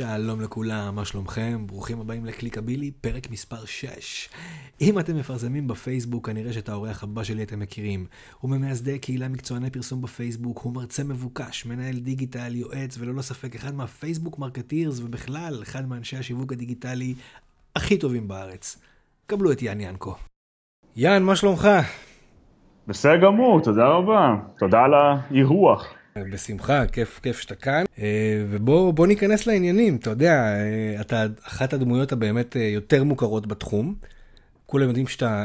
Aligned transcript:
שלום 0.00 0.40
לכולם, 0.40 0.94
מה 0.94 1.04
שלומכם? 1.04 1.66
ברוכים 1.66 2.00
הבאים 2.00 2.24
לקליקבילי, 2.24 2.90
פרק 2.90 3.30
מספר 3.30 3.64
6. 3.64 4.28
אם 4.80 4.98
אתם 4.98 5.16
מפרסמים 5.16 5.68
בפייסבוק, 5.68 6.26
כנראה 6.26 6.52
שאת 6.52 6.68
האורח 6.68 7.02
הבא 7.02 7.24
שלי 7.24 7.42
אתם 7.42 7.58
מכירים. 7.58 8.06
הוא 8.40 8.50
ממייסדי 8.50 8.98
קהילת 8.98 9.28
מקצועני 9.28 9.70
פרסום 9.70 10.02
בפייסבוק, 10.02 10.58
הוא 10.58 10.74
מרצה 10.74 11.04
מבוקש, 11.04 11.66
מנהל 11.66 11.96
דיגיטל, 11.96 12.54
יועץ, 12.54 12.96
וללא 12.98 13.22
ספק 13.22 13.54
אחד 13.54 13.74
מה 13.74 13.87
Facebook 13.87 14.38
marketers, 14.38 15.00
ובכלל, 15.00 15.58
אחד 15.62 15.88
מאנשי 15.88 16.16
השיווק 16.16 16.52
הדיגיטלי 16.52 17.14
הכי 17.76 17.98
טובים 17.98 18.28
בארץ. 18.28 18.82
קבלו 19.26 19.52
את 19.52 19.62
יאן 19.62 19.80
ינקו. 19.80 20.14
יאן, 20.96 21.22
מה 21.22 21.36
שלומך? 21.36 21.68
בסדר 22.86 23.16
גמור, 23.16 23.60
תודה 23.60 23.86
רבה. 23.86 24.36
תודה 24.58 24.78
על 24.78 24.94
האירוח. 24.94 25.99
בשמחה, 26.18 26.86
כיף, 26.86 27.20
כיף 27.22 27.40
שאתה 27.40 27.54
כאן. 27.54 27.84
אה, 27.98 28.44
ובוא 28.48 29.06
ניכנס 29.06 29.46
לעניינים, 29.46 29.96
אתה 29.96 30.10
יודע, 30.10 30.32
אה, 30.32 31.00
אתה 31.00 31.24
אחת 31.46 31.72
הדמויות 31.72 32.12
הבאמת 32.12 32.56
אה, 32.56 32.62
יותר 32.62 33.04
מוכרות 33.04 33.46
בתחום. 33.46 33.94
כולם 34.66 34.88
יודעים 34.88 35.06
שאתה 35.06 35.44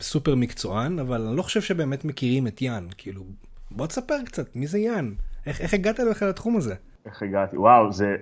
סופר 0.00 0.34
מקצוען, 0.34 0.98
אבל 0.98 1.26
אני 1.26 1.36
לא 1.36 1.42
חושב 1.42 1.60
שבאמת 1.60 2.04
מכירים 2.04 2.46
את 2.46 2.62
יאן. 2.62 2.86
כאילו, 2.98 3.22
בוא 3.70 3.86
תספר 3.86 4.14
קצת, 4.24 4.56
מי 4.56 4.66
זה 4.66 4.78
יאן? 4.78 5.12
איך, 5.46 5.60
איך 5.60 5.74
הגעת 5.74 6.00
בכלל 6.10 6.28
לתחום 6.28 6.56
הזה? 6.56 6.74
איך 7.06 7.22
הגעתי? 7.22 7.56
וואו, 7.56 7.92
זה 7.92 8.16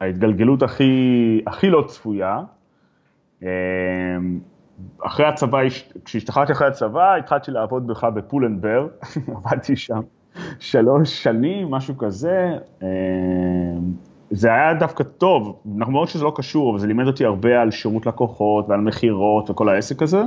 ההתגלגלות 0.00 0.62
הכי, 0.62 1.40
הכי 1.46 1.70
לא 1.70 1.84
צפויה. 1.88 2.38
אחרי 5.02 5.26
הצבא, 5.26 5.58
כשהשתחררתי 6.04 6.52
אחרי 6.52 6.68
הצבא, 6.68 7.16
התחלתי 7.16 7.50
לעבוד 7.50 7.86
בכלל 7.86 8.10
בפולנבר, 8.10 8.88
עבדתי 9.36 9.76
שם. 9.76 10.00
שלוש 10.58 11.22
שנים, 11.22 11.70
משהו 11.70 11.98
כזה. 11.98 12.56
אה, 12.82 12.88
זה 14.30 14.48
היה 14.48 14.74
דווקא 14.74 15.04
טוב, 15.04 15.56
למרות 15.78 16.08
שזה 16.08 16.24
לא 16.24 16.32
קשור, 16.36 16.70
אבל 16.70 16.78
זה 16.78 16.86
לימד 16.86 17.06
אותי 17.06 17.24
הרבה 17.24 17.60
על 17.62 17.70
שירות 17.70 18.06
לקוחות 18.06 18.68
ועל 18.68 18.80
מכירות 18.80 19.50
וכל 19.50 19.68
העסק 19.68 20.02
הזה. 20.02 20.22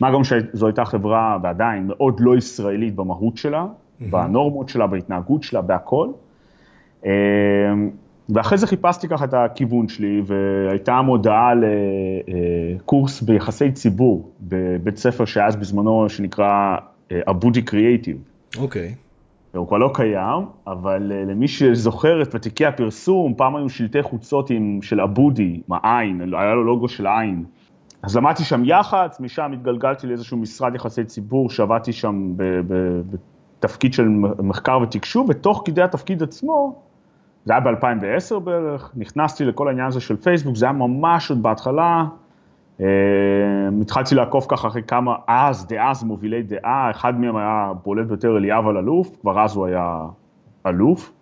מה 0.00 0.12
גם 0.12 0.24
שזו 0.24 0.66
הייתה 0.66 0.84
חברה, 0.84 1.38
ועדיין, 1.42 1.86
מאוד 1.86 2.20
לא 2.20 2.36
ישראלית 2.36 2.94
במהות 2.94 3.36
שלה, 3.36 3.66
mm-hmm. 3.66 4.04
בנורמות 4.10 4.68
שלה, 4.68 4.86
בהתנהגות 4.86 5.42
שלה, 5.42 5.60
בהכל. 5.60 6.08
אה, 7.06 7.10
ואחרי 8.28 8.58
זה 8.58 8.66
חיפשתי 8.66 9.08
ככה 9.08 9.24
את 9.24 9.34
הכיוון 9.34 9.88
שלי, 9.88 10.22
והייתה 10.26 11.02
מודעה 11.02 11.52
לקורס 12.26 13.22
ביחסי 13.22 13.72
ציבור 13.72 14.30
בבית 14.40 14.96
ספר 14.96 15.24
שאז 15.24 15.56
בזמנו, 15.56 16.08
שנקרא 16.08 16.76
אבודי 17.12 17.62
קריאייטיב. 17.62 18.16
אוקיי. 18.58 18.88
Okay. 18.88 19.09
הוא 19.56 19.68
כבר 19.68 19.78
לא 19.78 19.90
קיים, 19.94 20.46
אבל 20.66 21.12
אה, 21.14 21.24
למי 21.24 21.48
שזוכר 21.48 22.22
את 22.22 22.34
ותיקי 22.34 22.66
הפרסום, 22.66 23.34
פעם 23.34 23.56
היו 23.56 23.68
שלטי 23.68 24.02
חוצות 24.02 24.50
עם, 24.50 24.78
של 24.82 25.00
אבודי, 25.00 25.60
עם 25.68 25.78
העין, 25.82 26.34
היה 26.34 26.54
לו 26.54 26.64
לוגו 26.64 26.88
של 26.88 27.06
העין. 27.06 27.44
אז 28.02 28.16
למדתי 28.16 28.44
שם 28.44 28.62
יח"צ, 28.64 29.20
משם 29.20 29.52
התגלגלתי 29.52 30.06
לאיזשהו 30.06 30.36
משרד 30.36 30.74
יחסי 30.74 31.04
ציבור, 31.04 31.50
שעבדתי 31.50 31.92
שם 31.92 32.32
בתפקיד 32.36 33.94
של 33.94 34.08
מחקר 34.42 34.78
ותקשוב, 34.82 35.26
ותוך 35.30 35.62
כדי 35.64 35.82
התפקיד 35.82 36.22
עצמו, 36.22 36.82
זה 37.44 37.52
היה 37.52 37.60
ב-2010 37.60 38.38
בערך, 38.38 38.92
נכנסתי 38.96 39.44
לכל 39.44 39.68
העניין 39.68 39.86
הזה 39.86 40.00
של 40.00 40.16
פייסבוק, 40.16 40.56
זה 40.56 40.64
היה 40.66 40.72
ממש 40.72 41.30
עוד 41.30 41.42
בהתחלה, 41.42 42.04
התחלתי 43.80 44.14
לעקוב 44.14 44.46
ככה 44.48 44.68
אחרי 44.68 44.82
כמה 44.82 45.14
אז, 45.26 45.66
דאז 45.66 46.04
מובילי 46.04 46.42
דעה, 46.42 46.90
אחד 46.90 47.20
מהם 47.20 47.36
היה 47.36 47.72
בולט 47.84 48.06
ביותר 48.06 48.36
אליאב 48.36 48.66
אלוף, 48.66 49.16
כבר 49.20 49.44
אז 49.44 49.56
הוא 49.56 49.66
היה 49.66 50.06
אלוף, 50.66 51.12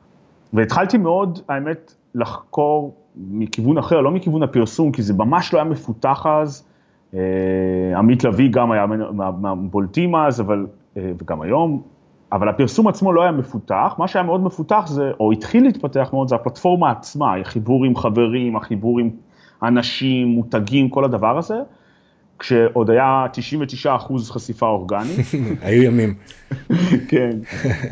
והתחלתי 0.53 0.99
מאוד, 0.99 1.39
האמת, 1.49 1.95
לחקור 2.15 2.95
מכיוון 3.17 3.79
אחר, 3.79 4.01
לא 4.01 4.11
מכיוון 4.11 4.43
הפרסום, 4.43 4.93
כי 4.93 5.03
זה 5.03 5.15
ממש 5.15 5.55
לא 5.55 5.59
היה 5.59 5.69
מפותח 5.69 6.27
אז, 6.27 6.69
אה, 7.15 7.99
עמית 7.99 8.25
לביא 8.25 8.51
גם 8.53 8.73
היה 8.73 8.87
מהבולטים 9.41 10.17
אז, 10.17 10.41
אבל, 10.41 10.67
אה, 10.97 11.13
וגם 11.23 11.43
היום, 11.43 11.83
אבל 12.33 12.49
הפרסום 12.49 12.89
עצמו 12.89 13.13
לא 13.13 13.23
היה 13.23 13.33
מפותח, 13.33 13.95
מה 13.99 14.09
שהיה 14.09 14.23
מאוד 14.23 14.41
מפותח 14.41 14.85
זה, 14.87 15.11
או 15.21 15.33
התחיל 15.33 15.65
להתפתח 15.65 16.11
מאוד, 16.13 16.29
זה 16.29 16.35
הפלטפורמה 16.35 16.91
עצמה, 16.91 17.37
החיבור 17.37 17.85
עם 17.85 17.97
חברים, 17.97 18.57
החיבור 18.57 18.99
עם 18.99 19.11
אנשים, 19.63 20.29
מותגים, 20.29 20.89
כל 20.89 21.05
הדבר 21.05 21.39
הזה, 21.39 21.57
כשעוד 22.39 22.91
היה 22.91 23.27
99 23.33 23.97
אחוז 23.97 24.31
חשיפה 24.31 24.67
אורגנית. 24.67 25.27
היו 25.63 25.83
ימים. 25.83 26.15
כן. 27.11 27.31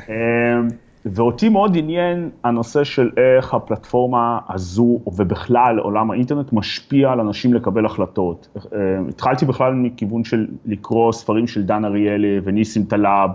אמ, 0.09 0.69
ואותי 1.05 1.49
מאוד 1.49 1.77
עניין 1.77 2.31
הנושא 2.45 2.85
של 2.85 3.11
איך 3.17 3.55
הפלטפורמה 3.55 4.39
הזו, 4.49 5.01
ובכלל 5.07 5.79
עולם 5.79 6.11
האינטרנט, 6.11 6.53
משפיע 6.53 7.13
על 7.13 7.21
אנשים 7.21 7.55
לקבל 7.55 7.87
החלטות. 7.87 8.49
אמ, 8.57 9.09
התחלתי 9.09 9.45
בכלל 9.45 9.75
מכיוון 9.75 10.25
של 10.25 10.47
לקרוא 10.67 11.13
ספרים 11.13 11.47
של 11.47 11.63
דן 11.63 11.85
אריאלי 11.85 12.41
וניסים 12.45 12.85
טלאב 12.85 13.31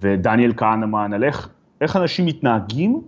ודניאל 0.00 0.52
כהנמן, 0.56 1.12
על 1.12 1.24
איך, 1.24 1.48
איך 1.80 1.96
אנשים 1.96 2.26
מתנהגים 2.26 3.00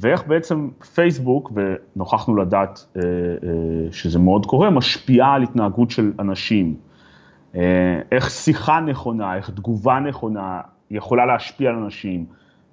ואיך 0.00 0.26
בעצם 0.26 0.68
פייסבוק, 0.94 1.52
ונוכחנו 1.54 2.36
לדעת 2.36 2.86
אה, 2.96 3.02
אה, 3.02 3.92
שזה 3.92 4.18
מאוד 4.18 4.46
קורה, 4.46 4.70
משפיעה 4.70 5.34
על 5.34 5.42
התנהגות 5.42 5.90
של 5.90 6.12
אנשים. 6.18 6.74
אה, 7.54 8.00
איך 8.12 8.30
שיחה 8.30 8.80
נכונה, 8.80 9.36
איך 9.36 9.50
תגובה 9.50 9.98
נכונה 10.00 10.60
יכולה 10.90 11.26
להשפיע 11.26 11.70
על 11.70 11.76
אנשים, 11.76 12.24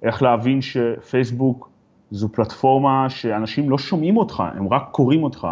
איך 0.02 0.22
להבין 0.22 0.60
שפייסבוק 0.60 1.68
זו 2.10 2.28
פלטפורמה 2.28 3.10
שאנשים 3.10 3.70
לא 3.70 3.78
שומעים 3.78 4.16
אותך, 4.16 4.42
הם 4.54 4.68
רק 4.68 4.88
קוראים 4.90 5.22
אותך. 5.22 5.48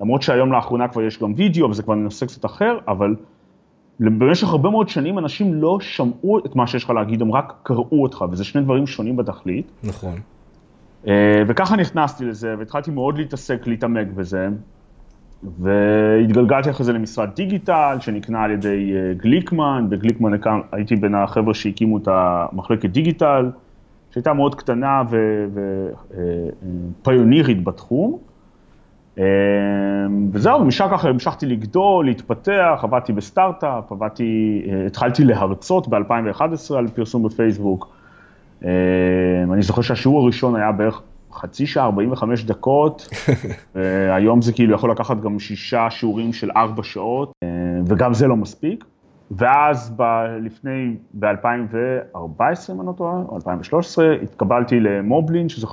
למרות 0.00 0.22
שהיום 0.22 0.52
לאחרונה 0.52 0.88
כבר 0.88 1.02
יש 1.02 1.22
גם 1.22 1.32
וידאו, 1.36 1.70
וזה 1.70 1.82
כבר 1.82 1.94
נושא 1.94 2.26
קצת 2.26 2.44
אחר, 2.44 2.78
אבל 2.88 3.16
במשך 4.00 4.48
הרבה 4.48 4.70
מאוד 4.70 4.88
שנים 4.88 5.18
אנשים 5.18 5.54
לא 5.54 5.78
שמעו 5.80 6.38
את 6.38 6.56
מה 6.56 6.66
שיש 6.66 6.84
לך 6.84 6.90
להגיד, 6.90 7.22
הם 7.22 7.32
רק 7.32 7.52
קראו 7.62 8.02
אותך, 8.02 8.24
וזה 8.30 8.44
שני 8.44 8.62
דברים 8.62 8.86
שונים 8.86 9.16
בתכלית. 9.16 9.70
נכון. 9.84 10.14
אה, 11.08 11.42
וככה 11.46 11.76
נכנסתי 11.76 12.24
לזה, 12.24 12.54
והתחלתי 12.58 12.90
מאוד 12.90 13.18
להתעסק, 13.18 13.66
להתעמק 13.66 14.06
בזה, 14.14 14.48
והתגלגלתי 15.60 16.70
אחרי 16.70 16.84
זה 16.86 16.92
למשרד 16.92 17.28
דיגיטל, 17.34 17.96
שנקנה 18.00 18.42
על 18.42 18.50
ידי 18.50 18.92
אה, 18.94 19.14
גליקמן, 19.16 19.86
בגליקמן 19.88 20.32
הייתי 20.72 20.96
בין 20.96 21.14
החבר'ה 21.14 21.54
שהקימו 21.54 21.98
את 21.98 22.08
המחלקת 22.08 22.90
דיגיטל, 22.90 23.50
שהייתה 24.10 24.32
מאוד 24.32 24.54
קטנה 24.54 25.02
ופיונירית 27.02 27.58
אה, 27.58 27.62
בתחום. 27.64 28.18
וזהו, 30.32 30.64
משם 30.64 30.86
ככה 30.92 31.08
המשכתי 31.08 31.46
לגדול, 31.46 32.06
להתפתח, 32.06 32.80
עבדתי 32.82 33.12
בסטארט-אפ, 33.12 33.92
עבדתי, 33.92 34.62
התחלתי 34.86 35.24
להרצות 35.24 35.88
ב-2011 35.88 36.74
על 36.78 36.88
פרסום 36.88 37.22
בפייסבוק. 37.22 37.93
אמ, 38.64 39.52
אני 39.52 39.62
זוכר 39.62 39.82
שהשיעור 39.82 40.22
הראשון 40.22 40.56
היה 40.56 40.72
בערך 40.72 41.02
חצי 41.32 41.66
שעה, 41.66 41.84
45 41.84 42.44
דקות, 42.44 43.08
והיום 43.74 44.42
זה 44.42 44.52
כאילו 44.52 44.74
יכול 44.74 44.90
לקחת 44.90 45.20
גם 45.20 45.38
שישה 45.38 45.86
שיעורים 45.90 46.32
של 46.32 46.50
ארבע 46.56 46.82
שעות, 46.82 47.32
אמ, 47.44 47.48
וגם 47.86 48.14
זה 48.14 48.26
לא 48.26 48.36
מספיק. 48.36 48.84
ואז 49.30 49.92
ב- 49.96 50.24
לפני, 50.40 50.96
ב-2014, 51.14 52.72
אם 52.72 52.80
אני 52.80 52.86
לא 52.86 52.92
טועה, 52.96 53.22
או 53.28 53.36
2013, 53.36 54.14
התקבלתי 54.22 54.80
למובלין, 54.80 55.48
שזו 55.48 55.66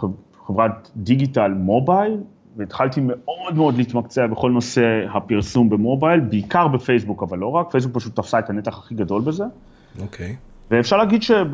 חברת 0.48 0.92
דיגיטל 0.96 1.52
מובייל, 1.52 2.18
והתחלתי 2.58 3.02
מאוד 3.04 3.56
מאוד 3.56 3.78
להתמקצע 3.78 4.28
בכל 4.28 4.52
נושא 4.52 5.06
הפרסום 5.14 5.70
במובייל, 5.70 6.20
בעיקר 6.20 6.68
בפייסבוק, 6.68 7.24
אבל 7.24 7.38
לא 7.38 7.48
רק, 7.48 7.72
פייסבוק 7.72 7.96
פשוט 7.96 8.16
תפסה 8.16 8.40
את 8.40 8.50
הנתח 8.50 8.78
הכי 8.78 8.96
גדול 8.96 9.22
בזה. 9.22 9.44
אוקיי. 10.02 10.30
Okay. 10.30 10.36
ואפשר 10.72 10.98
להגיד 10.98 11.24
שב... 11.24 11.48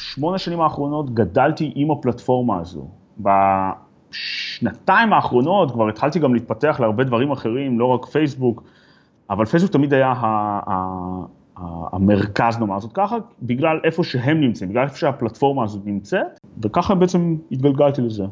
בשמונה 0.00 0.38
שנים 0.38 0.60
האחרונות 0.60 1.14
גדלתי 1.14 1.72
עם 1.74 1.90
הפלטפורמה 1.90 2.60
הזו. 2.60 2.88
בשנתיים 3.18 5.12
האחרונות 5.12 5.70
כבר 5.70 5.88
התחלתי 5.88 6.18
גם 6.18 6.34
להתפתח 6.34 6.76
להרבה 6.80 7.04
דברים 7.04 7.32
אחרים, 7.32 7.80
לא 7.80 7.84
רק 7.84 8.06
פייסבוק, 8.06 8.62
אבל 9.30 9.44
פייסבוק 9.44 9.72
תמיד 9.72 9.94
היה 9.94 10.14
המרכז, 11.92 12.58
נאמר 12.58 12.80
זאת 12.80 12.92
ככה, 12.94 13.16
בגלל 13.42 13.80
איפה 13.84 14.04
שהם 14.04 14.40
נמצאים, 14.40 14.70
בגלל 14.70 14.84
איפה 14.84 14.96
שהפלטפורמה 14.96 15.64
הזאת 15.64 15.82
נמצאת, 15.84 16.40
וככה 16.62 16.94
בעצם 16.94 17.36
התגלגלתי 17.52 18.02
לזה. 18.02 18.24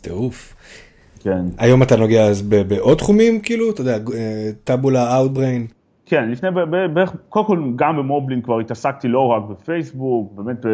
טירוף. 0.00 0.54
כן. 1.20 1.44
היום 1.58 1.82
אתה 1.82 1.96
נוגע 1.96 2.24
אז 2.24 2.42
בעוד 2.42 2.98
תחומים, 2.98 3.40
כאילו, 3.40 3.70
אתה 3.70 3.80
יודע, 3.80 3.98
טאבולה, 4.64 5.16
אאוטבריין? 5.16 5.66
כן, 6.10 6.30
לפני, 6.30 6.50
בערך, 6.94 7.16
קודם 7.28 7.46
כל 7.46 7.72
גם 7.76 7.96
במובלין 7.96 8.42
כבר 8.42 8.60
התעסקתי 8.60 9.08
לא 9.08 9.26
רק 9.26 9.42
בפייסבוק, 9.42 10.32
באמת 10.32 10.66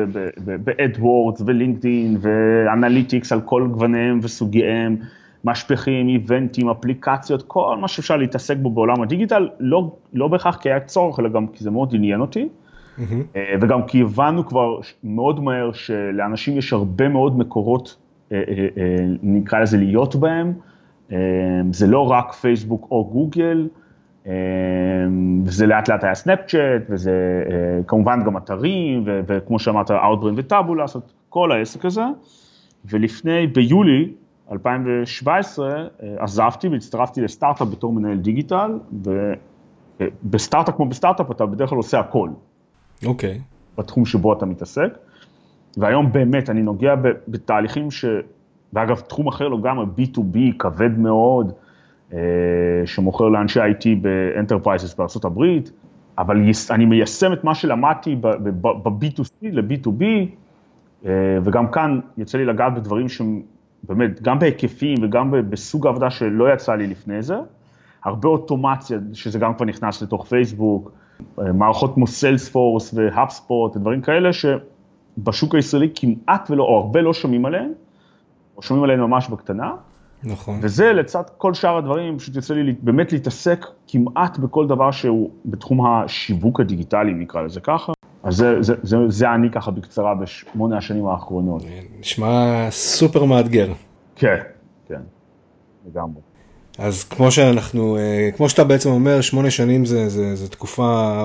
באדוורדס 0.44 1.42
ולינקדאין 1.46 2.16
ואנליטיקס 2.20 3.32
על 3.32 3.40
כל 3.40 3.68
גווניהם 3.70 4.18
וסוגיהם, 4.22 4.96
משפכים, 5.44 6.08
איבנטים, 6.08 6.68
אפליקציות, 6.68 7.42
כל 7.42 7.76
מה 7.80 7.88
שאפשר 7.88 8.16
להתעסק 8.16 8.56
בו 8.56 8.70
בעולם 8.70 9.02
הדיגיטל, 9.02 9.48
לא, 9.60 9.96
לא 10.12 10.28
בהכרח 10.28 10.56
כי 10.56 10.68
היה 10.68 10.80
צורך, 10.80 11.20
אלא 11.20 11.28
גם 11.28 11.46
כי 11.46 11.64
זה 11.64 11.70
מאוד 11.70 11.94
עניין 11.94 12.20
אותי. 12.20 12.48
Mm-hmm. 12.98 13.38
וגם 13.60 13.82
כי 13.86 14.02
הבנו 14.02 14.46
כבר 14.46 14.78
מאוד 15.04 15.40
מהר 15.40 15.72
שלאנשים 15.72 16.56
יש 16.58 16.72
הרבה 16.72 17.08
מאוד 17.08 17.38
מקורות 17.38 17.96
נקרא 19.22 19.60
לזה 19.60 19.76
להיות 19.76 20.16
בהם, 20.16 20.52
זה 21.70 21.86
לא 21.86 22.10
רק 22.10 22.32
פייסבוק 22.32 22.88
או 22.90 23.10
גוגל, 23.12 23.68
וזה 25.44 25.66
לאט 25.66 25.88
לאט 25.88 26.04
היה 26.04 26.14
סנאפצ'אט, 26.14 26.82
וזה 26.90 27.12
כמובן 27.86 28.24
גם 28.24 28.36
אתרים, 28.36 29.04
וכמו 29.06 29.58
שאמרת, 29.58 29.90
Outbrain 29.90 30.34
וטאבולה, 30.36 30.82
לעשות 30.82 31.12
כל 31.28 31.52
העסק 31.52 31.84
הזה, 31.84 32.04
ולפני, 32.84 33.46
ביולי 33.46 34.12
2017, 34.52 35.86
עזבתי 36.18 36.68
והצטרפתי 36.68 37.20
לסטארט-אפ 37.20 37.68
בתור 37.68 37.92
מנהל 37.92 38.18
דיגיטל, 38.18 38.78
ובסטארט-אפ 40.02 40.76
כמו 40.76 40.86
בסטארט-אפ 40.86 41.30
אתה 41.30 41.46
בדרך 41.46 41.70
כלל 41.70 41.76
עושה 41.76 42.00
הכל. 42.00 42.30
אוקיי. 43.06 43.34
Okay. 43.34 43.78
בתחום 43.78 44.06
שבו 44.06 44.32
אתה 44.32 44.46
מתעסק, 44.46 44.98
והיום 45.76 46.12
באמת 46.12 46.50
אני 46.50 46.62
נוגע 46.62 46.94
בתהליכים 47.28 47.90
ש... 47.90 48.04
ואגב, 48.72 49.00
תחום 49.00 49.28
אחר 49.28 49.48
לגמרי, 49.48 49.86
B2B, 49.98 50.38
כבד 50.58 50.98
מאוד, 50.98 51.52
אה, 51.52 51.65
שמוכר 52.84 53.28
לאנשי 53.28 53.60
IT 53.60 53.84
ב 54.00 54.08
enterprises 54.08 54.94
בארה"ב, 54.94 55.42
אבל 56.18 56.36
אני 56.70 56.84
מיישם 56.84 57.32
את 57.32 57.44
מה 57.44 57.54
שלמדתי 57.54 58.16
ב-B2C 58.20 59.30
ל-B2B, 59.42 60.04
אה, 61.06 61.10
וגם 61.42 61.70
כאן 61.70 62.00
יוצא 62.18 62.38
לי 62.38 62.44
לגעת 62.44 62.74
בדברים 62.74 63.08
שהם 63.08 63.42
באמת, 63.82 64.22
גם 64.22 64.38
בהיקפים 64.38 64.98
וגם 65.02 65.30
בסוג 65.50 65.86
העבודה 65.86 66.10
שלא 66.10 66.52
יצא 66.52 66.74
לי 66.74 66.86
לפני 66.86 67.22
זה, 67.22 67.36
הרבה 68.04 68.28
אוטומציה, 68.28 68.98
שזה 69.12 69.38
גם 69.38 69.54
כבר 69.54 69.66
נכנס 69.66 70.02
לתוך 70.02 70.26
פייסבוק, 70.26 70.92
אה, 71.38 71.52
מערכות 71.52 71.94
כמו 71.94 72.06
סיילספורס 72.06 72.94
והאפספורט, 72.94 73.76
דברים 73.76 74.00
כאלה 74.00 74.30
שבשוק 74.32 75.54
הישראלי 75.54 75.90
כמעט 75.94 76.50
ולא, 76.50 76.64
או 76.64 76.76
הרבה 76.76 77.00
לא 77.00 77.12
שומעים 77.12 77.46
עליהם, 77.46 77.72
או 78.56 78.62
שומעים 78.62 78.84
עליהם 78.84 79.00
ממש 79.00 79.28
בקטנה. 79.28 79.72
נכון. 80.26 80.58
וזה 80.62 80.92
לצד 80.92 81.22
כל 81.38 81.54
שאר 81.54 81.76
הדברים, 81.76 82.18
פשוט 82.18 82.36
יוצא 82.36 82.54
לי 82.54 82.74
באמת 82.82 83.12
להתעסק 83.12 83.66
כמעט 83.88 84.38
בכל 84.38 84.66
דבר 84.66 84.90
שהוא 84.90 85.30
בתחום 85.44 85.86
השיווק 85.86 86.60
הדיגיטלי, 86.60 87.14
נקרא 87.14 87.42
לזה 87.42 87.60
ככה. 87.60 87.92
אז 88.22 88.36
זה, 88.36 88.62
זה, 88.62 88.74
זה, 88.82 88.96
זה 89.08 89.30
אני 89.34 89.50
ככה 89.50 89.70
בקצרה 89.70 90.14
בשמונה 90.14 90.78
השנים 90.78 91.06
האחרונות. 91.06 91.62
נשמע 92.00 92.66
סופר 92.70 93.24
מאתגר. 93.24 93.72
כן, 94.16 94.36
כן, 94.88 95.00
לגמרי. 95.86 96.20
אז 96.78 97.04
כמו 97.04 97.30
שאנחנו, 97.30 97.96
אה, 97.96 98.30
כמו 98.36 98.48
שאתה 98.48 98.64
בעצם 98.64 98.90
אומר, 98.90 99.20
שמונה 99.20 99.50
שנים 99.50 99.84
זה, 99.84 100.08
זה, 100.08 100.36
זה 100.36 100.48
תקופה 100.48 101.24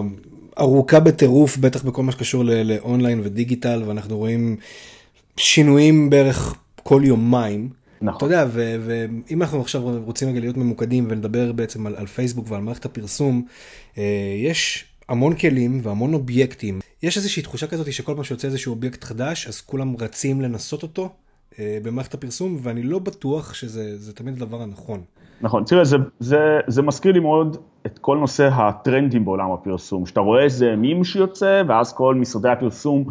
ארוכה 0.59 0.99
בטירוף, 0.99 1.57
בטח 1.57 1.83
בכל 1.83 2.03
מה 2.03 2.11
שקשור 2.11 2.43
לאונליין 2.45 3.21
ודיגיטל, 3.23 3.83
ואנחנו 3.85 4.17
רואים 4.17 4.55
שינויים 5.37 6.09
בערך 6.09 6.55
כל 6.83 7.01
יומיים. 7.05 7.80
נכון. 8.01 8.17
אתה 8.17 8.25
יודע, 8.25 8.45
ואם 8.81 9.41
אנחנו 9.41 9.61
עכשיו 9.61 9.81
רוצים 10.05 10.29
רגע 10.29 10.39
להיות 10.39 10.57
ממוקדים 10.57 11.05
ולדבר 11.09 11.51
בעצם 11.51 11.87
על, 11.87 11.95
על 11.95 12.05
פייסבוק 12.05 12.45
ועל 12.49 12.61
מערכת 12.61 12.85
הפרסום, 12.85 13.45
אה, 13.97 14.35
יש 14.37 14.85
המון 15.09 15.35
כלים 15.35 15.79
והמון 15.83 16.13
אובייקטים. 16.13 16.79
יש 17.03 17.17
איזושהי 17.17 17.43
תחושה 17.43 17.67
כזאת 17.67 17.93
שכל 17.93 18.13
פעם 18.15 18.23
שיוצא 18.23 18.47
איזשהו 18.47 18.73
אובייקט 18.73 19.03
חדש, 19.03 19.47
אז 19.47 19.61
כולם 19.61 19.95
רצים 19.99 20.41
לנסות 20.41 20.83
אותו 20.83 21.09
אה, 21.59 21.77
במערכת 21.83 22.13
הפרסום, 22.13 22.57
ואני 22.61 22.83
לא 22.83 22.99
בטוח 22.99 23.53
שזה 23.53 24.13
תמיד 24.13 24.41
הדבר 24.41 24.61
הנכון. 24.61 25.01
נכון, 25.41 25.63
תראה, 25.63 25.83
זה, 25.83 25.97
זה, 26.19 26.37
זה 26.67 26.81
מזכיר 26.81 27.11
לי 27.11 27.19
מאוד 27.19 27.57
את 27.85 27.99
כל 27.99 28.17
נושא 28.17 28.49
הטרנדים 28.53 29.25
בעולם 29.25 29.51
הפרסום, 29.51 30.05
שאתה 30.05 30.19
רואה 30.19 30.43
איזה 30.43 30.75
מים 30.75 31.03
שיוצא, 31.03 31.63
ואז 31.67 31.93
כל 31.93 32.15
משרדי 32.15 32.49
הפרסום 32.49 33.05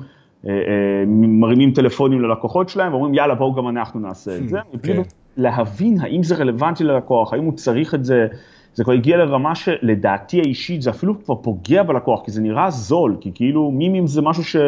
מרימים 1.06 1.72
טלפונים 1.72 2.20
ללקוחות 2.20 2.68
שלהם, 2.68 2.92
ואומרים 2.92 3.14
יאללה 3.14 3.34
בואו 3.34 3.54
גם 3.54 3.68
אנחנו 3.68 4.00
נעשה 4.00 4.36
את 4.36 4.48
זה, 4.48 4.58
okay. 4.58 4.76
מבלי 4.76 4.94
כן. 4.94 5.02
להבין 5.36 6.00
האם 6.00 6.22
זה 6.22 6.34
רלוונטי 6.34 6.84
ללקוח, 6.84 7.32
האם 7.32 7.44
הוא 7.44 7.52
צריך 7.52 7.94
את 7.94 8.04
זה, 8.04 8.26
זה 8.74 8.84
כבר 8.84 8.92
הגיע 8.92 9.16
לרמה 9.16 9.54
שלדעתי 9.54 10.40
האישית 10.40 10.82
זה 10.82 10.90
אפילו 10.90 11.24
כבר 11.24 11.34
פוגע 11.34 11.82
בלקוח, 11.82 12.24
כי 12.24 12.30
זה 12.30 12.42
נראה 12.42 12.70
זול, 12.70 13.16
כי 13.20 13.30
כאילו 13.34 13.70
מימים 13.70 14.06
זה 14.06 14.22
משהו 14.22 14.60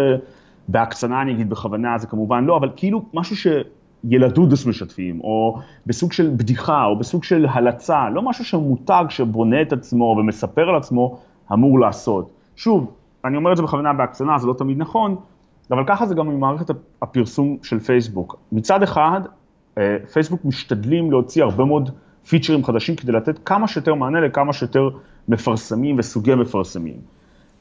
שבהקצנה 0.68 1.22
אני 1.22 1.32
אגיד 1.32 1.50
בכוונה, 1.50 1.98
זה 1.98 2.06
כמובן 2.06 2.44
לא, 2.44 2.56
אבל 2.56 2.70
כאילו 2.76 3.02
משהו 3.14 3.36
ש... 3.36 3.46
ילדודס 4.08 4.66
משתפים, 4.66 5.20
או 5.20 5.58
בסוג 5.86 6.12
של 6.12 6.30
בדיחה, 6.36 6.84
או 6.84 6.98
בסוג 6.98 7.24
של 7.24 7.46
הלצה, 7.50 8.08
לא 8.10 8.22
משהו 8.22 8.44
שמותג 8.44 9.04
שבונה 9.08 9.62
את 9.62 9.72
עצמו 9.72 10.16
ומספר 10.18 10.68
על 10.68 10.76
עצמו, 10.76 11.18
אמור 11.52 11.80
לעשות. 11.80 12.30
שוב, 12.56 12.90
אני 13.24 13.36
אומר 13.36 13.52
את 13.52 13.56
זה 13.56 13.62
בכוונה 13.62 13.92
בהקצנה, 13.92 14.38
זה 14.38 14.46
לא 14.46 14.54
תמיד 14.54 14.78
נכון, 14.78 15.16
אבל 15.70 15.84
ככה 15.86 16.06
זה 16.06 16.14
גם 16.14 16.30
עם 16.30 16.40
מערכת 16.40 16.70
הפרסום 17.02 17.56
של 17.62 17.80
פייסבוק. 17.80 18.36
מצד 18.52 18.82
אחד, 18.82 19.20
אה, 19.78 19.96
פייסבוק 20.12 20.44
משתדלים 20.44 21.10
להוציא 21.10 21.42
הרבה 21.44 21.64
מאוד 21.64 21.90
פיצ'רים 22.28 22.64
חדשים 22.64 22.96
כדי 22.96 23.12
לתת 23.12 23.38
כמה 23.44 23.68
שיותר 23.68 23.94
מענה 23.94 24.20
לכמה 24.20 24.52
שיותר 24.52 24.88
מפרסמים 25.28 25.98
וסוגי 25.98 26.34
מפרסמים. 26.34 26.96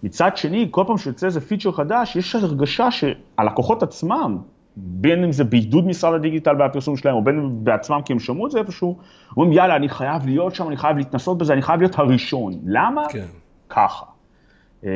מצד 0.03 0.38
שני, 0.38 0.68
כל 0.71 0.83
פעם 0.88 0.98
שיוצא 0.98 1.25
איזה 1.25 1.42
פיצ'ר 1.42 1.71
חדש, 1.71 2.15
יש 2.15 2.36
הרגשה 2.36 2.88
שהלקוחות 2.92 3.83
עצמם, 3.83 4.38
בין 4.75 5.24
אם 5.24 5.31
זה 5.31 5.44
בעידוד 5.44 5.88
משרד 5.88 6.13
הדיגיטל 6.13 6.56
והפרסום 6.59 6.98
שלהם, 6.98 7.15
או 7.15 7.24
בין 7.24 7.39
אם 7.39 7.63
בעצמם 7.63 8.00
כי 8.06 8.13
הם 8.13 8.19
שמעו 8.19 8.45
את 8.45 8.51
זה 8.51 8.59
איפשהו, 8.59 8.98
אומרים 9.38 9.53
יאללה, 9.53 9.75
אני 9.75 9.89
חייב 9.89 10.25
להיות 10.25 10.56
שם, 10.56 10.68
אני 10.68 10.77
חייב 10.77 10.98
להתנסות 10.98 11.38
בזה, 11.38 11.53
אני 11.53 11.62
חייב 11.62 11.80
להיות 11.80 12.00
הראשון. 12.00 12.53
למה? 12.65 13.01
כן. 13.09 13.25
ככה. 13.69 14.10
אה, 14.85 14.89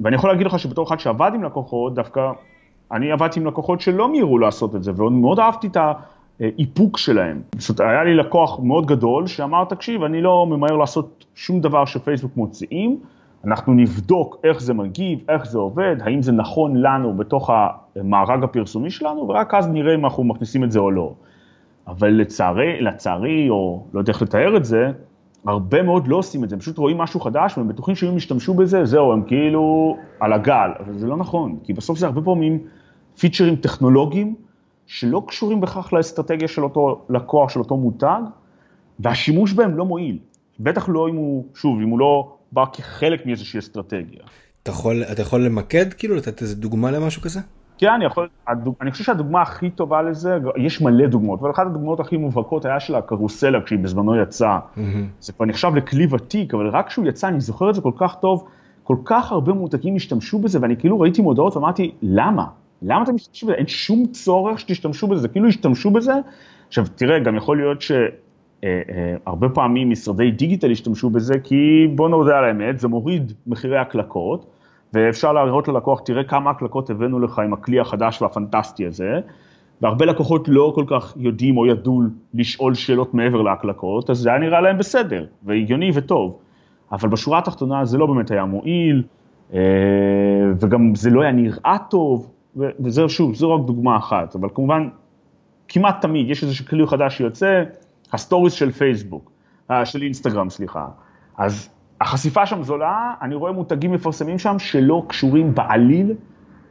ואני 0.00 0.16
יכול 0.16 0.30
להגיד 0.30 0.46
לך 0.46 0.58
שבתור 0.58 0.86
אחד 0.88 1.00
שעבד 1.00 1.30
עם 1.34 1.44
לקוחות, 1.44 1.94
דווקא 1.94 2.30
אני 2.92 3.12
עבדתי 3.12 3.40
עם 3.40 3.46
לקוחות 3.46 3.80
שלא 3.80 4.08
מיהרו 4.08 4.38
לעשות 4.38 4.74
את 4.74 4.82
זה, 4.82 4.92
ומאוד 4.96 5.40
אהבתי 5.40 5.66
את 5.66 5.76
האיפוק 6.40 6.98
שלהם. 6.98 7.40
זאת 7.58 7.80
אומרת, 7.80 7.92
היה 7.92 8.04
לי 8.04 8.14
לקוח 8.14 8.60
מאוד 8.62 8.86
גדול 8.86 9.26
שאמר, 9.26 9.64
תקשיב, 9.64 10.02
אני 10.02 10.22
לא 10.22 10.46
ממהר 10.46 10.76
לעשות 10.76 11.24
שום 11.34 11.60
דבר 11.60 11.84
שפייסבוק 11.84 12.36
מוציאים, 12.36 12.98
אנחנו 13.44 13.72
נבדוק 13.72 14.36
איך 14.44 14.60
זה 14.60 14.74
מגיב, 14.74 15.18
איך 15.28 15.46
זה 15.46 15.58
עובד, 15.58 15.96
האם 16.00 16.22
זה 16.22 16.32
נכון 16.32 16.76
לנו 16.76 17.16
בתוך 17.16 17.50
המארג 17.96 18.44
הפרסומי 18.44 18.90
שלנו, 18.90 19.28
ורק 19.28 19.54
אז 19.54 19.68
נראה 19.68 19.94
אם 19.94 20.04
אנחנו 20.04 20.24
מכניסים 20.24 20.64
את 20.64 20.72
זה 20.72 20.78
או 20.78 20.90
לא. 20.90 21.12
אבל 21.88 22.08
לצערי, 22.08 22.80
לצערי, 22.80 23.50
או 23.50 23.84
לא 23.94 24.00
יודע 24.00 24.12
איך 24.12 24.22
לתאר 24.22 24.56
את 24.56 24.64
זה, 24.64 24.90
הרבה 25.46 25.82
מאוד 25.82 26.08
לא 26.08 26.16
עושים 26.16 26.44
את 26.44 26.48
זה, 26.48 26.56
הם 26.56 26.60
פשוט 26.60 26.78
רואים 26.78 26.98
משהו 26.98 27.20
חדש 27.20 27.58
והם 27.58 27.68
בטוחים 27.68 27.94
שאם 27.94 28.16
ישתמשו 28.16 28.54
בזה, 28.54 28.84
זהו, 28.84 29.12
הם 29.12 29.22
כאילו 29.22 29.96
על 30.20 30.32
הגל, 30.32 30.70
אבל 30.80 30.98
זה 30.98 31.06
לא 31.06 31.16
נכון, 31.16 31.58
כי 31.64 31.72
בסוף 31.72 31.98
זה 31.98 32.06
הרבה 32.06 32.22
פעמים 32.22 32.58
פיצ'רים 33.18 33.56
טכנולוגיים 33.56 34.34
שלא 34.86 35.24
קשורים 35.26 35.60
בכך 35.60 35.92
לאסטרטגיה 35.92 36.48
של 36.48 36.64
אותו 36.64 37.04
לקוח, 37.08 37.50
של 37.50 37.58
אותו 37.58 37.76
מותג, 37.76 38.20
והשימוש 39.00 39.52
בהם 39.52 39.76
לא 39.76 39.84
מועיל. 39.84 40.18
בטח 40.60 40.88
לא 40.88 41.08
אם 41.08 41.16
הוא, 41.16 41.44
שוב, 41.54 41.80
אם 41.80 41.88
הוא 41.88 41.98
לא 41.98 42.36
בא 42.52 42.64
כחלק 42.72 43.26
מאיזושהי 43.26 43.58
אסטרטגיה. 43.58 44.20
אתה 44.62 44.70
יכול, 44.70 45.02
אתה 45.12 45.22
יכול 45.22 45.44
למקד, 45.44 45.92
כאילו, 45.92 46.14
לתת 46.14 46.42
איזה 46.42 46.56
דוגמה 46.56 46.90
למשהו 46.90 47.22
כזה? 47.22 47.40
כן, 47.82 47.92
אני 47.92 48.04
יכול, 48.04 48.28
הדוג, 48.48 48.74
אני 48.80 48.90
חושב 48.90 49.04
שהדוגמה 49.04 49.42
הכי 49.42 49.70
טובה 49.70 50.02
לזה, 50.02 50.38
יש 50.56 50.82
מלא 50.82 51.06
דוגמאות, 51.06 51.40
אבל 51.40 51.50
אחת 51.50 51.66
הדוגמאות 51.66 52.00
הכי 52.00 52.16
מובהקות 52.16 52.64
היה 52.64 52.80
של 52.80 52.94
הקרוסלה 52.94 53.62
כשהיא 53.62 53.78
בזמנו 53.78 54.16
יצאה. 54.16 54.58
Mm-hmm. 54.58 54.80
זה 55.20 55.32
כבר 55.32 55.46
נחשב 55.46 55.72
לכלי 55.74 56.06
ותיק, 56.10 56.54
אבל 56.54 56.68
רק 56.68 56.86
כשהוא 56.86 57.06
יצא, 57.06 57.28
אני 57.28 57.40
זוכר 57.40 57.70
את 57.70 57.74
זה 57.74 57.80
כל 57.80 57.92
כך 57.96 58.14
טוב, 58.20 58.48
כל 58.82 58.96
כך 59.04 59.32
הרבה 59.32 59.52
מותגים 59.52 59.96
השתמשו 59.96 60.38
בזה, 60.38 60.58
ואני 60.62 60.76
כאילו 60.76 61.00
ראיתי 61.00 61.22
מודעות 61.22 61.56
ואמרתי, 61.56 61.92
למה? 62.02 62.44
למה 62.82 63.02
אתם 63.02 63.14
משתמשים 63.14 63.48
בזה? 63.48 63.58
אין 63.58 63.66
שום 63.66 64.06
צורך 64.06 64.58
שתשתמשו 64.58 65.06
בזה, 65.06 65.20
זה 65.20 65.28
כאילו 65.28 65.48
השתמשו 65.48 65.90
בזה. 65.90 66.14
עכשיו, 66.68 66.84
תראה, 66.94 67.18
גם 67.18 67.36
יכול 67.36 67.56
להיות 67.56 67.82
ש... 67.82 67.92
אה, 67.92 68.02
אה, 68.64 69.14
הרבה 69.26 69.48
פעמים 69.48 69.90
משרדי 69.90 70.30
דיגיטל 70.30 70.70
השתמשו 70.70 71.10
בזה, 71.10 71.34
כי 71.44 71.86
בוא 71.94 72.08
נודה 72.08 72.38
על 72.38 72.44
האמת, 72.44 72.78
זה 72.78 72.88
מוריד 72.88 73.32
מחירי 73.46 73.78
הקלקות, 73.78 74.46
ואפשר 74.92 75.32
להראות 75.32 75.68
ללקוח, 75.68 76.00
תראה 76.00 76.24
כמה 76.24 76.50
הקלקות 76.50 76.90
הבאנו 76.90 77.20
לך 77.20 77.38
עם 77.38 77.52
הכלי 77.52 77.80
החדש 77.80 78.22
והפנטסטי 78.22 78.86
הזה, 78.86 79.20
והרבה 79.82 80.06
לקוחות 80.06 80.48
לא 80.48 80.72
כל 80.74 80.84
כך 80.88 81.14
יודעים 81.16 81.56
או 81.56 81.66
ידעו 81.66 82.02
לשאול 82.34 82.74
שאלות 82.74 83.14
מעבר 83.14 83.42
להקלקות, 83.42 84.10
אז 84.10 84.18
זה 84.18 84.30
היה 84.30 84.38
נראה 84.38 84.60
להם 84.60 84.78
בסדר, 84.78 85.26
והגיוני 85.42 85.90
וטוב. 85.94 86.38
אבל 86.92 87.08
בשורה 87.08 87.38
התחתונה 87.38 87.84
זה 87.84 87.98
לא 87.98 88.06
באמת 88.06 88.30
היה 88.30 88.44
מועיל, 88.44 89.02
אה, 89.54 89.60
וגם 90.60 90.94
זה 90.94 91.10
לא 91.10 91.22
היה 91.22 91.32
נראה 91.32 91.76
טוב, 91.90 92.30
וזה 92.56 93.08
שוב, 93.08 93.34
זו 93.34 93.54
רק 93.54 93.66
דוגמה 93.66 93.96
אחת, 93.96 94.36
אבל 94.36 94.48
כמובן, 94.54 94.88
כמעט 95.68 96.00
תמיד 96.00 96.30
יש 96.30 96.42
איזשהו 96.42 96.66
כלי 96.66 96.86
חדש 96.86 97.16
שיוצא, 97.16 97.62
ה 98.12 98.17
stories 98.17 98.52
של 98.52 98.70
פייסבוק, 98.70 99.30
אה, 99.70 99.84
של 99.84 100.02
אינסטגרם, 100.02 100.50
סליחה. 100.50 100.86
אז 101.38 101.71
החשיפה 102.02 102.46
שם 102.46 102.62
זולה, 102.62 103.14
אני 103.22 103.34
רואה 103.34 103.52
מותגים 103.52 103.92
מפרסמים 103.92 104.38
שם 104.38 104.58
שלא 104.58 105.04
קשורים 105.08 105.54
בעליל, 105.54 106.14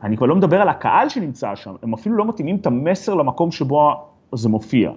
אני 0.04 0.18
כבר 0.18 0.26
לא 0.26 0.36
מדבר 0.36 0.62
על 0.62 0.70
הקהל 0.70 1.10
שנמצא 1.10 1.56
שם, 1.56 1.76
הם 1.84 1.94
אפילו 1.94 2.16
לא 2.16 2.26
מתאימים 2.26 2.56
את 2.56 2.68
המסר 2.68 3.14
למקום 3.14 3.52
שבו 3.52 3.92
זה 4.36 4.50
מופיע. 4.50 4.92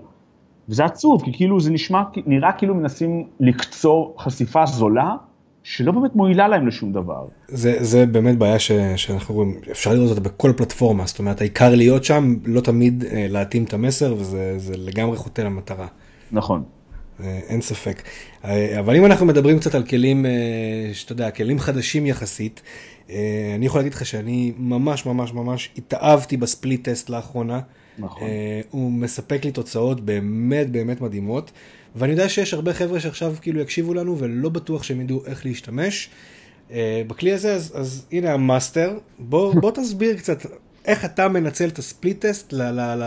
וזה 0.69 0.85
עצוב, 0.85 1.23
כי 1.25 1.33
כאילו 1.33 1.61
זה 1.61 1.71
נשמע, 1.71 2.03
נראה 2.27 2.53
כאילו 2.53 2.75
מנסים 2.75 3.27
לקצור 3.41 4.15
חשיפה 4.19 4.67
זולה 4.67 5.17
שלא 5.63 5.93
באמת 5.93 6.17
מועילה 6.17 6.49
להם 6.49 6.67
לשום 6.67 6.93
דבר. 6.93 7.27
זה, 7.49 7.77
זה 7.81 8.07
באמת 8.07 8.39
בעיה 8.39 8.59
ש, 8.59 8.73
שאנחנו 8.97 9.35
רואים, 9.35 9.61
אפשר 9.71 9.93
לראות 9.93 10.11
אותה 10.11 10.21
בכל 10.21 10.53
פלטפורמה, 10.57 11.07
זאת 11.07 11.19
אומרת 11.19 11.41
העיקר 11.41 11.75
להיות 11.75 12.05
שם, 12.05 12.35
לא 12.45 12.61
תמיד 12.61 13.05
אה, 13.05 13.27
להתאים 13.31 13.65
את 13.65 13.75
המסר 13.75 14.15
וזה 14.15 14.73
לגמרי 14.77 15.17
חוטא 15.17 15.43
למטרה. 15.43 15.87
נכון. 16.33 16.63
אה, 17.21 17.41
אין 17.49 17.61
ספק. 17.61 18.03
אה, 18.45 18.81
אבל 18.81 18.97
אם 18.97 19.07
אנחנו 19.07 19.27
מדברים 19.27 19.59
קצת 19.59 19.75
על 19.75 19.83
כלים, 19.83 20.27
אה, 20.27 20.31
שאתה 20.93 21.13
יודע, 21.13 21.31
כלים 21.31 21.59
חדשים 21.59 22.07
יחסית, 22.07 22.63
אני 23.55 23.67
יכול 23.67 23.79
להגיד 23.79 23.95
לך 23.95 24.07
שאני 24.07 24.53
ממש 24.57 25.07
ממש 25.07 25.33
ממש 25.33 25.71
התאהבתי 25.79 26.37
בספליט 26.37 26.89
טסט 26.89 27.11
לאחרונה. 27.11 27.61
נכון. 27.99 28.29
הוא 28.71 28.93
מספק 28.93 29.45
לי 29.45 29.53
תוצאות 29.53 30.01
באמת 30.01 30.71
באמת 30.71 31.01
מדהימות. 31.01 31.51
ואני 31.97 32.13
יודע 32.13 32.29
שיש 32.29 32.55
הרבה 32.55 32.75
חבר'ה 32.75 33.01
שעכשיו 33.01 33.35
כאילו 33.41 33.61
יקשיבו 33.61 33.95
לנו 33.95 34.19
ולא 34.19 34.49
בטוח 34.49 34.83
שהם 34.83 35.01
ידעו 35.01 35.23
איך 35.27 35.47
להשתמש. 35.47 36.09
בכלי 37.07 37.33
הזה, 37.33 37.55
אז, 37.55 37.73
אז 37.75 38.07
הנה 38.13 38.33
המאסטר, 38.33 38.99
בוא, 39.19 39.55
בוא 39.55 39.71
תסביר 39.71 40.17
קצת 40.17 40.47
איך 40.85 41.05
אתה 41.05 41.29
מנצל 41.29 41.69
את 41.69 41.79
ה 41.79 41.87
split 41.87 42.27
test 42.27 42.53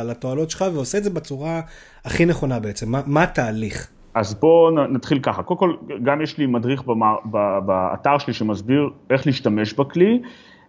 לתועלות 0.05 0.49
שלך 0.49 0.65
ועושה 0.73 0.97
את 0.97 1.03
זה 1.03 1.09
בצורה 1.09 1.61
הכי 2.05 2.25
נכונה 2.25 2.59
בעצם, 2.59 2.91
מה, 2.91 3.01
מה 3.05 3.23
התהליך? 3.23 3.87
אז 4.19 4.33
בואו 4.33 4.71
נתחיל 4.71 5.19
ככה, 5.19 5.43
קודם 5.43 5.59
כל 5.59 5.75
גם 6.03 6.21
יש 6.21 6.37
לי 6.37 6.45
מדריך 6.45 6.83
במר, 6.83 7.15
ב, 7.31 7.59
באתר 7.65 8.17
שלי 8.17 8.33
שמסביר 8.33 8.89
איך 9.09 9.27
להשתמש 9.27 9.73
בכלי, 9.73 10.21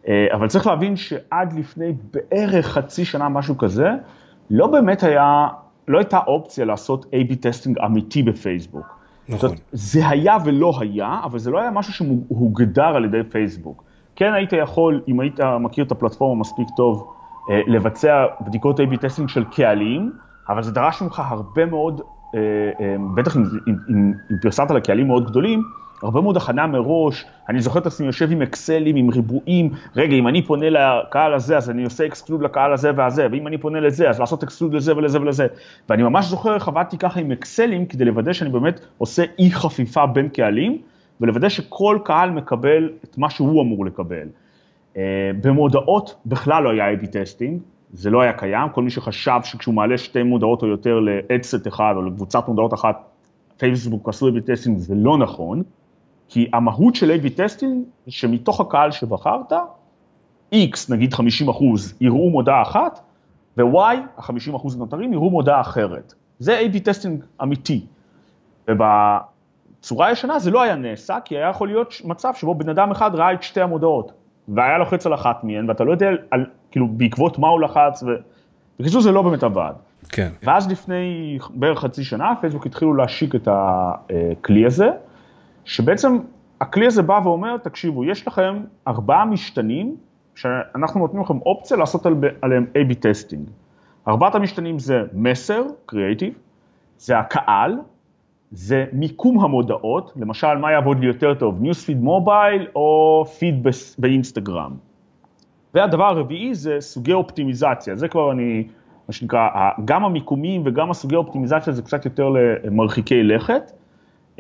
אה, 0.09 0.26
אבל 0.33 0.49
צריך 0.49 0.67
להבין 0.67 0.97
שעד 0.97 1.52
לפני 1.52 1.93
בערך 2.12 2.67
חצי 2.67 3.05
שנה, 3.05 3.28
משהו 3.28 3.59
כזה, 3.59 3.90
לא 4.50 4.67
באמת 4.67 5.02
היה 5.02 5.49
לא 5.88 5.99
הייתה 5.99 6.19
אופציה 6.26 6.64
לעשות 6.64 7.05
A-B 7.05 7.35
testing 7.40 7.78
אמיתי 7.78 8.23
בפייסבוק. 8.23 8.87
נכון. 9.28 9.49
זאת, 9.49 9.59
זה 9.73 10.09
היה 10.09 10.37
ולא 10.45 10.73
היה, 10.81 11.21
אבל 11.25 11.38
זה 11.38 11.50
לא 11.50 11.61
היה 11.61 11.71
משהו 11.71 11.93
שהוגדר 11.93 12.97
על 12.97 13.05
ידי 13.05 13.21
פייסבוק. 13.31 13.85
כן 14.17 14.33
היית 14.33 14.52
יכול, 14.52 15.02
אם 15.09 15.21
היית 15.21 15.40
מכיר 15.61 15.85
את 15.85 15.93
הפלטפורמה 15.93 16.40
מספיק 16.40 16.69
טוב, 16.76 17.12
אה, 17.50 17.61
לבצע 17.67 18.26
בדיקות 18.40 18.81
A-B 18.81 18.97
testing 19.00 19.28
של 19.28 19.45
קהלים, 19.45 20.12
אבל 20.49 20.62
זה 20.62 20.73
דרש 20.73 21.02
ממך 21.02 21.23
הרבה 21.26 21.67
מאוד, 21.67 22.00
בטח 23.14 23.37
אם, 23.37 23.42
אם, 23.68 23.75
אם, 23.90 24.12
אם 24.30 24.37
פרסמת 24.42 24.70
לקהלים 24.70 25.06
מאוד 25.06 25.30
גדולים, 25.30 25.62
הרבה 26.02 26.20
מאוד 26.20 26.37
הכנה 26.37 26.66
מראש, 26.66 27.25
אני 27.49 27.61
זוכר 27.61 27.78
את 27.78 27.87
עצמי 27.87 28.06
יושב 28.06 28.32
עם 28.32 28.42
אקסלים, 28.42 28.97
עם 28.97 29.11
ריבועים, 29.11 29.70
רגע, 29.97 30.16
אם 30.16 30.28
אני 30.28 30.42
פונה 30.42 30.66
לקהל 30.70 31.35
הזה, 31.35 31.56
אז 31.56 31.70
אני 31.70 31.85
עושה 31.85 32.06
exclude 32.06 32.42
לקהל 32.42 32.73
הזה 32.73 32.90
והזה, 32.97 33.26
ואם 33.32 33.47
אני 33.47 33.58
פונה 33.58 33.80
לזה, 33.80 34.11
אז 34.11 34.20
לעשות 34.20 34.42
exclude 34.42 34.75
לזה 34.75 34.97
ולזה 34.97 35.20
ולזה. 35.20 35.47
ואני 35.88 36.02
ממש 36.02 36.26
זוכר 36.26 36.54
איך 36.54 36.68
עבדתי 36.68 36.99
ככה 36.99 37.20
עם 37.20 37.32
אקסלים, 37.32 37.87
כדי 37.87 38.04
לוודא 38.04 38.32
שאני 38.32 38.50
באמת 38.50 38.80
עושה 38.99 39.25
אי 39.38 39.50
חפיפה 39.50 40.06
בין 40.06 40.28
קהלים, 40.28 40.78
ולוודא 41.20 41.49
שכל 41.49 41.99
קהל 42.04 42.30
מקבל 42.30 42.90
את 43.04 43.18
מה 43.18 43.30
שהוא 43.30 43.62
אמור 43.62 43.87
לקבל. 43.87 44.28
Uh, 44.94 44.99
במודעות 45.42 46.14
בכלל 46.26 46.62
לא 46.62 46.70
היה 46.70 46.92
A-B 46.92 47.06
testing, 47.06 47.61
זה 47.92 48.11
לא 48.11 48.21
היה 48.21 48.33
קיים, 48.33 48.68
כל 48.68 48.83
מי 48.83 48.90
שחשב 48.90 49.40
שכשהוא 49.45 49.75
מעלה 49.75 49.99
שתי 49.99 50.23
מודעות 50.23 50.62
או 50.62 50.66
יותר 50.66 50.99
ל 50.99 51.10
ad 51.10 51.32
set 51.32 51.66
אחד 51.66 51.92
או 51.97 52.02
לקבוצת 52.02 52.49
מודעות 52.49 52.75
אחת, 52.75 52.97
פייסבוק 53.57 54.09
עשו 54.09 54.28
A-B 54.28 54.40
testing, 54.47 54.78
זה 54.78 54.95
לא 54.95 55.18
נכון. 55.18 55.62
כי 56.28 56.50
המהות 56.52 56.95
של 56.95 57.11
A-B 57.11 57.28
testing, 57.37 57.85
שמתוך 58.09 58.61
הקהל 58.61 58.90
שבחרת, 58.90 59.52
X, 60.54 60.76
נגיד 60.88 61.14
50 61.14 61.49
אחוז, 61.49 61.95
יראו 62.00 62.30
מודעה 62.30 62.62
אחת, 62.62 63.00
ו-Y, 63.57 63.97
ה-50 64.16 64.57
אחוז 64.57 64.76
נותרים, 64.76 65.12
יראו 65.12 65.30
מודעה 65.30 65.61
אחרת. 65.61 66.14
זה 66.38 66.61
A-B 66.61 66.80
testing 66.85 67.25
אמיתי. 67.42 67.87
ובצורה 68.68 70.07
הישנה 70.07 70.38
זה 70.38 70.50
לא 70.50 70.62
היה 70.62 70.75
נעשה, 70.75 71.18
כי 71.25 71.37
היה 71.37 71.49
יכול 71.49 71.68
להיות 71.68 71.95
מצב 72.04 72.35
שבו 72.35 72.54
בן 72.54 72.68
אדם 72.68 72.90
אחד 72.90 73.14
ראה 73.14 73.33
את 73.33 73.42
שתי 73.42 73.61
המודעות, 73.61 74.12
והיה 74.49 74.78
לוחץ 74.78 75.07
על 75.07 75.14
אחת 75.14 75.45
מהן, 75.45 75.68
ואתה 75.68 75.85
לא 75.85 75.92
יודע 75.92 76.09
על, 76.30 76.47
כאילו, 76.70 76.88
בעקבות 76.88 77.38
מה 77.38 77.48
הוא 77.48 77.60
לחץ, 77.60 78.04
ובקיצור 78.78 79.00
זה 79.00 79.12
לא 79.12 79.22
באמת 79.22 79.42
עבד. 79.42 79.72
כן. 80.08 80.28
ואז 80.42 80.70
לפני 80.70 81.38
בערך 81.50 81.78
חצי 81.78 82.04
שנה, 82.04 82.32
פייסבוק 82.40 82.66
התחילו 82.66 82.94
להשיק 82.94 83.34
את 83.34 83.48
הכלי 83.50 84.66
הזה, 84.66 84.88
שבעצם 85.64 86.18
הכלי 86.60 86.87
הזה 86.87 87.02
בא 87.02 87.20
ואומר, 87.25 87.56
תקשיבו, 87.56 88.04
יש 88.04 88.28
לכם 88.28 88.62
ארבעה 88.88 89.25
משתנים 89.25 89.96
שאנחנו 90.34 91.00
נותנים 91.00 91.22
לכם 91.22 91.38
אופציה 91.38 91.76
לעשות 91.76 92.06
עליהם 92.42 92.66
A-B 92.75 92.94
testing. 92.94 93.50
ארבעת 94.08 94.34
המשתנים 94.34 94.78
זה 94.78 95.02
מסר, 95.12 95.62
קריאייטיב, 95.87 96.34
זה 96.98 97.18
הקהל, 97.18 97.78
זה 98.50 98.84
מיקום 98.92 99.40
המודעות, 99.44 100.12
למשל 100.16 100.54
מה 100.54 100.72
יעבוד 100.72 101.00
לי 101.00 101.06
יותר 101.06 101.34
טוב, 101.34 101.60
newsfeed 101.61 102.00
mobile 102.00 102.66
או 102.75 103.25
פיד 103.38 103.66
באינסטגרם. 103.98 104.88
והדבר 105.78 106.04
הרביעי 106.04 106.54
זה 106.54 106.76
סוגי 106.80 107.12
אופטימיזציה, 107.12 107.97
זה 107.97 108.08
כבר 108.08 108.32
אני, 108.32 108.66
מה 109.08 109.12
שנקרא, 109.12 109.49
גם 109.85 110.04
המיקומים 110.04 110.62
וגם 110.64 110.90
הסוגי 110.90 111.16
אופטימיזציה 111.16 111.73
זה 111.73 111.82
קצת 111.82 112.04
יותר 112.04 112.28
למרחיקי 112.64 113.23
לכת. 113.23 113.73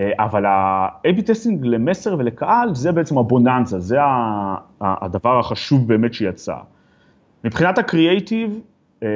אה, 0.00 0.10
אבל 0.18 0.46
ה-AB 0.46 1.22
testing 1.26 1.66
למסר 1.66 2.16
ולקהל 2.18 2.74
זה 2.74 2.92
בעצם 2.92 3.18
הבוננזה, 3.18 3.80
זה 3.80 3.98
הדבר 4.80 5.38
החשוב 5.38 5.88
באמת 5.88 6.14
שיצא. 6.14 6.54
מבחינת 7.44 7.78
הקריאייטיב, 7.78 8.60
אה, 9.02 9.08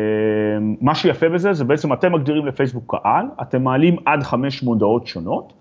מה 0.80 0.94
שיפה 0.94 1.28
בזה 1.28 1.52
זה 1.52 1.64
בעצם 1.64 1.92
אתם 1.92 2.12
מגדירים 2.12 2.46
לפייסבוק 2.46 2.96
קהל, 2.96 3.26
אתם 3.42 3.62
מעלים 3.62 3.96
עד 4.04 4.22
חמש 4.22 4.62
מודעות 4.62 5.06
שונות, 5.06 5.52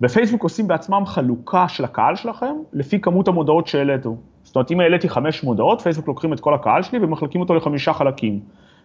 ופייסבוק 0.00 0.42
עושים 0.42 0.68
בעצמם 0.68 1.02
חלוקה 1.06 1.68
של 1.68 1.84
הקהל 1.84 2.16
שלכם 2.16 2.56
לפי 2.72 3.00
כמות 3.00 3.28
המודעות 3.28 3.66
שהעליתו. 3.66 4.16
זאת 4.54 4.56
אומרת, 4.56 4.70
אם 4.70 4.80
העליתי 4.80 5.08
חמש 5.08 5.44
מודעות, 5.44 5.80
פייסבוק 5.80 6.08
לוקחים 6.08 6.32
את 6.32 6.40
כל 6.40 6.54
הקהל 6.54 6.82
שלי 6.82 6.98
ומחלקים 7.02 7.40
אותו 7.40 7.54
לחמישה 7.54 7.92
חלקים. 7.92 8.40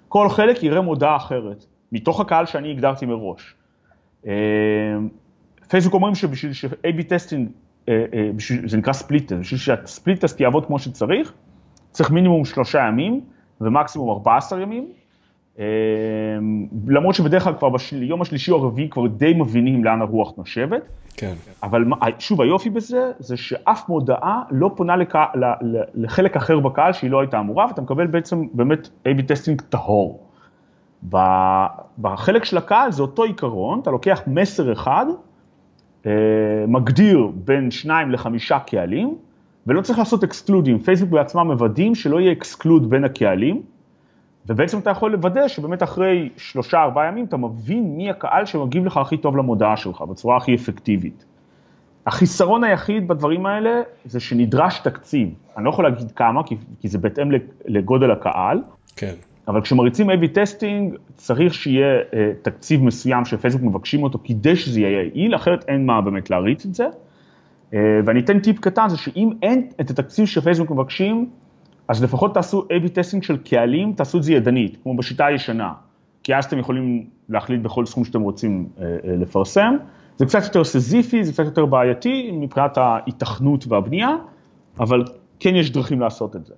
כל 0.07 0.29
חלק 0.29 0.63
יראה 0.63 0.81
מודעה 0.81 1.15
אחרת, 1.15 1.65
מתוך 1.91 2.19
הקהל 2.19 2.45
שאני 2.45 2.71
הגדרתי 2.71 3.05
מראש. 3.05 3.55
אה, 4.27 4.33
פייסבוק 5.69 5.93
אומרים 5.93 6.15
שבשביל 6.15 6.53
ש-AB 6.53 7.03
testing, 7.07 7.49
אה, 7.89 8.05
אה, 8.13 8.29
זה 8.65 8.77
נקרא 8.77 8.93
split 8.93 9.23
test, 9.23 9.39
בשביל 9.39 9.59
שה 9.59 9.84
split 9.84 10.25
test 10.25 10.39
יעבוד 10.39 10.65
כמו 10.65 10.79
שצריך, 10.79 11.33
צריך 11.91 12.11
מינימום 12.11 12.45
שלושה 12.45 12.79
ימים 12.87 13.21
ומקסימום 13.61 14.09
14 14.09 14.61
ימים. 14.61 14.91
אה, 15.59 15.65
למרות 16.87 17.15
שבדרך 17.15 17.43
כלל 17.43 17.53
כבר 17.53 17.69
ביום 17.99 18.21
השלישי 18.21 18.51
או 18.51 18.57
הרביעי 18.57 18.89
כבר 18.89 19.07
די 19.07 19.33
מבינים 19.33 19.83
לאן 19.83 20.01
הרוח 20.01 20.33
נושבת. 20.37 20.81
כן. 21.17 21.33
אבל 21.63 21.85
שוב, 22.19 22.41
היופי 22.41 22.69
בזה, 22.69 23.11
זה 23.19 23.37
שאף 23.37 23.89
מודעה 23.89 24.41
לא 24.51 24.71
פונה 24.75 24.95
לק... 24.95 25.15
לחלק 25.93 26.35
אחר 26.35 26.59
בקהל 26.59 26.93
שהיא 26.93 27.11
לא 27.11 27.19
הייתה 27.19 27.39
אמורה, 27.39 27.65
ואתה 27.67 27.81
מקבל 27.81 28.07
בעצם 28.07 28.47
באמת 28.53 28.89
A-B 29.07 29.21
testing 29.27 29.61
טהור. 29.61 30.29
בחלק 31.99 32.43
של 32.43 32.57
הקהל 32.57 32.91
זה 32.91 33.01
אותו 33.01 33.23
עיקרון, 33.23 33.79
אתה 33.79 33.91
לוקח 33.91 34.21
מסר 34.27 34.73
אחד, 34.73 35.05
אה, 36.05 36.11
מגדיר 36.67 37.31
בין 37.35 37.71
שניים 37.71 38.11
לחמישה 38.11 38.59
קהלים, 38.59 39.15
ולא 39.67 39.81
צריך 39.81 39.99
לעשות 39.99 40.23
אקסקלודים, 40.23 40.79
פייסבוק 40.79 41.09
בעצמם 41.09 41.47
מוודאים 41.47 41.95
שלא 41.95 42.19
יהיה 42.19 42.31
exclude 42.31 42.89
בין 42.89 43.03
הקהלים, 43.03 43.61
ובעצם 44.49 44.79
אתה 44.79 44.89
יכול 44.89 45.11
לוודא 45.11 45.47
שבאמת 45.47 45.83
אחרי 45.83 46.29
שלושה 46.37 46.81
ארבעה 46.81 47.07
ימים 47.07 47.25
אתה 47.25 47.37
מבין 47.37 47.97
מי 47.97 48.09
הקהל 48.09 48.45
שמגיב 48.45 48.85
לך 48.85 48.97
הכי 48.97 49.17
טוב 49.17 49.37
למודעה 49.37 49.77
שלך, 49.77 50.01
בצורה 50.01 50.37
הכי 50.37 50.55
אפקטיבית. 50.55 51.25
החיסרון 52.05 52.63
היחיד 52.63 53.07
בדברים 53.07 53.45
האלה 53.45 53.81
זה 54.05 54.19
שנדרש 54.19 54.79
תקציב, 54.79 55.29
אני 55.57 55.65
לא 55.65 55.69
יכול 55.69 55.85
להגיד 55.85 56.11
כמה, 56.11 56.43
כי, 56.43 56.55
כי 56.79 56.87
זה 56.87 56.97
בהתאם 56.97 57.31
לגודל 57.65 58.11
הקהל, 58.11 58.61
כן. 58.95 59.13
אבל 59.47 59.61
כשמריצים 59.61 60.09
A-B 60.09 60.27
testing, 60.33 60.95
צריך 61.15 61.53
שיהיה 61.53 61.99
אה, 61.99 62.15
תקציב 62.41 62.83
מסוים 62.83 63.25
שפייסבוק 63.25 63.63
מבקשים 63.63 64.03
אותו 64.03 64.19
כדי 64.23 64.55
שזה 64.55 64.79
יהיה 64.79 65.03
יעיל, 65.03 65.35
אחרת 65.35 65.65
אין 65.67 65.85
מה 65.85 66.01
באמת 66.01 66.29
להריץ 66.29 66.65
את 66.65 66.75
זה. 66.75 66.87
אה, 67.71 67.75
ואני 68.05 68.19
אתן 68.19 68.39
טיפ 68.39 68.59
קטן, 68.59 68.89
זה 68.89 68.97
שאם 68.97 69.29
אין 69.41 69.67
את 69.81 69.89
התקציב 69.89 70.25
שפייסבוק 70.25 70.71
מבקשים, 70.71 71.29
אז 71.89 72.03
לפחות 72.03 72.33
תעשו 72.33 72.61
A-B 72.61 72.89
testing 72.89 73.23
של 73.23 73.37
קהלים, 73.37 73.93
תעשו 73.93 74.17
את 74.17 74.23
זה 74.23 74.33
ידנית, 74.33 74.77
כמו 74.83 74.97
בשיטה 74.97 75.25
הישנה, 75.25 75.73
כי 76.23 76.35
אז 76.35 76.45
אתם 76.45 76.59
יכולים 76.59 77.05
להחליט 77.29 77.61
בכל 77.61 77.85
סכום 77.85 78.05
שאתם 78.05 78.21
רוצים 78.21 78.67
אה, 78.75 78.79
אה, 78.79 78.83
לפרסם. 79.07 79.75
זה 80.17 80.25
קצת 80.25 80.43
יותר 80.43 80.63
סיזיפי, 80.63 81.23
זה 81.23 81.33
קצת 81.33 81.45
יותר 81.45 81.65
בעייתי 81.65 82.31
מבחינת 82.33 82.77
ההיתכנות 82.77 83.65
והבנייה, 83.67 84.15
אבל 84.79 85.03
כן 85.39 85.55
יש 85.55 85.71
דרכים 85.71 85.99
לעשות 85.99 86.35
את 86.35 86.45
זה. 86.45 86.53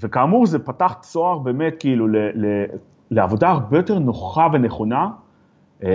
וכאמור 0.00 0.46
זה 0.46 0.58
פתח 0.58 0.94
צוהר 1.00 1.38
באמת 1.38 1.74
כאילו 1.78 2.08
ל, 2.08 2.16
ל, 2.16 2.64
לעבודה 3.10 3.48
הרבה 3.48 3.76
יותר 3.76 3.98
נוחה 3.98 4.46
ונכונה, 4.52 5.08
אה, 5.84 5.90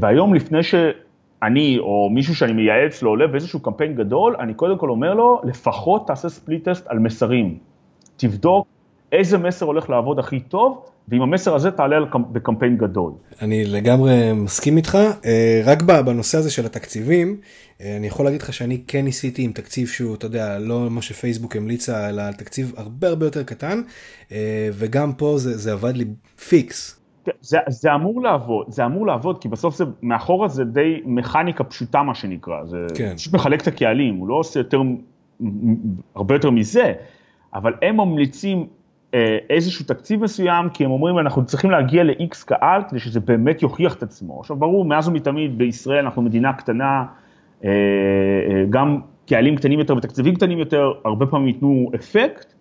והיום 0.00 0.34
לפני 0.34 0.62
שאני 0.62 1.78
או 1.78 2.10
מישהו 2.10 2.34
שאני 2.34 2.52
מייעץ 2.52 3.02
לו 3.02 3.10
עולה 3.10 3.26
באיזשהו 3.26 3.60
קמפיין 3.60 3.94
גדול, 3.94 4.36
אני 4.38 4.54
קודם 4.54 4.78
כל 4.78 4.90
אומר 4.90 5.14
לו, 5.14 5.40
לפחות 5.44 6.06
תעשה 6.06 6.28
ספליט 6.28 6.68
טסט 6.68 6.86
על 6.86 6.98
מסרים. 6.98 7.69
תבדוק 8.20 8.66
איזה 9.12 9.38
מסר 9.38 9.66
הולך 9.66 9.90
לעבוד 9.90 10.18
הכי 10.18 10.40
טוב, 10.40 10.84
ועם 11.08 11.22
המסר 11.22 11.54
הזה 11.54 11.70
תעלה 11.70 11.96
בקמפיין 12.32 12.76
גדול. 12.76 13.12
אני 13.42 13.64
לגמרי 13.64 14.32
מסכים 14.32 14.76
איתך, 14.76 14.98
אה, 15.24 15.62
רק 15.64 15.82
בנושא 15.82 16.38
הזה 16.38 16.50
של 16.50 16.66
התקציבים, 16.66 17.36
אה, 17.80 17.96
אני 17.96 18.06
יכול 18.06 18.24
להגיד 18.24 18.42
לך 18.42 18.52
שאני 18.52 18.82
כן 18.86 19.04
ניסיתי 19.04 19.42
עם 19.42 19.52
תקציב 19.52 19.88
שהוא, 19.88 20.14
אתה 20.14 20.26
יודע, 20.26 20.58
לא 20.58 20.90
מה 20.90 21.02
שפייסבוק 21.02 21.56
המליצה, 21.56 22.08
אלא 22.08 22.22
תקציב 22.32 22.72
הרבה 22.76 23.08
הרבה 23.08 23.26
יותר 23.26 23.42
קטן, 23.42 23.82
אה, 24.32 24.68
וגם 24.72 25.12
פה 25.12 25.34
זה, 25.36 25.58
זה 25.58 25.72
עבד 25.72 25.96
לי 25.96 26.04
פיקס. 26.48 27.00
זה, 27.40 27.58
זה 27.68 27.94
אמור 27.94 28.22
לעבוד, 28.22 28.66
זה 28.68 28.84
אמור 28.84 29.06
לעבוד, 29.06 29.42
כי 29.42 29.48
בסוף 29.48 29.76
זה, 29.76 29.84
מאחורה 30.02 30.48
זה 30.48 30.64
די 30.64 31.00
מכניקה 31.04 31.64
פשוטה 31.64 32.02
מה 32.02 32.14
שנקרא, 32.14 32.64
זה 32.64 32.86
כן. 32.94 33.16
פשוט 33.16 33.34
מחלק 33.34 33.62
את 33.62 33.66
הקהלים, 33.66 34.16
הוא 34.16 34.28
לא 34.28 34.34
עושה 34.34 34.60
יותר, 34.60 34.80
הרבה 36.14 36.34
יותר 36.34 36.50
מזה, 36.50 36.92
אבל 37.54 37.72
הם 37.82 37.96
ממליצים 37.96 38.66
אה, 39.14 39.38
איזשהו 39.50 39.84
תקציב 39.84 40.22
מסוים, 40.22 40.68
כי 40.74 40.84
הם 40.84 40.90
אומרים 40.90 41.18
אנחנו 41.18 41.46
צריכים 41.46 41.70
להגיע 41.70 42.04
ל-X 42.04 42.44
קהל 42.46 42.82
כדי 42.88 43.00
שזה 43.00 43.20
באמת 43.20 43.62
יוכיח 43.62 43.94
את 43.94 44.02
עצמו. 44.02 44.40
עכשיו 44.40 44.56
ברור, 44.56 44.84
מאז 44.84 45.08
ומתמיד 45.08 45.58
בישראל 45.58 46.04
אנחנו 46.04 46.22
מדינה 46.22 46.52
קטנה, 46.52 47.04
אה, 47.64 47.68
אה, 47.70 48.64
גם 48.70 49.00
קהלים 49.26 49.56
קטנים 49.56 49.78
יותר 49.78 49.96
ותקציבים 49.96 50.34
קטנים 50.34 50.58
יותר, 50.58 50.92
הרבה 51.04 51.26
פעמים 51.26 51.46
ייתנו 51.46 51.90
אפקט, 51.94 52.52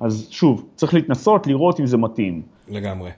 אז 0.00 0.28
שוב, 0.30 0.66
צריך 0.74 0.94
להתנסות, 0.94 1.46
לראות 1.46 1.80
אם 1.80 1.86
זה 1.86 1.96
מתאים. 1.96 2.42
לגמרי. 2.68 3.10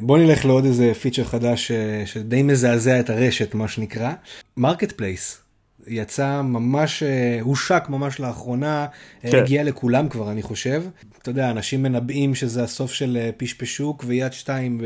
בוא 0.00 0.18
נלך 0.18 0.44
לעוד 0.44 0.64
איזה 0.64 0.94
פיצ'ר 0.94 1.24
חדש 1.24 1.72
שדי 2.04 2.42
מזעזע 2.42 3.00
את 3.00 3.10
הרשת, 3.10 3.54
מה 3.54 3.68
שנקרא, 3.68 4.10
Marketplace. 4.56 5.43
יצא 5.86 6.42
ממש, 6.42 7.02
אה, 7.02 7.38
הושק 7.40 7.84
ממש 7.88 8.20
לאחרונה, 8.20 8.86
אה, 9.24 9.30
כן. 9.30 9.38
הגיע 9.38 9.64
לכולם 9.64 10.08
כבר 10.08 10.30
אני 10.30 10.42
חושב. 10.42 10.82
אתה 11.22 11.30
יודע, 11.30 11.50
אנשים 11.50 11.82
מנבאים 11.82 12.34
שזה 12.34 12.62
הסוף 12.62 12.92
של 12.92 13.18
אה, 13.20 13.30
פשפשוק 13.36 14.04
ויד 14.06 14.32
שתיים 14.32 14.80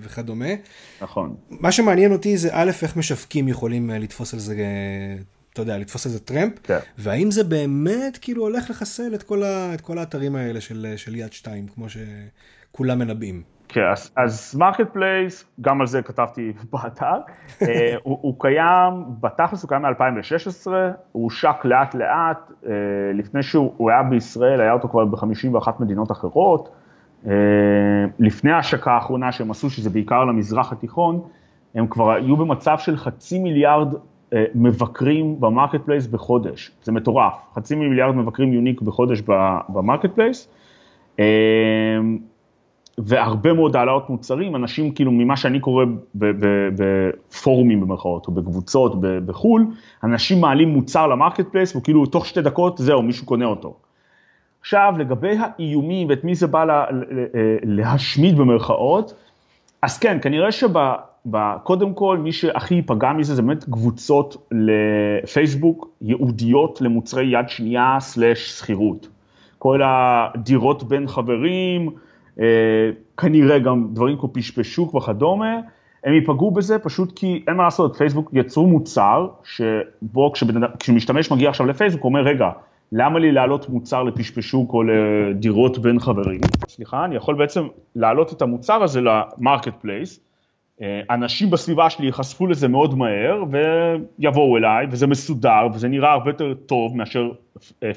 וכדומה. 0.00 0.54
נכון. 1.02 1.36
מה 1.50 1.72
שמעניין 1.72 2.12
אותי 2.12 2.36
זה 2.36 2.48
א', 2.52 2.70
איך 2.82 2.96
משווקים 2.96 3.48
יכולים 3.48 3.90
לתפוס 3.90 4.34
על 4.34 4.40
זה, 4.40 4.56
אתה 5.52 5.62
יודע, 5.62 5.78
לתפוס 5.78 6.06
על 6.06 6.12
זה 6.12 6.20
טרמפ, 6.20 6.52
כן. 6.62 6.78
והאם 6.98 7.30
זה 7.30 7.44
באמת 7.44 8.18
כאילו 8.20 8.42
הולך 8.42 8.70
לחסל 8.70 9.14
את 9.14 9.22
כל, 9.22 9.42
ה, 9.42 9.74
את 9.74 9.80
כל 9.80 9.98
האתרים 9.98 10.36
האלה 10.36 10.60
של, 10.60 10.94
של 10.96 11.16
יד 11.16 11.32
שתיים, 11.32 11.66
כמו 11.68 11.86
שכולם 11.88 12.98
מנבאים. 12.98 13.42
כן, 13.72 13.80
אז, 14.16 14.56
Marketplace, 14.58 15.44
גם 15.60 15.80
על 15.80 15.86
זה 15.86 16.02
כתבתי 16.02 16.52
באתר, 16.72 17.18
אה, 17.62 17.94
הוא, 18.02 18.18
הוא 18.20 18.34
קיים, 18.38 19.04
בתכלס 19.20 19.62
הוא 19.62 19.68
קיים 19.68 19.82
מ-2016, 19.82 20.70
הוא 21.12 21.24
הושק 21.24 21.64
לאט 21.64 21.94
לאט, 21.94 22.52
אה, 22.66 22.72
לפני 23.14 23.42
שהוא 23.42 23.90
היה 23.90 24.02
בישראל, 24.02 24.60
היה 24.60 24.72
אותו 24.72 24.88
כבר 24.88 25.04
ב-51 25.04 25.70
מדינות 25.80 26.12
אחרות, 26.12 26.68
אה, 27.26 27.32
לפני 28.18 28.52
ההשקה 28.52 28.92
האחרונה 28.92 29.32
שהם 29.32 29.50
עשו, 29.50 29.70
שזה 29.70 29.90
בעיקר 29.90 30.24
למזרח 30.24 30.72
התיכון, 30.72 31.20
הם 31.74 31.86
כבר 31.86 32.12
היו 32.12 32.36
במצב 32.36 32.78
של 32.78 32.96
חצי 32.96 33.38
מיליארד 33.38 33.94
מבקרים 34.54 35.40
ב 35.40 35.80
Marketplace 35.84 36.06
בחודש, 36.06 36.70
זה 36.82 36.92
מטורף, 36.92 37.34
חצי 37.54 37.74
מיליארד 37.74 38.14
מבקרים 38.14 38.52
unique 38.52 38.80
בחודש 38.80 39.22
ב 39.68 40.10
Marketplace. 40.14 40.48
והרבה 43.04 43.52
מאוד 43.52 43.76
העלאות 43.76 44.10
מוצרים, 44.10 44.56
אנשים 44.56 44.92
כאילו 44.92 45.12
ממה 45.12 45.36
שאני 45.36 45.60
קורא 45.60 45.84
בפורומים 46.14 47.80
במרכאות 47.80 48.26
או 48.26 48.32
בקבוצות 48.32 49.00
בחו"ל, 49.00 49.66
אנשים 50.04 50.40
מעלים 50.40 50.68
מוצר 50.68 51.06
ל 51.06 51.48
Marketplace 51.52 51.76
וכאילו 51.76 52.06
תוך 52.06 52.26
שתי 52.26 52.42
דקות 52.42 52.78
זהו 52.78 53.02
מישהו 53.02 53.26
קונה 53.26 53.44
אותו. 53.44 53.74
עכשיו 54.60 54.94
לגבי 54.98 55.36
האיומים 55.38 56.08
ואת 56.08 56.24
מי 56.24 56.34
זה 56.34 56.46
בא 56.46 56.64
לה, 56.64 56.84
להשמיד 57.62 58.36
במרכאות, 58.36 59.14
אז 59.82 59.98
כן 59.98 60.18
כנראה 60.22 60.52
שקודם 60.52 61.94
כל 61.94 62.18
מי 62.18 62.32
שהכי 62.32 62.74
ייפגע 62.74 63.12
מזה 63.12 63.34
זה 63.34 63.42
באמת 63.42 63.64
קבוצות 63.64 64.48
לפייסבוק 64.50 65.88
ייעודיות 66.02 66.80
למוצרי 66.80 67.24
יד 67.24 67.48
שנייה 67.48 67.96
סלאש 68.00 68.58
שכירות. 68.58 69.08
כל 69.58 69.80
הדירות 69.84 70.82
בין 70.82 71.08
חברים, 71.08 71.88
אה, 71.88 71.94
כנראה 73.16 73.58
גם 73.58 73.88
דברים 73.92 74.18
כמו 74.18 74.32
פשפשוק 74.32 74.94
וכדומה, 74.94 75.60
הם 76.04 76.12
ייפגעו 76.12 76.50
בזה 76.50 76.78
פשוט 76.78 77.18
כי 77.18 77.44
אין 77.48 77.56
מה 77.56 77.64
לעשות, 77.64 77.96
פייסבוק 77.96 78.30
יצרו 78.32 78.66
מוצר 78.66 79.28
שבו 79.44 80.32
כשמשתמש 80.78 81.30
מגיע 81.30 81.48
עכשיו 81.48 81.66
לפייסבוק 81.66 82.02
הוא 82.02 82.08
אומר 82.08 82.20
רגע, 82.20 82.50
למה 82.92 83.18
לי 83.18 83.32
להעלות 83.32 83.68
מוצר 83.68 84.02
לפשפשוק 84.02 84.72
או 84.72 84.82
לדירות 84.82 85.78
בין 85.78 86.00
חברים? 86.00 86.40
סליחה, 86.68 87.04
אני 87.04 87.16
יכול 87.16 87.34
בעצם 87.34 87.66
להעלות 87.96 88.32
את 88.32 88.42
המוצר 88.42 88.82
הזה 88.82 89.00
ל 89.00 89.74
Marketplace, 89.80 90.20
אה, 90.82 91.00
אנשים 91.10 91.50
בסביבה 91.50 91.90
שלי 91.90 92.06
ייחשפו 92.06 92.46
לזה 92.46 92.68
מאוד 92.68 92.98
מהר 92.98 93.44
ויבואו 93.50 94.56
אליי 94.56 94.86
וזה 94.90 95.06
מסודר 95.06 95.66
וזה 95.74 95.88
נראה 95.88 96.12
הרבה 96.12 96.30
יותר 96.30 96.54
טוב 96.54 96.96
מאשר 96.96 97.30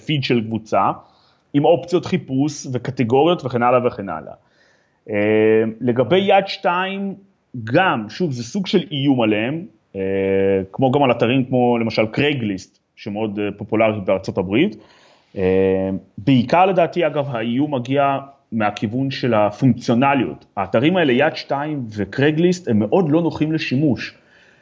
פיד 0.06 0.20
אה, 0.20 0.24
של 0.24 0.42
קבוצה. 0.42 0.92
עם 1.54 1.66
אופציות 1.66 2.06
חיפוש 2.06 2.68
וקטגוריות 2.74 3.46
וכן 3.46 3.64
הלאה 3.64 3.88
וכן 3.88 4.10
הלאה. 4.10 4.34
אה, 5.10 5.64
לגבי 5.82 6.18
יד 6.20 6.48
שתיים, 6.48 7.16
גם, 7.64 8.06
שוב, 8.10 8.32
זה 8.32 8.44
סוג 8.44 8.68
של 8.68 8.84
איום 8.92 9.22
עליהם, 9.22 9.66
אה, 9.96 10.02
כמו 10.72 10.92
גם 10.92 11.04
על 11.04 11.12
אתרים 11.12 11.46
כמו 11.46 11.78
למשל 11.78 12.06
קרייגליסט, 12.06 12.80
שמאוד 12.96 13.40
אה, 13.40 13.52
פופולרי 13.58 14.00
בארצות 14.06 14.38
הברית. 14.38 14.76
בעיקר 16.18 16.66
לדעתי, 16.66 17.08
אגב, 17.08 17.28
האיום 17.30 17.76
מגיע 17.76 18.18
מהכיוון 18.52 19.12
של 19.12 19.34
הפונקציונליות. 19.34 20.46
האתרים 20.58 20.98
האלה, 20.98 21.14
יד 21.14 21.36
שתיים 21.36 21.86
וקרייגליסט, 21.96 22.68
הם 22.68 22.80
מאוד 22.80 23.12
לא 23.12 23.22
נוחים 23.22 23.52
לשימוש. 23.52 24.18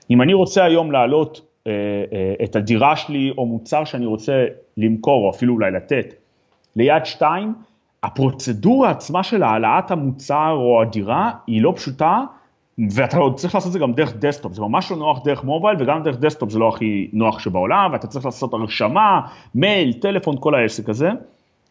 אם 0.10 0.22
אני 0.22 0.34
רוצה 0.34 0.66
היום 0.66 0.92
להעלות 0.92 1.42
את 2.44 2.56
הדירה 2.56 2.96
שלי 2.96 3.32
או 3.38 3.46
מוצר 3.46 3.84
שאני 3.84 4.06
רוצה 4.06 4.46
למכור 4.78 5.26
או 5.26 5.30
אפילו 5.30 5.54
אולי 5.54 5.72
לתת 5.72 6.14
ליד 6.76 7.06
שתיים, 7.06 7.54
הפרוצדורה 8.04 8.90
עצמה 8.90 9.24
של 9.24 9.44
העלאת 9.44 9.92
המוצר 9.92 10.52
או 10.52 10.82
הדירה 10.82 11.32
היא 11.48 11.62
לא 11.62 11.74
פשוטה, 11.76 12.24
ואתה 12.96 13.18
עוד 13.18 13.36
צריך 13.36 13.56
לעשות 13.56 13.68
את 13.68 13.74
זה 13.74 13.80
גם 13.80 13.94
דרך 13.94 14.14
desktop, 14.16 14.54
זה 14.54 14.62
ממש 14.62 14.92
לא 14.92 14.98
נוח 14.98 15.24
דרך 15.24 15.44
mobile 15.44 15.78
וגם 15.80 16.04
דרך 16.04 16.18
desktop 16.18 16.50
זה 16.50 16.60
לא 16.60 16.70
הכי 16.70 17.10
נוח 17.14 17.40
שבעולם, 17.40 17.90
ואתה 17.94 18.08
צריך 18.08 18.26
לעשות 18.26 18.54
הרשמה, 18.54 19.22
מייל, 19.56 19.94
טלפון, 19.94 20.36
כל 20.40 20.56
העסק 20.56 20.90
הזה, 20.90 21.10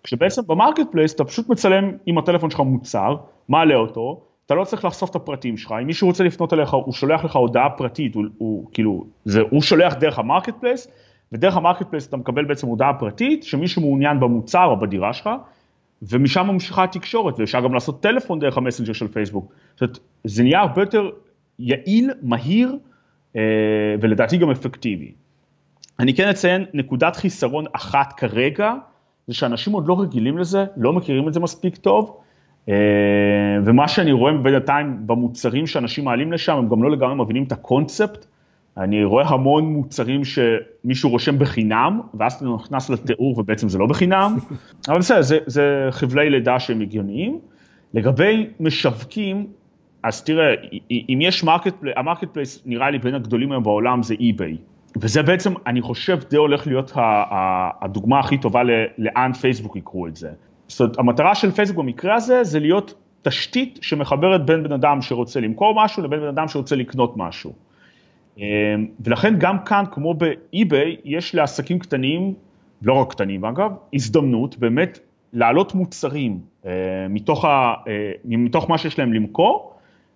כשבעצם 0.03 0.43
ב 0.47 0.87
Marketplace 0.91 1.15
אתה 1.15 1.25
פשוט 1.25 1.49
מצלם 1.49 1.93
עם 2.07 2.19
הטלפון 2.19 2.51
שלך 2.51 2.61
מוצר, 2.61 3.17
מעלה 3.49 3.75
אותו, 3.75 4.21
אתה 4.47 4.55
לא 4.55 4.65
צריך 4.65 4.85
לחשוף 4.85 5.11
את 5.11 5.17
הפרטים 5.17 5.57
שלך, 5.57 5.75
אם 5.83 5.87
מישהו 5.87 6.09
רוצה 6.09 6.25
לפנות 6.25 6.53
אליך, 6.53 6.75
הוא 6.75 6.93
שולח 6.93 7.25
לך 7.25 7.37
הודעה 7.37 7.71
פרטית, 7.71 8.15
הוא, 8.15 8.25
הוא 8.39 8.67
כאילו, 8.73 9.05
זה, 9.25 9.41
הוא 9.51 9.63
שולח 9.63 9.95
דרך 9.95 10.19
ה 10.19 10.55
Marketplace, 10.61 10.89
ודרך 11.33 11.57
ה 11.57 11.87
Marketplace 11.91 12.09
אתה 12.09 12.17
מקבל 12.17 12.45
בעצם 12.45 12.67
הודעה 12.67 12.95
פרטית 12.95 13.43
שמישהו 13.43 13.83
מעוניין 13.83 14.21
במוצר 14.21 14.65
או 14.65 14.81
בדירה 14.81 15.13
שלך, 15.13 15.31
ומשם 16.03 16.47
ממשיכה 16.47 16.85
התקשורת, 16.85 17.41
ואפשר 17.41 17.61
גם 17.61 17.75
לעשות 17.75 18.03
טלפון 18.03 18.39
דרך 18.39 18.59
המסנג'ר 18.59 18.93
של 18.93 19.09
פייסבוק. 19.09 19.53
זאת 19.71 19.81
אומרת, 19.81 19.99
זה 20.25 20.43
נהיה 20.43 20.61
הרבה 20.61 20.83
יותר 20.83 21.11
יעיל, 21.59 22.11
מהיר, 22.23 22.79
אה, 23.37 23.43
ולדעתי 24.01 24.37
גם 24.37 24.51
אפקטיבי. 24.51 25.13
אני 25.99 26.15
כן 26.15 26.29
אציין 26.29 26.65
נקודת 26.75 27.17
חיסרון 27.17 27.65
אחת 27.73 28.13
כרגע, 28.17 28.75
זה 29.27 29.35
שאנשים 29.35 29.73
עוד 29.73 29.87
לא 29.87 30.01
רגילים 30.01 30.39
לזה, 30.39 30.65
לא 30.77 30.93
מכירים 30.93 31.29
את 31.29 31.35
זה 31.35 31.41
מספיק 31.41 31.77
טוב, 31.77 32.17
אה, 32.69 32.75
ומה 33.65 33.89
שאני 33.89 34.13
רואה 34.13 34.33
בינתיים 34.33 35.07
במוצרים 35.07 35.67
שאנשים 35.67 36.05
מעלים 36.05 36.33
לשם, 36.33 36.57
הם 36.57 36.69
גם 36.69 36.83
לא 36.83 36.91
לגמרי 36.91 37.15
מבינים 37.25 37.43
את 37.43 37.53
הקונספט 37.53 38.27
אני 38.81 39.05
רואה 39.05 39.29
המון 39.29 39.65
מוצרים 39.65 40.23
שמישהו 40.25 41.11
רושם 41.11 41.39
בחינם, 41.39 42.01
ואז 42.15 42.33
אתה 42.33 42.45
נכנס 42.45 42.91
לתיאור 42.91 43.39
ובעצם 43.39 43.69
זה 43.69 43.79
לא 43.79 43.87
בחינם, 43.87 44.37
אבל 44.89 44.99
בסדר, 44.99 45.23
זה, 45.23 45.39
זה 45.47 45.89
חבלי 45.91 46.31
לידה 46.31 46.61
שהם 46.61 46.81
הגיוניים. 46.81 47.39
לגבי 47.95 48.47
משווקים, 48.61 49.47
אז 50.03 50.25
תראה, 50.25 50.55
אם 50.91 51.19
יש 51.21 51.45
market, 51.45 51.75
ה 51.97 52.29
Marketplace 52.33 52.63
נראה 52.67 52.91
לי 52.91 52.99
בין 52.99 53.15
הגדולים 53.15 53.53
היום 53.53 53.63
בעולם 53.63 54.03
זה 54.03 54.15
אי-ביי. 54.21 54.57
וזה 54.97 55.23
בעצם, 55.23 55.53
אני 55.67 55.83
חושב, 55.83 56.19
די 56.31 56.37
הולך 56.37 56.67
להיות 56.67 56.93
הדוגמה 57.81 58.19
הכי 58.19 58.39
טובה 58.39 58.63
לאן 58.99 59.33
פייסבוק 59.33 59.77
יקחו 59.77 60.07
את 60.07 60.17
זה. 60.17 60.31
זאת 60.69 60.81
אומרת, 60.81 60.99
המטרה 60.99 61.35
של 61.35 61.51
פייסבוק 61.51 61.79
במקרה 61.79 62.15
הזה 62.15 62.45
זה 62.45 62.61
להיות 62.61 62.95
תשתית 63.23 63.79
שמחברת 63.83 64.47
בין 64.47 64.63
בן 64.63 64.73
אדם 64.73 65.03
שרוצה 65.03 65.41
למכור 65.41 65.85
משהו 65.85 66.03
לבין 66.03 66.21
בן 66.21 66.29
אדם 66.29 66.49
שרוצה 66.49 66.77
לקנות 66.77 67.17
משהו. 67.17 67.53
אמ, 68.41 68.87
ולכן 69.01 69.35
גם 69.39 69.57
כאן, 69.65 69.85
כמו 69.91 70.15
באי-ביי, 70.15 70.97
יש 71.05 71.35
לעסקים 71.35 71.79
קטנים, 71.79 72.35
לא 72.83 72.93
רק 72.93 73.11
קטנים 73.11 73.45
אגב, 73.45 73.71
הזדמנות 73.95 74.59
באמת 74.59 74.99
להעלות 75.33 75.75
מוצרים 75.75 76.39
אה, 76.67 76.71
מתוך, 77.11 77.45
ה, 77.45 77.75
אה, 77.89 78.13
מתוך 78.25 78.71
מה 78.71 78.79
שיש 78.79 78.99
להם 78.99 79.13
למכור 79.13 79.73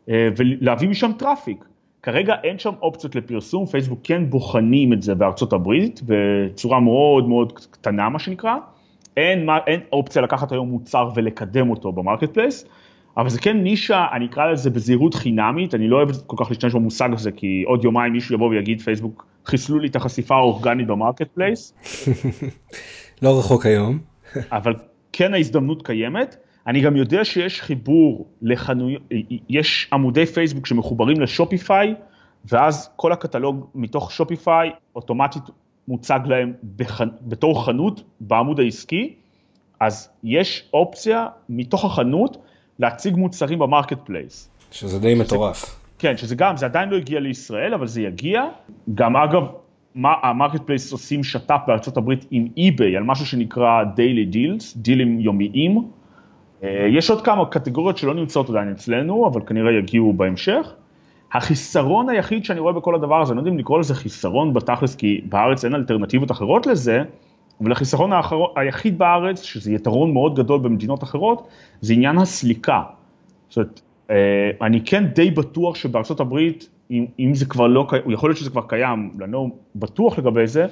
אה, 0.08 0.28
ולהביא 0.36 0.88
משם 0.88 1.10
traffic. 1.18 1.64
כרגע 2.02 2.34
אין 2.44 2.58
שם 2.58 2.72
אופציות 2.82 3.14
לפרסום, 3.14 3.66
פייסבוק 3.66 4.00
כן 4.02 4.30
בוחנים 4.30 4.92
את 4.92 5.02
זה 5.02 5.14
בארצות 5.14 5.52
הברית 5.52 6.00
בצורה 6.06 6.80
מאוד 6.80 7.28
מאוד 7.28 7.52
קטנה 7.52 8.08
מה 8.08 8.18
שנקרא, 8.18 8.56
אין, 9.16 9.48
אין 9.66 9.80
אופציה 9.92 10.22
לקחת 10.22 10.52
היום 10.52 10.68
מוצר 10.68 11.08
ולקדם 11.14 11.70
אותו 11.70 11.92
ב 11.92 12.34
Marketplace, 12.34 12.68
אבל 13.16 13.28
זה 13.28 13.38
כן 13.38 13.56
נישה, 13.56 14.06
אני 14.12 14.26
אקרא 14.26 14.46
לזה 14.46 14.70
בזהירות 14.70 15.14
חינמית, 15.14 15.74
אני 15.74 15.88
לא 15.88 15.96
אוהב 15.96 16.10
כל 16.26 16.36
כך 16.44 16.50
להשתמש 16.50 16.74
במושג 16.74 17.08
הזה, 17.12 17.32
כי 17.32 17.64
עוד 17.66 17.84
יומיים 17.84 18.12
מישהו 18.12 18.34
יבוא 18.34 18.48
ויגיד 18.48 18.80
פייסבוק, 18.80 19.26
חיסלו 19.46 19.78
לי 19.78 19.88
את 19.88 19.96
החשיפה 19.96 20.34
האורגנית 20.34 20.86
ב 20.86 21.28
Marketplace. 21.34 21.74
לא 23.22 23.38
רחוק 23.38 23.66
היום. 23.66 23.98
אבל 24.52 24.74
כן 25.12 25.34
ההזדמנות 25.34 25.86
קיימת. 25.86 26.36
אני 26.66 26.80
גם 26.80 26.96
יודע 26.96 27.24
שיש 27.24 27.60
חיבור 27.60 28.28
לחנויות, 28.42 29.02
יש 29.48 29.88
עמודי 29.92 30.26
פייסבוק 30.26 30.66
שמחוברים 30.66 31.20
ל 31.20 31.28
Shopify, 31.28 31.94
ואז 32.52 32.90
כל 32.96 33.12
הקטלוג 33.12 33.66
מתוך 33.74 34.12
Shopify 34.12 34.70
אוטומטית 34.96 35.42
מוצג 35.88 36.20
להם 36.26 36.52
בח... 36.62 37.00
בתור 37.22 37.64
חנות 37.64 38.02
בעמוד 38.20 38.60
העסקי, 38.60 39.14
אז 39.80 40.08
יש 40.24 40.68
אופציה 40.74 41.26
מתוך 41.48 41.84
החנות 41.84 42.36
להציג 42.78 43.16
מוצרים 43.16 43.58
ב 43.58 43.98
Marketplace. 44.04 44.50
שזה 44.70 44.98
די 44.98 45.14
מטורף. 45.14 45.80
כן, 45.98 46.16
שזה 46.16 46.34
גם, 46.34 46.56
זה 46.56 46.66
עדיין 46.66 46.88
לא 46.88 46.96
הגיע 46.96 47.20
לישראל, 47.20 47.74
אבל 47.74 47.86
זה 47.86 48.02
יגיע. 48.02 48.42
גם 48.94 49.16
אגב, 49.16 49.42
ה 50.04 50.62
Marketplace 50.66 50.92
עושים 50.92 51.24
שת"פ 51.24 51.60
בארצות 51.66 51.96
הברית 51.96 52.26
עם 52.30 52.48
eBay 52.58 52.96
על 52.96 53.02
משהו 53.02 53.26
שנקרא 53.26 53.82
Daily 53.96 54.34
Deals, 54.34 54.64
דילים 54.76 55.20
יומיים. 55.20 55.88
אה, 56.62 56.86
יש 56.90 57.10
עוד 57.10 57.24
כמה 57.24 57.46
קטגוריות 57.46 57.98
שלא 57.98 58.14
נמצאות 58.14 58.50
עדיין 58.50 58.70
אצלנו, 58.70 59.26
אבל 59.26 59.40
כנראה 59.46 59.72
יגיעו 59.72 60.12
בהמשך. 60.12 60.72
החיסרון 61.32 62.08
היחיד 62.08 62.44
שאני 62.44 62.60
רואה 62.60 62.72
בכל 62.72 62.94
הדבר 62.94 63.22
הזה, 63.22 63.32
אני 63.32 63.36
לא 63.36 63.40
יודע 63.40 63.50
אם 63.50 63.58
לקרוא 63.58 63.78
לזה 63.78 63.94
חיסרון 63.94 64.54
בתכלס, 64.54 64.94
כי 64.94 65.20
בארץ 65.28 65.64
אין 65.64 65.74
אלטרנטיבות 65.74 66.30
אחרות 66.30 66.66
לזה, 66.66 67.02
אבל 67.60 67.72
החיסרון 67.72 68.12
האחר... 68.12 68.36
היחיד 68.56 68.98
בארץ, 68.98 69.42
שזה 69.42 69.72
יתרון 69.72 70.12
מאוד 70.12 70.36
גדול 70.36 70.60
במדינות 70.60 71.02
אחרות, 71.02 71.48
זה 71.80 71.92
עניין 71.92 72.18
הסליקה. 72.18 72.82
זאת 73.48 73.56
אומרת, 73.56 73.80
אה, 74.10 74.50
אני 74.66 74.80
כן 74.84 75.04
די 75.06 75.30
בטוח 75.30 75.76
שבארצות 75.76 76.20
הברית, 76.20 76.68
אם, 76.90 77.06
אם 77.18 77.34
זה 77.34 77.46
כבר 77.46 77.66
לא 77.66 77.86
קיים, 77.88 78.10
יכול 78.10 78.30
להיות 78.30 78.38
שזה 78.38 78.50
כבר 78.50 78.62
קיים, 78.68 79.10
אני 79.22 79.32
לא 79.32 79.46
בטוח 79.76 80.18
לגבי 80.18 80.46
זה, 80.46 80.66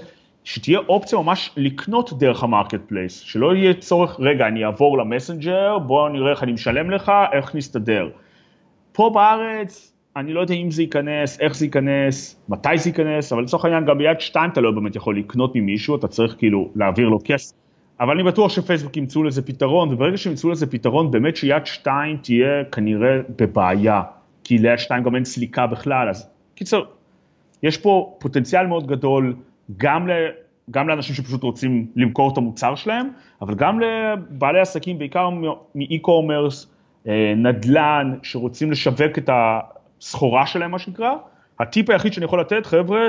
שתהיה 0.45 0.79
אופציה 0.79 1.18
ממש 1.18 1.51
לקנות 1.57 2.12
דרך 2.18 2.42
ה 2.42 2.81
Marketplace, 2.87 3.18
שלא 3.18 3.55
יהיה 3.55 3.75
צורך, 3.75 4.21
רגע, 4.21 4.47
אני 4.47 4.64
אעבור 4.64 4.99
למסנג'ר, 4.99 5.79
בוא 5.79 6.09
נראה 6.09 6.31
איך 6.31 6.42
אני 6.42 6.53
משלם 6.53 6.90
לך, 6.90 7.12
איך 7.33 7.55
נסתדר. 7.55 8.09
פה 8.92 9.11
בארץ, 9.14 9.91
אני 10.16 10.33
לא 10.33 10.40
יודע 10.40 10.55
אם 10.55 10.70
זה 10.70 10.83
ייכנס, 10.83 11.40
איך 11.40 11.57
זה 11.57 11.64
ייכנס, 11.64 12.40
מתי 12.48 12.79
זה 12.79 12.88
ייכנס, 12.88 13.33
אבל 13.33 13.42
לצורך 13.42 13.64
העניין 13.64 13.85
גם 13.85 13.98
ביד 13.98 14.20
שתיים 14.20 14.51
אתה 14.51 14.61
לא 14.61 14.70
באמת 14.70 14.96
יכול 14.96 15.18
לקנות 15.18 15.57
ממישהו, 15.57 15.96
אתה 15.96 16.09
צריך 16.09 16.35
כאילו 16.38 16.70
להעביר 16.75 17.09
לו 17.09 17.18
כסף. 17.25 17.55
אבל 18.01 18.14
אני 18.14 18.22
בטוח 18.22 18.53
שפייסבוק 18.53 18.96
ימצאו 18.96 19.22
לזה 19.22 19.42
פתרון, 19.42 19.92
וברגע 19.92 20.16
שהם 20.16 20.31
ימצאו 20.31 20.51
לזה 20.51 20.66
פתרון, 20.66 21.11
באמת 21.11 21.37
שיד 21.37 21.66
שתיים 21.66 22.16
תהיה 22.16 22.64
כנראה 22.72 23.18
בבעיה, 23.38 24.03
כי 24.44 24.59
ליד 24.59 24.79
שתיים 24.79 25.05
גם 25.05 25.14
אין 25.14 25.25
סליקה 25.25 25.66
בכלל, 25.66 26.09
אז 26.09 26.31
קיצר, 26.55 26.83
יש 27.62 27.77
פה 27.77 28.16
פוטנציאל 28.18 28.66
מאוד 28.66 28.87
גדול, 28.87 29.37
גם, 29.77 30.09
ל, 30.09 30.12
גם 30.70 30.88
לאנשים 30.88 31.14
שפשוט 31.14 31.42
רוצים 31.42 31.87
למכור 31.96 32.33
את 32.33 32.38
המוצר 32.38 32.75
שלהם, 32.75 33.09
אבל 33.42 33.55
גם 33.55 33.81
לבעלי 33.81 34.61
עסקים, 34.61 34.98
בעיקר 34.98 35.29
מאי-קומרס, 35.75 36.72
אה, 37.09 37.35
נדל"ן, 37.37 38.14
שרוצים 38.22 38.70
לשווק 38.70 39.18
את 39.18 39.29
ה... 39.29 39.61
הסחורה 40.02 40.46
שלהם 40.46 40.70
מה 40.70 40.78
שנקרא, 40.78 41.10
הטיפ 41.60 41.90
היחיד 41.90 42.12
שאני 42.12 42.24
יכול 42.24 42.40
לתת, 42.40 42.66
חבר'ה, 42.66 43.00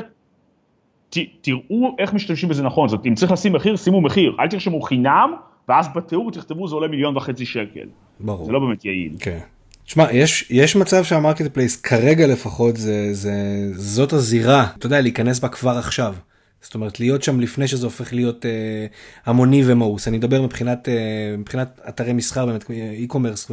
ת, 1.10 1.17
תראו 1.41 1.95
איך 1.99 2.13
משתמשים 2.13 2.49
בזה 2.49 2.63
נכון, 2.63 2.89
זאת 2.89 3.06
אם 3.06 3.15
צריך 3.15 3.32
לשים 3.32 3.53
מחיר, 3.53 3.75
שימו 3.75 4.01
מחיר, 4.01 4.36
אל 4.39 4.47
תרשמו 4.47 4.82
חינם, 4.82 5.34
ואז 5.69 5.88
בתיאור 5.95 6.32
תכתבו 6.32 6.67
זה 6.67 6.75
עולה 6.75 6.88
מיליון 6.88 7.17
וחצי 7.17 7.45
שקל. 7.45 7.88
ברור. 8.19 8.45
זה 8.45 8.51
לא 8.51 8.60
באמת 8.60 8.86
יעיל. 8.86 9.15
כן. 9.19 9.39
תשמע, 9.86 10.12
יש, 10.12 10.47
יש 10.49 10.75
מצב 10.75 11.03
שה 11.04 11.48
Marketplace 11.48 11.82
כרגע 11.82 12.27
לפחות 12.27 12.77
זה, 12.77 13.13
זה, 13.13 13.34
זאת 13.73 14.13
הזירה, 14.13 14.67
אתה 14.77 14.86
יודע, 14.86 15.01
להיכנס 15.01 15.39
בה 15.39 15.47
כבר 15.47 15.77
עכשיו. 15.77 16.15
זאת 16.63 16.76
אומרת 16.76 16.99
להיות 16.99 17.23
שם 17.23 17.39
לפני 17.39 17.67
שזה 17.67 17.86
הופך 17.86 18.13
להיות 18.13 18.45
אה, 18.45 18.86
המוני 19.26 19.62
ומאוס. 19.65 20.08
אני 20.08 20.17
מדבר 20.17 20.41
מבחינת, 20.41 20.89
אה, 20.89 21.36
מבחינת 21.38 21.80
אתרי 21.89 22.13
מסחר, 22.13 22.45
באמת 22.45 22.63
e-commerce 23.08 23.52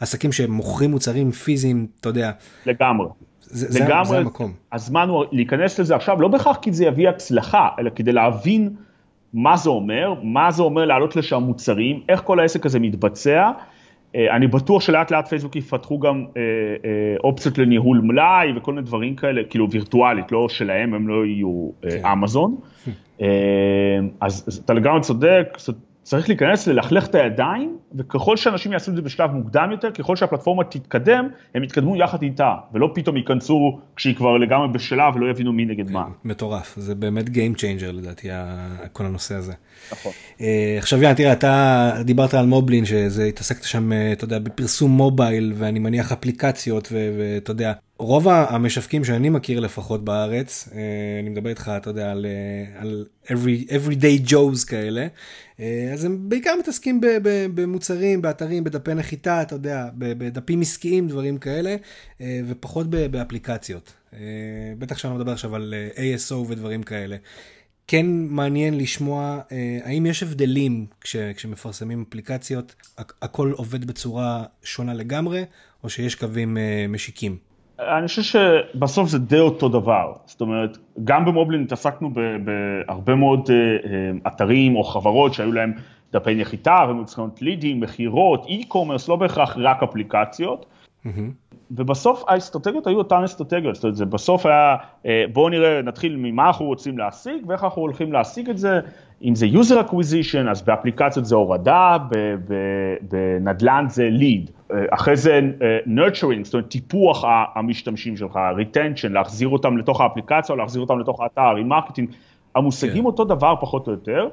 ועסקים 0.00 0.32
שמוכרים 0.32 0.90
מוצרים 0.90 1.30
פיזיים, 1.30 1.86
אתה 2.00 2.08
יודע. 2.08 2.30
לגמרי. 2.66 3.08
זה, 3.40 3.84
לגמרי, 3.84 4.04
זה, 4.04 4.10
זה 4.10 4.18
המקום. 4.18 4.52
הזמן 4.72 5.08
הוא 5.08 5.24
להיכנס 5.32 5.80
לזה 5.80 5.96
עכשיו, 5.96 6.20
לא 6.20 6.28
בהכרח 6.28 6.56
כי 6.62 6.72
זה 6.72 6.84
יביא 6.84 7.08
הצלחה, 7.08 7.68
אלא 7.78 7.90
כדי 7.94 8.12
להבין 8.12 8.70
מה 9.34 9.56
זה 9.56 9.70
אומר, 9.70 10.14
מה 10.22 10.50
זה 10.50 10.62
אומר 10.62 10.84
לעלות 10.84 11.16
לשם 11.16 11.42
מוצרים, 11.42 12.00
איך 12.08 12.20
כל 12.24 12.40
העסק 12.40 12.66
הזה 12.66 12.78
מתבצע. 12.78 13.50
אה, 14.14 14.36
אני 14.36 14.46
בטוח 14.46 14.82
שלאט 14.82 15.10
לאט 15.10 15.28
פייסבוק 15.28 15.56
יפתחו 15.56 15.98
גם 15.98 16.24
אה, 16.36 16.42
אה, 16.84 17.16
אופציות 17.24 17.58
לניהול 17.58 18.00
מלאי 18.00 18.52
וכל 18.56 18.72
מיני 18.72 18.86
דברים 18.86 19.16
כאלה, 19.16 19.42
כאילו 19.50 19.70
וירטואלית, 19.70 20.32
לא 20.32 20.48
שלהם, 20.48 20.94
הם 20.94 21.08
לא 21.08 21.26
יהיו 21.26 21.70
כן. 21.82 22.06
אמזון. 22.06 22.56
אז 24.20 24.60
אתה 24.64 24.74
לגמרי 24.74 25.00
צודק, 25.00 25.48
צריך 26.08 26.28
להיכנס, 26.28 26.66
ללכלך 26.66 27.06
את 27.06 27.14
הידיים, 27.14 27.78
וככל 27.94 28.36
שאנשים 28.36 28.72
יעשו 28.72 28.90
את 28.90 28.96
זה 28.96 29.02
בשלב 29.02 29.30
מוקדם 29.30 29.68
יותר, 29.72 29.90
ככל 29.90 30.16
שהפלטפורמה 30.16 30.64
תתקדם, 30.64 31.28
הם 31.54 31.64
יתקדמו 31.64 31.96
יחד 31.96 32.22
איתה, 32.22 32.54
ולא 32.72 32.90
פתאום 32.94 33.16
ייכנסו 33.16 33.80
כשהיא 33.96 34.14
כבר 34.16 34.36
לגמרי 34.36 34.68
בשלה 34.68 35.10
ולא 35.14 35.30
יבינו 35.30 35.52
מי 35.52 35.64
נגד 35.64 35.90
מה. 35.90 36.04
מטורף, 36.24 36.74
זה 36.76 36.94
באמת 36.94 37.26
Game 37.26 37.58
Changer 37.58 37.92
לדעתי, 37.92 38.28
כל 38.92 39.06
הנושא 39.06 39.34
הזה. 39.34 39.52
נכון. 39.92 40.12
אה, 40.40 40.74
עכשיו 40.78 41.02
יאללה, 41.02 41.14
תראה, 41.14 41.32
אתה 41.32 41.92
דיברת 42.04 42.34
על 42.34 42.46
מובלין, 42.46 42.84
שזה 42.84 43.24
התעסקת 43.24 43.62
שם, 43.62 43.92
אה, 43.92 44.12
אתה 44.12 44.24
יודע, 44.24 44.38
בפרסום 44.38 44.90
מובייל, 44.90 45.52
ואני 45.56 45.78
מניח 45.78 46.12
אפליקציות, 46.12 46.88
ואתה 46.92 47.50
יודע, 47.50 47.72
רוב 47.98 48.28
המשווקים 48.28 49.04
שאני 49.04 49.28
מכיר 49.28 49.60
לפחות 49.60 50.04
בארץ, 50.04 50.68
אה, 50.74 50.80
אני 51.20 51.28
מדבר 51.28 51.50
איתך, 51.50 51.72
אתה 51.76 51.90
יודע, 51.90 52.10
על, 52.10 52.26
אה, 52.26 52.80
על 52.80 53.06
every, 53.26 53.68
everyday 53.68 54.30
Joes 54.30 54.66
כאלה, 54.66 55.06
אה, 55.60 55.90
אז 55.92 56.04
הם 56.04 56.28
בעיקר 56.28 56.54
מתעסקים 56.58 57.00
במוצרים, 57.54 58.22
באתרים, 58.22 58.64
בדפי 58.64 58.94
נחיתה, 58.94 59.42
אתה 59.42 59.54
יודע, 59.54 59.88
בדפים 59.98 60.60
עסקיים, 60.60 61.08
דברים 61.08 61.38
כאלה, 61.38 61.76
ופחות 62.46 62.90
באפליקציות. 62.90 63.92
בטח 64.78 64.98
שאני 64.98 65.14
מדבר 65.14 65.32
עכשיו 65.32 65.54
על 65.54 65.74
ASO 65.94 66.34
ודברים 66.34 66.82
כאלה. 66.82 67.16
כן 67.86 68.06
מעניין 68.10 68.78
לשמוע 68.78 69.40
האם 69.82 70.06
יש 70.06 70.22
הבדלים 70.22 70.86
כש, 71.00 71.16
כשמפרסמים 71.16 72.04
אפליקציות, 72.08 72.74
הכל 72.98 73.52
עובד 73.56 73.84
בצורה 73.84 74.44
שונה 74.62 74.94
לגמרי, 74.94 75.44
או 75.84 75.90
שיש 75.90 76.14
קווים 76.14 76.56
משיקים. 76.88 77.47
אני 77.78 78.06
חושב 78.06 78.22
שבסוף 78.22 79.08
זה 79.08 79.18
די 79.18 79.38
אותו 79.38 79.68
דבר, 79.68 80.12
זאת 80.24 80.40
אומרת, 80.40 80.78
גם 81.04 81.24
במובלין 81.24 81.62
התעסקנו 81.62 82.10
בהרבה 82.44 83.14
מאוד 83.14 83.50
אה, 83.50 83.56
אה, 83.56 84.32
אתרים 84.32 84.76
או 84.76 84.84
חברות 84.84 85.34
שהיו 85.34 85.52
להם 85.52 85.72
דפי 86.12 86.34
נחיתה 86.34 86.86
ומצחינות 86.90 87.42
לידים, 87.42 87.80
מכירות, 87.80 88.46
e-commerce, 88.46 89.08
לא 89.08 89.16
בהכרח 89.16 89.56
רק 89.56 89.82
אפליקציות. 89.82 90.66
Mm-hmm. 91.06 91.47
ובסוף 91.70 92.24
האסטרטגיות 92.28 92.86
היו 92.86 92.98
אותן 92.98 93.22
אסטרטגיות, 93.24 93.74
זאת 93.74 93.84
אומרת, 93.84 93.96
זה 93.96 94.04
בסוף 94.04 94.46
היה, 94.46 94.76
אה, 95.06 95.24
בואו 95.32 95.48
נראה, 95.48 95.82
נתחיל 95.82 96.16
ממה 96.16 96.46
אנחנו 96.46 96.66
רוצים 96.66 96.98
להשיג 96.98 97.44
ואיך 97.46 97.64
אנחנו 97.64 97.82
הולכים 97.82 98.12
להשיג 98.12 98.50
את 98.50 98.58
זה, 98.58 98.80
אם 99.22 99.34
זה 99.34 99.46
user 99.46 99.88
acquisition, 99.88 100.50
אז 100.50 100.62
באפליקציות 100.62 101.26
זה 101.26 101.34
הורדה, 101.34 101.96
בנדל"ן 103.10 103.86
זה 103.88 104.08
lead, 104.20 104.50
אה, 104.72 104.84
אחרי 104.90 105.16
זה 105.16 105.40
אה, 105.62 105.78
nurturing, 105.86 106.44
זאת 106.44 106.54
אומרת 106.54 106.68
טיפוח 106.68 107.24
המשתמשים 107.54 108.16
שלך, 108.16 108.38
retention, 108.58 109.08
להחזיר 109.08 109.48
אותם 109.48 109.76
לתוך 109.78 110.00
האפליקציה 110.00 110.52
או 110.52 110.58
להחזיר 110.58 110.82
אותם 110.82 110.98
לתוך 110.98 111.20
האתר, 111.20 111.56
remarketing, 111.56 112.10
המושגים 112.54 113.02
כן. 113.02 113.06
אותו 113.06 113.24
דבר 113.24 113.54
פחות 113.60 113.86
או 113.86 113.92
יותר. 113.92 114.28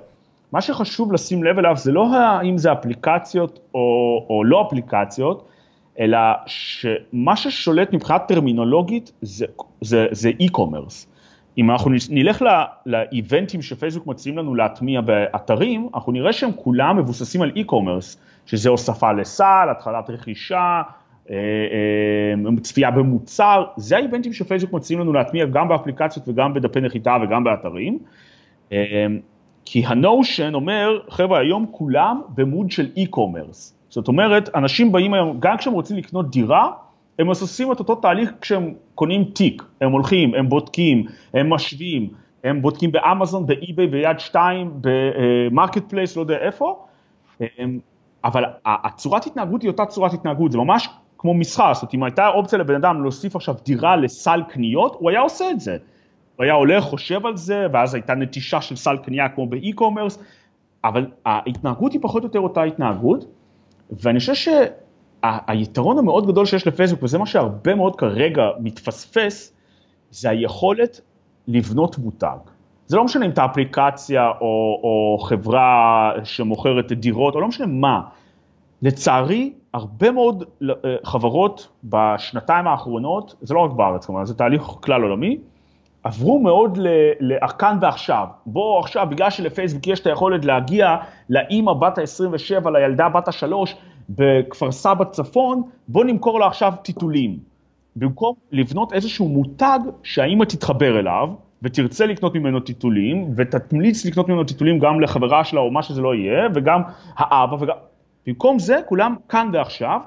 מה 0.51 0.61
שחשוב 0.61 1.13
לשים 1.13 1.43
לב 1.43 1.59
אליו 1.59 1.75
זה 1.77 1.91
לא 1.91 2.15
האם 2.15 2.57
זה 2.57 2.71
אפליקציות 2.71 3.59
או, 3.73 3.79
או 4.29 4.43
לא 4.43 4.67
אפליקציות, 4.67 5.47
אלא 5.99 6.17
שמה 6.45 7.35
ששולט 7.35 7.93
מבחינת 7.93 8.21
טרמינולוגית 8.27 9.11
זה, 9.21 9.45
זה, 9.81 10.07
זה 10.11 10.31
e-commerce. 10.41 11.07
אם 11.57 11.71
אנחנו 11.71 11.91
נלך 12.09 12.43
לאיבנטים 12.85 13.61
שפייסבוק 13.61 14.07
מציעים 14.07 14.37
לנו 14.37 14.55
להטמיע 14.55 15.01
באתרים, 15.01 15.89
אנחנו 15.93 16.11
נראה 16.11 16.33
שהם 16.33 16.51
כולם 16.55 16.97
מבוססים 16.97 17.41
על 17.41 17.51
e-commerce, 17.55 18.17
שזה 18.45 18.69
הוספה 18.69 19.11
לסל, 19.11 19.67
התחלת 19.71 20.09
רכישה, 20.09 20.81
אה, 21.29 21.35
אה, 21.35 22.61
צפייה 22.61 22.91
במוצר, 22.91 23.65
זה 23.77 23.97
האיבנטים 23.97 24.33
שפייסבוק 24.33 24.73
מציעים 24.73 24.99
לנו 24.99 25.13
להטמיע 25.13 25.45
גם 25.45 25.67
באפליקציות 25.67 26.29
וגם 26.29 26.53
בדפי 26.53 26.81
נחיתה 26.81 27.17
וגם 27.23 27.43
באתרים. 27.43 27.99
אה, 28.71 29.05
כי 29.65 29.83
הנושן 29.85 30.53
אומר, 30.53 30.99
חבר'ה, 31.09 31.39
היום 31.39 31.65
כולם 31.71 32.21
במוד 32.29 32.71
של 32.71 32.89
e-commerce. 32.97 33.74
זאת 33.95 34.07
אומרת, 34.07 34.55
אנשים 34.55 34.91
באים 34.91 35.13
היום, 35.13 35.37
גם 35.39 35.57
כשהם 35.57 35.73
רוצים 35.73 35.97
לקנות 35.97 36.31
דירה, 36.31 36.71
הם 37.19 37.27
עושים 37.27 37.71
את 37.71 37.79
אותו 37.79 37.95
תהליך 37.95 38.31
כשהם 38.41 38.73
קונים 38.95 39.23
תיק, 39.23 39.63
הם 39.81 39.91
הולכים, 39.91 40.35
הם 40.35 40.49
בודקים, 40.49 41.05
הם 41.33 41.49
משווים, 41.49 42.09
הם 42.43 42.61
בודקים 42.61 42.91
באמזון, 42.91 43.45
ב 43.45 43.52
eBay, 43.52 43.87
ביד 43.87 44.19
שתיים, 44.19 44.71
ב 44.81 45.89
Marketplace, 45.89 46.15
לא 46.15 46.21
יודע 46.21 46.37
איפה, 46.37 46.85
אבל 48.23 48.43
הצורת 48.65 49.25
התנהגות 49.25 49.61
היא 49.61 49.69
אותה 49.69 49.85
צורת 49.85 50.13
התנהגות, 50.13 50.51
זה 50.51 50.57
ממש 50.57 50.89
כמו 51.17 51.33
מסחר, 51.33 51.73
זאת 51.73 51.83
אומרת, 51.83 51.93
אם 51.93 52.03
הייתה 52.03 52.27
אופציה 52.27 52.59
לבן 52.59 52.75
אדם 52.75 53.01
להוסיף 53.01 53.35
עכשיו 53.35 53.55
דירה 53.65 53.95
לסל 53.95 54.41
קניות, 54.49 54.95
הוא 54.99 55.09
היה 55.09 55.19
עושה 55.19 55.51
את 55.51 55.59
זה. 55.59 55.77
הוא 56.35 56.43
היה 56.43 56.53
הולך, 56.53 56.83
חושב 56.83 57.25
על 57.25 57.37
זה, 57.37 57.67
ואז 57.73 57.93
הייתה 57.93 58.15
נטישה 58.15 58.61
של 58.61 58.75
סל 58.75 58.97
קנייה 58.97 59.29
כמו 59.29 59.47
באי-קומרס, 59.47 60.23
אבל 60.83 61.05
ההתנהגות 61.25 61.93
היא 61.93 62.01
פחות 62.01 62.23
או 62.23 62.27
יותר 62.27 62.39
אותה 62.39 62.63
התנהגות, 62.63 63.25
ואני 63.91 64.19
חושב 64.19 64.33
שהיתרון 65.23 65.97
המאוד 65.97 66.27
גדול 66.27 66.45
שיש 66.45 66.67
לפייסבוק, 66.67 67.03
וזה 67.03 67.17
מה 67.17 67.25
שהרבה 67.25 67.75
מאוד 67.75 67.95
כרגע 67.95 68.43
מתפספס, 68.59 69.53
זה 70.11 70.29
היכולת 70.29 71.01
לבנות 71.47 71.97
מותג. 71.97 72.37
זה 72.87 72.97
לא 72.97 73.03
משנה 73.03 73.25
אם 73.25 73.31
אתה 73.31 73.45
אפליקציה 73.45 74.27
או, 74.41 74.79
או 74.83 75.17
חברה 75.23 76.11
שמוכרת 76.23 76.91
דירות, 76.91 77.35
או 77.35 77.41
לא 77.41 77.47
משנה 77.47 77.67
מה. 77.67 78.01
לצערי, 78.81 79.53
הרבה 79.73 80.11
מאוד 80.11 80.43
אה, 80.63 80.95
חברות 81.03 81.67
בשנתיים 81.83 82.67
האחרונות, 82.67 83.35
זה 83.41 83.53
לא 83.53 83.59
רק 83.59 83.71
בארץ 83.71 84.05
כמובן, 84.05 84.25
זה 84.25 84.33
תהליך 84.33 84.61
כלל 84.61 85.01
עולמי, 85.01 85.37
עברו 86.03 86.39
מאוד 86.39 86.79
לכאן 87.19 87.77
ועכשיו. 87.81 88.27
בוא 88.45 88.79
עכשיו, 88.79 89.07
בגלל 89.09 89.29
שלפייסבוק 89.29 89.87
יש 89.87 89.99
את 89.99 90.07
היכולת 90.07 90.45
להגיע 90.45 90.95
לאימא 91.29 91.73
בת 91.73 91.97
ה-27, 91.97 92.69
לילדה 92.69 93.09
בת 93.09 93.27
ה-3 93.27 93.53
בכפר 94.09 94.71
סבא 94.71 95.05
צפון, 95.05 95.63
בוא 95.87 96.05
נמכור 96.05 96.39
לה 96.39 96.47
עכשיו 96.47 96.73
טיטולים. 96.81 97.39
במקום 97.95 98.35
לבנות 98.51 98.93
איזשהו 98.93 99.27
מותג 99.27 99.79
שהאימא 100.03 100.43
תתחבר 100.45 100.99
אליו, 100.99 101.29
ותרצה 101.63 102.05
לקנות 102.05 102.35
ממנו 102.35 102.59
טיטולים, 102.59 103.33
ותמליץ 103.35 104.05
לקנות 104.05 104.29
ממנו 104.29 104.43
טיטולים 104.43 104.79
גם 104.79 105.01
לחברה 105.01 105.43
שלה 105.43 105.59
או 105.59 105.71
מה 105.71 105.83
שזה 105.83 106.01
לא 106.01 106.15
יהיה, 106.15 106.47
וגם 106.53 106.81
האבא, 107.17 107.55
וגם... 107.59 107.75
במקום 108.27 108.59
זה, 108.59 108.79
כולם 108.87 109.15
כאן 109.29 109.49
ועכשיו, 109.53 109.99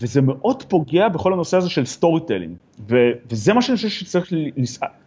וזה 0.00 0.22
מאוד 0.22 0.62
פוגע 0.62 1.08
בכל 1.08 1.32
הנושא 1.32 1.56
הזה 1.56 1.70
של 1.70 1.84
storytelling. 1.84 2.56
וזה 3.30 3.52
מה 3.54 3.62
שאני 3.62 3.76
חושב 3.76 3.88
שצריך, 3.88 4.32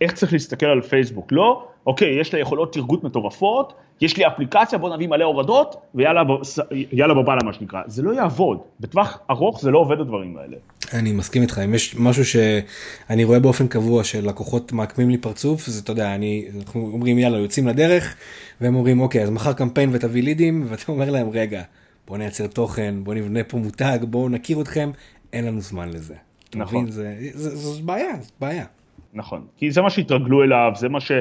איך 0.02 0.14
צריך 0.14 0.34
להסתכל 0.34 0.66
על 0.66 0.82
פייסבוק. 0.82 1.32
לא, 1.32 1.68
אוקיי, 1.88 2.20
יש 2.20 2.34
לה 2.34 2.40
יכולות 2.40 2.74
תרגות 2.74 3.04
מטורפות, 3.04 3.74
יש 4.02 4.18
לי 4.18 4.28
אפליקציה, 4.28 4.78
בוא 4.78 4.96
נביא 4.96 5.08
מלא 5.08 5.24
הורדות, 5.24 5.76
ויאללה 5.96 7.14
בבאללה 7.14 7.44
מה 7.46 7.54
שנקרא. 7.54 7.82
זה 7.86 8.02
לא 8.02 8.12
יעבוד. 8.12 8.60
בטווח 8.80 9.20
ארוך 9.30 9.62
זה 9.62 9.72
לא 9.72 9.80
עובד 9.80 10.00
הדברים 10.00 10.38
האלה. 10.38 10.58
אני 10.94 11.12
מסכים 11.12 11.42
איתך, 11.42 11.62
אם 11.66 11.74
יש 11.74 11.96
משהו 12.00 12.26
שאני 12.26 13.24
רואה 13.24 13.40
באופן 13.40 13.68
קבוע 13.68 14.04
שלקוחות 14.04 14.72
מעקמים 14.72 15.10
לי 15.10 15.18
פרצוף, 15.18 15.66
זה 15.66 15.82
אתה 15.84 15.92
יודע, 15.92 16.16
אני, 16.16 16.46
אנחנו 16.58 16.90
אומרים 16.94 17.20
יאללה, 17.20 17.38
יוצאים 17.38 17.68
לדרך, 17.68 18.16
והם 18.62 18.76
אומרים 18.76 19.00
אוקיי, 19.00 19.24
אז 19.24 19.30
מחר 19.30 19.54
קמפיין 19.54 19.90
ותביא 19.94 20.24
לידים, 20.24 20.66
ואתה 20.68 20.84
אומר 20.88 21.10
להם 21.10 21.30
רגע. 21.30 21.62
בוא 22.08 22.18
נייצר 22.18 22.48
תוכן, 22.48 22.96
בוא 23.04 23.14
נבנה 23.14 23.44
פה 23.44 23.58
מותג, 23.58 24.00
בואו 24.02 24.30
נכיר 24.30 24.62
אתכם, 24.62 24.92
אין 25.34 25.46
לנו 25.46 25.62
זמן 25.62 25.90
לזה. 25.90 26.16
נכון. 26.56 26.82
מבין, 26.82 26.92
זה, 26.92 27.16
זה, 27.34 27.56
זה, 27.56 27.74
זה 27.74 27.82
בעיה, 27.82 28.16
זה 28.22 28.32
בעיה. 28.40 28.66
נכון, 29.14 29.46
כי 29.58 29.72
זה 29.72 29.82
מה 29.82 29.90
שהתרגלו 29.90 30.44
אליו, 30.44 30.72
זה 30.76 30.90
מה, 30.90 31.00
ש, 31.00 31.12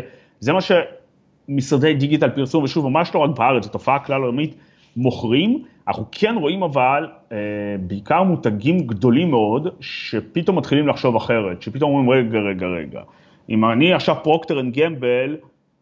זה 0.40 0.52
מה 0.52 0.58
שמשרדי 0.60 1.94
דיגיטל 1.94 2.30
פרסום, 2.30 2.64
ושוב, 2.64 2.88
ממש 2.88 3.14
לא 3.14 3.20
רק 3.20 3.30
בארץ, 3.38 3.64
זו 3.64 3.70
תופעה 3.70 3.98
כלל 3.98 4.22
עולמית, 4.22 4.54
מוכרים. 4.96 5.62
אנחנו 5.88 6.04
כן 6.12 6.34
רואים 6.40 6.62
אבל 6.62 7.08
אה, 7.32 7.36
בעיקר 7.80 8.22
מותגים 8.22 8.78
גדולים 8.78 9.30
מאוד, 9.30 9.68
שפתאום 9.80 10.58
מתחילים 10.58 10.88
לחשוב 10.88 11.16
אחרת, 11.16 11.62
שפתאום 11.62 11.94
אומרים 11.94 12.10
רגע, 12.10 12.38
רגע, 12.38 12.66
רגע. 12.66 13.00
אם 13.50 13.64
אני 13.64 13.92
עכשיו 13.92 14.16
Procter & 14.22 14.60
Gamble, 14.60 15.36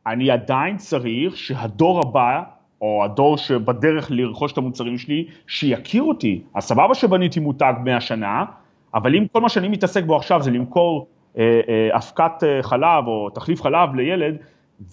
אני 0.06 0.30
עדיין 0.30 0.76
צריך 0.76 1.36
שהדור 1.36 2.00
הבא 2.00 2.42
או 2.80 3.04
הדור 3.04 3.36
שבדרך 3.36 4.10
לרכוש 4.10 4.52
את 4.52 4.58
המוצרים 4.58 4.98
שלי, 4.98 5.24
שיכיר 5.46 6.02
אותי. 6.02 6.42
אז 6.54 6.64
סבבה 6.64 6.94
שבניתי 6.94 7.40
מותג 7.40 7.72
100 7.84 8.00
שנה, 8.00 8.44
אבל 8.94 9.16
אם 9.16 9.26
כל 9.32 9.40
מה 9.40 9.48
שאני 9.48 9.68
מתעסק 9.68 10.04
בו 10.04 10.16
עכשיו 10.16 10.42
זה 10.42 10.50
למכור 10.50 11.06
אבקת 11.92 12.32
אה, 12.42 12.62
חלב 12.62 13.06
או 13.06 13.30
תחליף 13.30 13.62
חלב 13.62 13.94
לילד, 13.94 14.34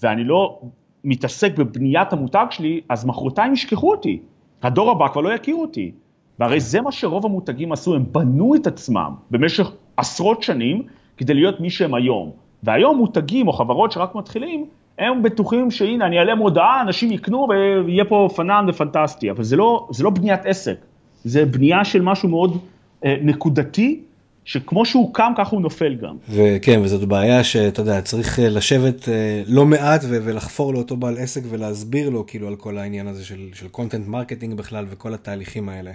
ואני 0.02 0.24
לא 0.24 0.60
מתעסק 1.04 1.58
בבניית 1.58 2.14
המותג 2.14 2.46
שלי, 2.50 2.82
אז 2.90 3.06
מחרתיים 3.06 3.54
ישכחו 3.54 3.92
אותי. 3.92 4.20
הדור 4.64 4.92
הבא 4.92 5.08
כבר 5.08 5.22
לא 5.22 5.34
יכיר 5.34 5.56
אותי. 5.56 5.92
והרי 6.40 6.60
זה 6.60 6.82
מה 6.82 6.92
שרוב 6.92 7.26
המותגים 7.26 7.72
עשו, 7.72 7.96
הם 7.96 8.04
בנו 8.12 8.56
את 8.56 8.68
עצמם 8.68 9.14
במשך 9.32 9.72
עשרות 9.98 10.44
שנים 10.44 10.84
כדי 11.18 11.34
להיות 11.34 11.60
מי 11.60 11.70
שהם 11.70 11.94
היום. 11.94 12.32
והיום 12.64 12.98
מותגים 12.98 13.48
או 13.48 13.54
חברות 13.54 13.92
שרק 13.92 14.16
מתחילים, 14.16 14.66
הם 15.00 15.24
בטוחים 15.24 15.72
שהנה, 15.72 16.06
אני 16.06 16.20
אעלה 16.20 16.36
מודעה, 16.36 16.82
אנשים 16.82 17.12
יקנו 17.12 17.48
ויהיה 17.86 18.06
פה 18.06 18.30
fun 18.36 18.66
ופנטסטי, 18.70 19.32
אבל 19.32 19.44
זה 19.44 19.56
לא, 19.56 19.88
זה 19.92 20.04
לא 20.04 20.10
בניית 20.10 20.46
עסק, 20.46 20.78
זה 21.24 21.46
בנייה 21.46 21.86
של 21.86 22.02
משהו 22.02 22.30
מאוד 22.30 22.58
אה, 23.06 23.16
נקודתי, 23.22 24.04
שכמו 24.46 24.86
שהוא 24.86 25.14
קם, 25.14 25.32
ככה 25.38 25.50
הוא 25.50 25.62
נופל 25.62 25.96
גם. 25.96 26.18
וכן, 26.30 26.82
וזאת 26.84 27.08
בעיה 27.08 27.44
שאתה 27.44 27.82
יודע, 27.82 28.02
צריך 28.02 28.40
אה, 28.40 28.50
לשבת 28.50 29.10
אה, 29.10 29.44
לא 29.48 29.66
מעט 29.66 30.02
ולחפור 30.08 30.74
לאותו 30.74 30.96
בעל 30.96 31.18
עסק 31.18 31.42
ולהסביר 31.50 32.10
לו 32.10 32.26
כאילו 32.28 32.48
על 32.48 32.56
כל 32.56 32.78
העניין 32.78 33.08
הזה 33.08 33.26
של, 33.26 33.50
של 33.54 33.68
content 33.68 34.08
marketing 34.08 34.54
בכלל 34.54 34.86
וכל 34.90 35.14
התהליכים 35.14 35.70
האלה. 35.70 35.92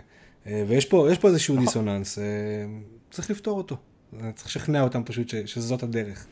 אה, 0.47 0.65
ויש 0.69 0.85
פה, 0.85 1.09
פה 1.21 1.29
איזשהו 1.29 1.55
נכון. 1.55 1.67
דיסוננס, 1.67 2.19
צריך 3.11 3.31
לפתור 3.31 3.59
אותו. 3.59 3.77
צריך 4.35 4.47
לשכנע 4.47 4.83
אותם 4.83 5.03
פשוט 5.05 5.29
ש, 5.29 5.35
שזאת 5.35 5.83
הדרך. 5.83 6.27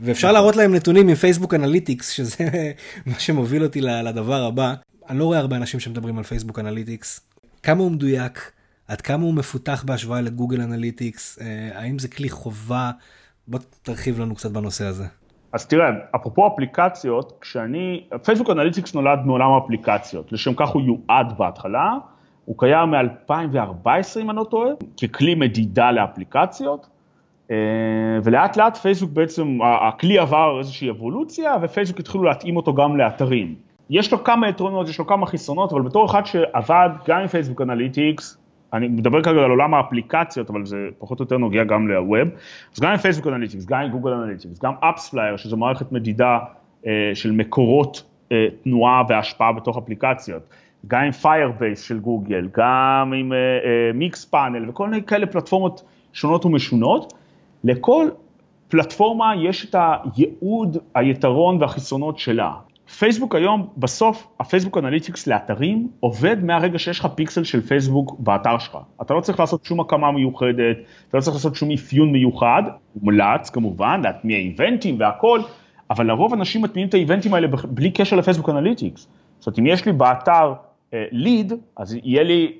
ואפשר 0.00 0.32
להראות 0.32 0.56
להם 0.56 0.74
נתונים 0.74 1.06
מפייסבוק 1.06 1.54
Analytics, 1.54 2.10
שזה 2.10 2.44
מה 3.06 3.18
שמוביל 3.18 3.62
אותי 3.62 3.80
לדבר 3.80 4.44
הבא. 4.44 4.74
אני 5.08 5.18
לא 5.18 5.24
רואה 5.24 5.38
הרבה 5.38 5.56
אנשים 5.56 5.80
שמדברים 5.80 6.18
על 6.18 6.24
פייסבוק 6.24 6.58
Analytics. 6.58 7.20
כמה 7.62 7.82
הוא 7.82 7.90
מדויק, 7.90 8.52
עד 8.88 9.00
כמה 9.00 9.22
הוא 9.22 9.34
מפותח 9.34 9.84
בהשוואה 9.86 10.20
לגוגל 10.20 10.60
Analytics, 10.60 11.38
אה, 11.42 11.80
האם 11.80 11.98
זה 11.98 12.08
כלי 12.08 12.28
חובה? 12.28 12.90
בוא 13.48 13.58
תרחיב 13.82 14.20
לנו 14.20 14.34
קצת 14.34 14.50
בנושא 14.50 14.84
הזה. 14.84 15.04
אז 15.52 15.66
תראה, 15.66 15.86
אפרופו 16.16 16.46
אפליקציות, 16.46 17.32
כשאני, 17.40 18.04
פייסבוק 18.24 18.50
Analytics 18.50 18.94
נולד 18.94 19.18
מעולם 19.24 19.52
האפליקציות, 19.52 20.32
לשם 20.32 20.54
כך 20.54 20.68
הוא 20.68 20.82
יועד 20.82 21.38
בהתחלה, 21.38 21.92
הוא 22.44 22.58
קיים 22.58 22.90
מ-2014 22.90 24.20
אם 24.20 24.30
אני 24.30 24.36
לא 24.36 24.44
טועה, 24.50 24.70
ככלי 25.02 25.34
מדידה 25.34 25.90
לאפליקציות, 25.90 26.86
אה, 27.50 27.56
ולאט 28.24 28.56
לאט 28.56 28.76
פייסבוק 28.76 29.10
בעצם, 29.10 29.58
הכלי 29.88 30.18
עבר 30.18 30.58
איזושהי 30.58 30.90
אבולוציה 30.90 31.56
ופייסבוק 31.62 32.00
התחילו 32.00 32.24
להתאים 32.24 32.56
אותו 32.56 32.74
גם 32.74 32.96
לאתרים. 32.96 33.54
יש 33.90 34.12
לו 34.12 34.24
כמה 34.24 34.48
יתרונות, 34.48 34.88
יש 34.88 34.98
לו 34.98 35.06
כמה 35.06 35.26
חסרונות, 35.26 35.72
אבל 35.72 35.82
בתור 35.82 36.06
אחד 36.06 36.26
שעבד 36.26 36.88
גם 37.08 37.20
עם 37.20 37.26
פייסבוק 37.26 37.60
Analytics, 37.60 38.38
אני 38.74 38.88
מדבר 38.88 39.22
כרגע 39.22 39.40
על 39.40 39.50
עולם 39.50 39.74
האפליקציות, 39.74 40.50
אבל 40.50 40.66
זה 40.66 40.88
פחות 40.98 41.20
או 41.20 41.22
יותר 41.22 41.38
נוגע 41.38 41.64
גם 41.64 41.88
ל 41.88 41.96
web, 41.96 42.28
אז 42.74 42.80
גם 42.80 42.90
עם 42.90 42.96
פייסבוק 42.96 43.26
Analytics, 43.26 43.64
גם 43.64 43.80
עם 43.80 43.90
גוגל 43.90 44.10
Analytics, 44.10 44.58
גם 44.62 44.72
AppsFlyer, 44.80 45.36
שזו 45.36 45.56
מערכת 45.56 45.92
מדידה 45.92 46.38
אה, 46.86 47.10
של 47.14 47.32
מקורות 47.32 48.02
אה, 48.32 48.46
תנועה 48.62 49.02
והשפעה 49.08 49.52
בתוך 49.52 49.78
אפליקציות, 49.78 50.42
גם 50.86 51.04
עם 51.04 51.12
Firebase 51.12 51.82
של 51.82 51.98
גוגל, 51.98 52.48
גם 52.56 53.12
עם 53.16 53.32
Mixpanel 53.94 54.70
וכל 54.70 54.88
מיני 54.88 55.02
כאלה 55.02 55.26
פלטפורמות 55.26 55.82
שונות 56.12 56.44
ומשונות. 56.44 57.12
לכל 57.64 58.08
פלטפורמה 58.68 59.32
יש 59.36 59.64
את 59.64 59.74
הייעוד, 59.74 60.76
היתרון 60.94 61.62
והחסרונות 61.62 62.18
שלה. 62.18 62.52
פייסבוק 62.98 63.34
היום, 63.34 63.68
בסוף 63.76 64.26
הפייסבוק 64.40 64.78
Analytics 64.78 65.26
לאתרים 65.26 65.88
עובד 66.00 66.44
מהרגע 66.44 66.78
שיש 66.78 67.00
לך 67.00 67.06
פיקסל 67.14 67.44
של 67.44 67.60
פייסבוק 67.60 68.16
באתר 68.18 68.58
שלך. 68.58 68.78
אתה 69.02 69.14
לא 69.14 69.20
צריך 69.20 69.40
לעשות 69.40 69.64
שום 69.64 69.80
הקמה 69.80 70.12
מיוחדת, 70.12 70.76
אתה 71.08 71.16
לא 71.16 71.22
צריך 71.22 71.36
לעשות 71.36 71.54
שום 71.54 71.70
אפיון 71.70 72.12
מיוחד, 72.12 72.62
מומלץ 72.96 73.50
כמובן, 73.50 74.00
להטמיע 74.04 74.38
event 74.38 74.82
ים 74.82 75.00
והכל, 75.00 75.40
אבל 75.90 76.06
לרוב 76.06 76.32
אנשים 76.32 76.62
מטמיעים 76.62 76.88
את 76.88 76.94
האיבנטים 76.94 77.34
האלה 77.34 77.48
בלי 77.68 77.90
קשר 77.90 78.16
ל 78.16 78.20
Facebook 78.20 78.48
Analytics. 78.48 79.08
זאת 79.38 79.46
אומרת, 79.46 79.58
אם 79.58 79.66
יש 79.66 79.86
לי 79.86 79.92
באתר 79.92 80.52
lead, 80.92 81.52
uh, 81.52 81.54
אז 81.76 81.96
יהיה 82.04 82.22
לי 82.22 82.52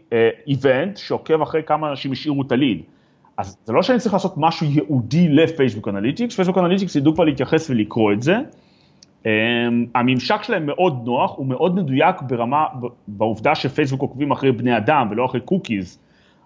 event 0.47 0.97
uh, 0.97 1.01
שעוקב 1.01 1.43
אחרי 1.43 1.63
כמה 1.67 1.91
אנשים 1.91 2.13
השאירו 2.13 2.43
את 2.43 2.53
ה 2.53 2.58
lead. 2.58 2.83
אז 3.37 3.57
זה 3.65 3.73
לא 3.73 3.83
שאני 3.83 3.99
צריך 3.99 4.15
לעשות 4.15 4.35
משהו 4.37 4.67
ייעודי 4.67 5.29
ל 5.29 5.35
Facebook 5.35 5.89
Analytics, 5.89 6.37
Facebook 6.37 6.59
Analytics 6.59 6.97
ידעו 6.97 7.15
כבר 7.15 7.25
להתייחס 7.25 7.71
ולקרוא 7.71 8.13
את 8.13 8.23
זה. 8.23 8.37
Um, 9.25 9.27
הממשק 9.95 10.43
שלהם 10.43 10.67
מאוד 10.67 11.03
נוח, 11.05 11.37
הוא 11.37 11.47
מאוד 11.47 11.75
מדויק 11.75 12.23
ברמה, 12.23 12.65
בעובדה 13.09 13.55
שפייסבוק 13.55 14.01
עוקבים 14.01 14.31
אחרי 14.31 14.53
בני 14.53 14.77
אדם 14.77 15.09
ולא 15.11 15.25
אחרי 15.25 15.41
cookies, 15.41 15.99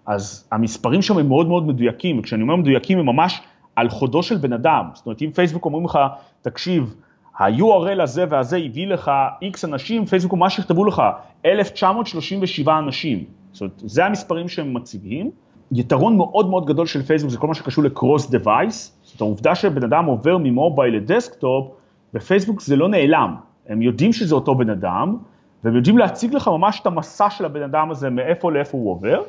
אז 0.05 0.47
המספרים 0.51 1.01
שם 1.01 1.17
הם 1.17 1.27
מאוד 1.27 1.47
מאוד 1.47 1.67
מדויקים, 1.67 2.19
וכשאני 2.19 2.41
אומר 2.41 2.55
מדויקים 2.55 2.99
הם 2.99 3.05
ממש 3.05 3.41
על 3.75 3.89
חודו 3.89 4.23
של 4.23 4.37
בן 4.37 4.53
אדם, 4.53 4.85
זאת 4.93 5.05
אומרת 5.05 5.21
אם 5.21 5.31
פייסבוק 5.31 5.65
אומרים 5.65 5.85
לך, 5.85 5.99
תקשיב, 6.41 6.95
ה-URL 7.39 8.01
הזה 8.01 8.25
והזה 8.29 8.57
הביא 8.57 8.87
לך 8.87 9.11
X 9.43 9.59
אנשים, 9.63 10.05
פייסבוק 10.05 10.33
ממש 10.33 10.59
יכתבו 10.59 10.85
לך 10.85 11.01
1,937 11.45 12.79
אנשים, 12.79 13.23
זאת 13.51 13.61
אומרת, 13.61 13.73
זה 13.77 14.05
המספרים 14.05 14.49
שהם 14.49 14.73
מציגים. 14.73 15.31
יתרון 15.71 16.17
מאוד 16.17 16.49
מאוד 16.49 16.65
גדול 16.65 16.85
של 16.85 17.01
פייסבוק 17.01 17.31
זה 17.31 17.37
כל 17.37 17.47
מה 17.47 17.53
שקשור 17.53 17.83
ל 17.83 17.91
cross 17.91 18.29
device, 18.29 18.99
זאת 19.03 19.21
העובדה 19.21 19.55
שבן 19.55 19.83
אדם 19.83 20.05
עובר 20.05 20.37
ממובייל 20.37 20.95
לדסקטופ, 20.95 21.78
בפייסבוק 22.13 22.61
זה 22.61 22.75
לא 22.75 22.89
נעלם, 22.89 23.35
הם 23.69 23.81
יודעים 23.81 24.13
שזה 24.13 24.35
אותו 24.35 24.55
בן 24.55 24.69
אדם, 24.69 25.17
והם 25.63 25.75
יודעים 25.75 25.97
להציג 25.97 26.33
לך 26.33 26.47
ממש 26.47 26.79
את 26.79 26.85
המסע 26.85 27.29
של 27.29 27.45
הבן 27.45 27.63
אדם 27.63 27.91
הזה, 27.91 28.09
מאיפה 28.09 28.51
לאיפה 28.51 28.77
הוא 28.77 28.91
עובר. 28.91 29.21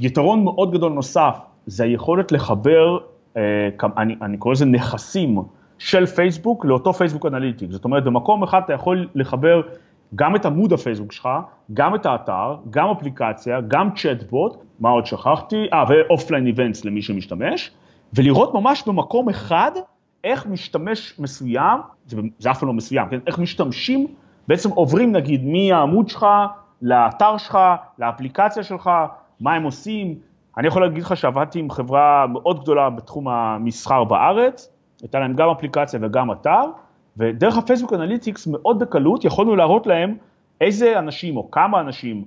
יתרון 0.00 0.44
מאוד 0.44 0.72
גדול 0.72 0.92
נוסף, 0.92 1.38
זה 1.66 1.84
היכולת 1.84 2.32
לחבר, 2.32 2.98
אה, 3.36 3.42
אני, 3.96 4.16
אני 4.22 4.36
קורא 4.36 4.52
לזה 4.52 4.64
נכסים 4.64 5.38
של 5.78 6.06
פייסבוק 6.06 6.64
לאותו 6.64 6.92
Facebook 6.92 7.26
Analytic. 7.26 7.70
זאת 7.70 7.84
אומרת, 7.84 8.04
במקום 8.04 8.42
אחד 8.42 8.60
אתה 8.64 8.72
יכול 8.72 9.08
לחבר 9.14 9.60
גם 10.14 10.36
את 10.36 10.46
עמוד 10.46 10.72
הפייסבוק 10.72 11.12
שלך, 11.12 11.28
גם 11.74 11.94
את 11.94 12.06
האתר, 12.06 12.56
גם 12.70 12.88
אפליקציה, 12.88 13.60
גם 13.68 13.90
צ'אטבוט, 13.94 14.56
מה 14.80 14.88
עוד 14.88 15.06
שכחתי? 15.06 15.66
אה, 15.72 15.84
ו 15.88 15.95
offline 15.95 16.46
events 16.46 16.84
למי 16.84 17.02
שמשתמש, 17.02 17.70
ולראות 18.14 18.54
ממש 18.54 18.82
במקום 18.86 19.28
אחד 19.28 19.70
איך 20.26 20.46
משתמש 20.46 21.14
מסוים, 21.18 21.80
זה, 22.06 22.16
זה 22.38 22.50
אף 22.50 22.58
פעם 22.58 22.68
לא 22.68 22.74
מסוים, 22.74 23.08
כן? 23.10 23.18
איך 23.26 23.38
משתמשים, 23.38 24.06
בעצם 24.48 24.70
עוברים 24.70 25.12
נגיד 25.12 25.44
מהעמוד 25.44 26.08
שלך 26.08 26.26
לאתר 26.82 27.36
שלך, 27.36 27.58
לאפליקציה 27.98 28.62
שלך, 28.62 28.90
מה 29.40 29.54
הם 29.54 29.62
עושים. 29.62 30.14
אני 30.58 30.66
יכול 30.66 30.82
להגיד 30.82 31.02
לך 31.02 31.16
שעבדתי 31.16 31.58
עם 31.58 31.70
חברה 31.70 32.26
מאוד 32.26 32.60
גדולה 32.60 32.90
בתחום 32.90 33.28
המסחר 33.28 34.04
בארץ, 34.04 34.72
הייתה 35.02 35.18
להם 35.20 35.34
גם 35.34 35.48
אפליקציה 35.48 36.00
וגם 36.02 36.32
אתר, 36.32 36.62
ודרך 37.16 37.56
הפייסבוק 37.56 37.92
אנליטיקס 37.92 38.46
מאוד 38.46 38.78
בקלות 38.78 39.24
יכולנו 39.24 39.56
להראות 39.56 39.86
להם 39.86 40.16
איזה 40.60 40.98
אנשים 40.98 41.36
או 41.36 41.50
כמה 41.50 41.80
אנשים 41.80 42.24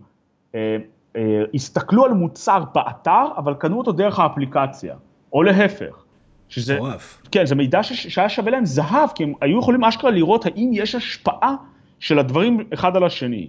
אה, 0.56 0.78
אה, 1.16 1.44
הסתכלו 1.54 2.06
על 2.06 2.14
מוצר 2.14 2.64
באתר, 2.74 3.26
אבל 3.38 3.54
קנו 3.54 3.78
אותו 3.78 3.92
דרך 3.92 4.20
האפליקציה, 4.20 4.96
או 5.34 5.44
להפך. 5.44 6.09
שזה, 6.50 6.76
מטורף. 6.76 7.22
כן, 7.32 7.46
זה 7.46 7.56
מידע 7.56 7.84
ש, 7.84 8.08
שהיה 8.08 8.30
שווה 8.30 8.52
להם 8.52 8.66
זהב, 8.66 9.10
כי 9.16 9.24
הם 9.24 9.34
היו 9.42 9.60
יכולים 9.60 9.84
אשכרה 9.84 10.12
לראות 10.12 10.46
האם 10.46 10.70
יש 10.74 10.96
השפעה 10.96 11.56
של 12.00 12.20
הדברים 12.20 12.60
אחד 12.74 12.96
על 12.96 13.04
השני. 13.04 13.48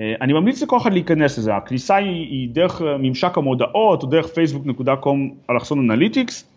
אה, 0.00 0.14
אני 0.20 0.32
ממליץ 0.32 0.62
לכל 0.62 0.76
אחד 0.76 0.92
להיכנס 0.92 1.38
לזה, 1.38 1.56
הכניסה 1.56 1.96
היא, 1.96 2.26
היא 2.26 2.48
דרך 2.52 2.82
ממשק 2.98 3.38
המודעות, 3.38 4.02
או 4.02 4.08
דרך 4.08 4.26
facebook.com 4.26 5.50
אלכסון 5.50 5.90
analytics, 5.90 6.48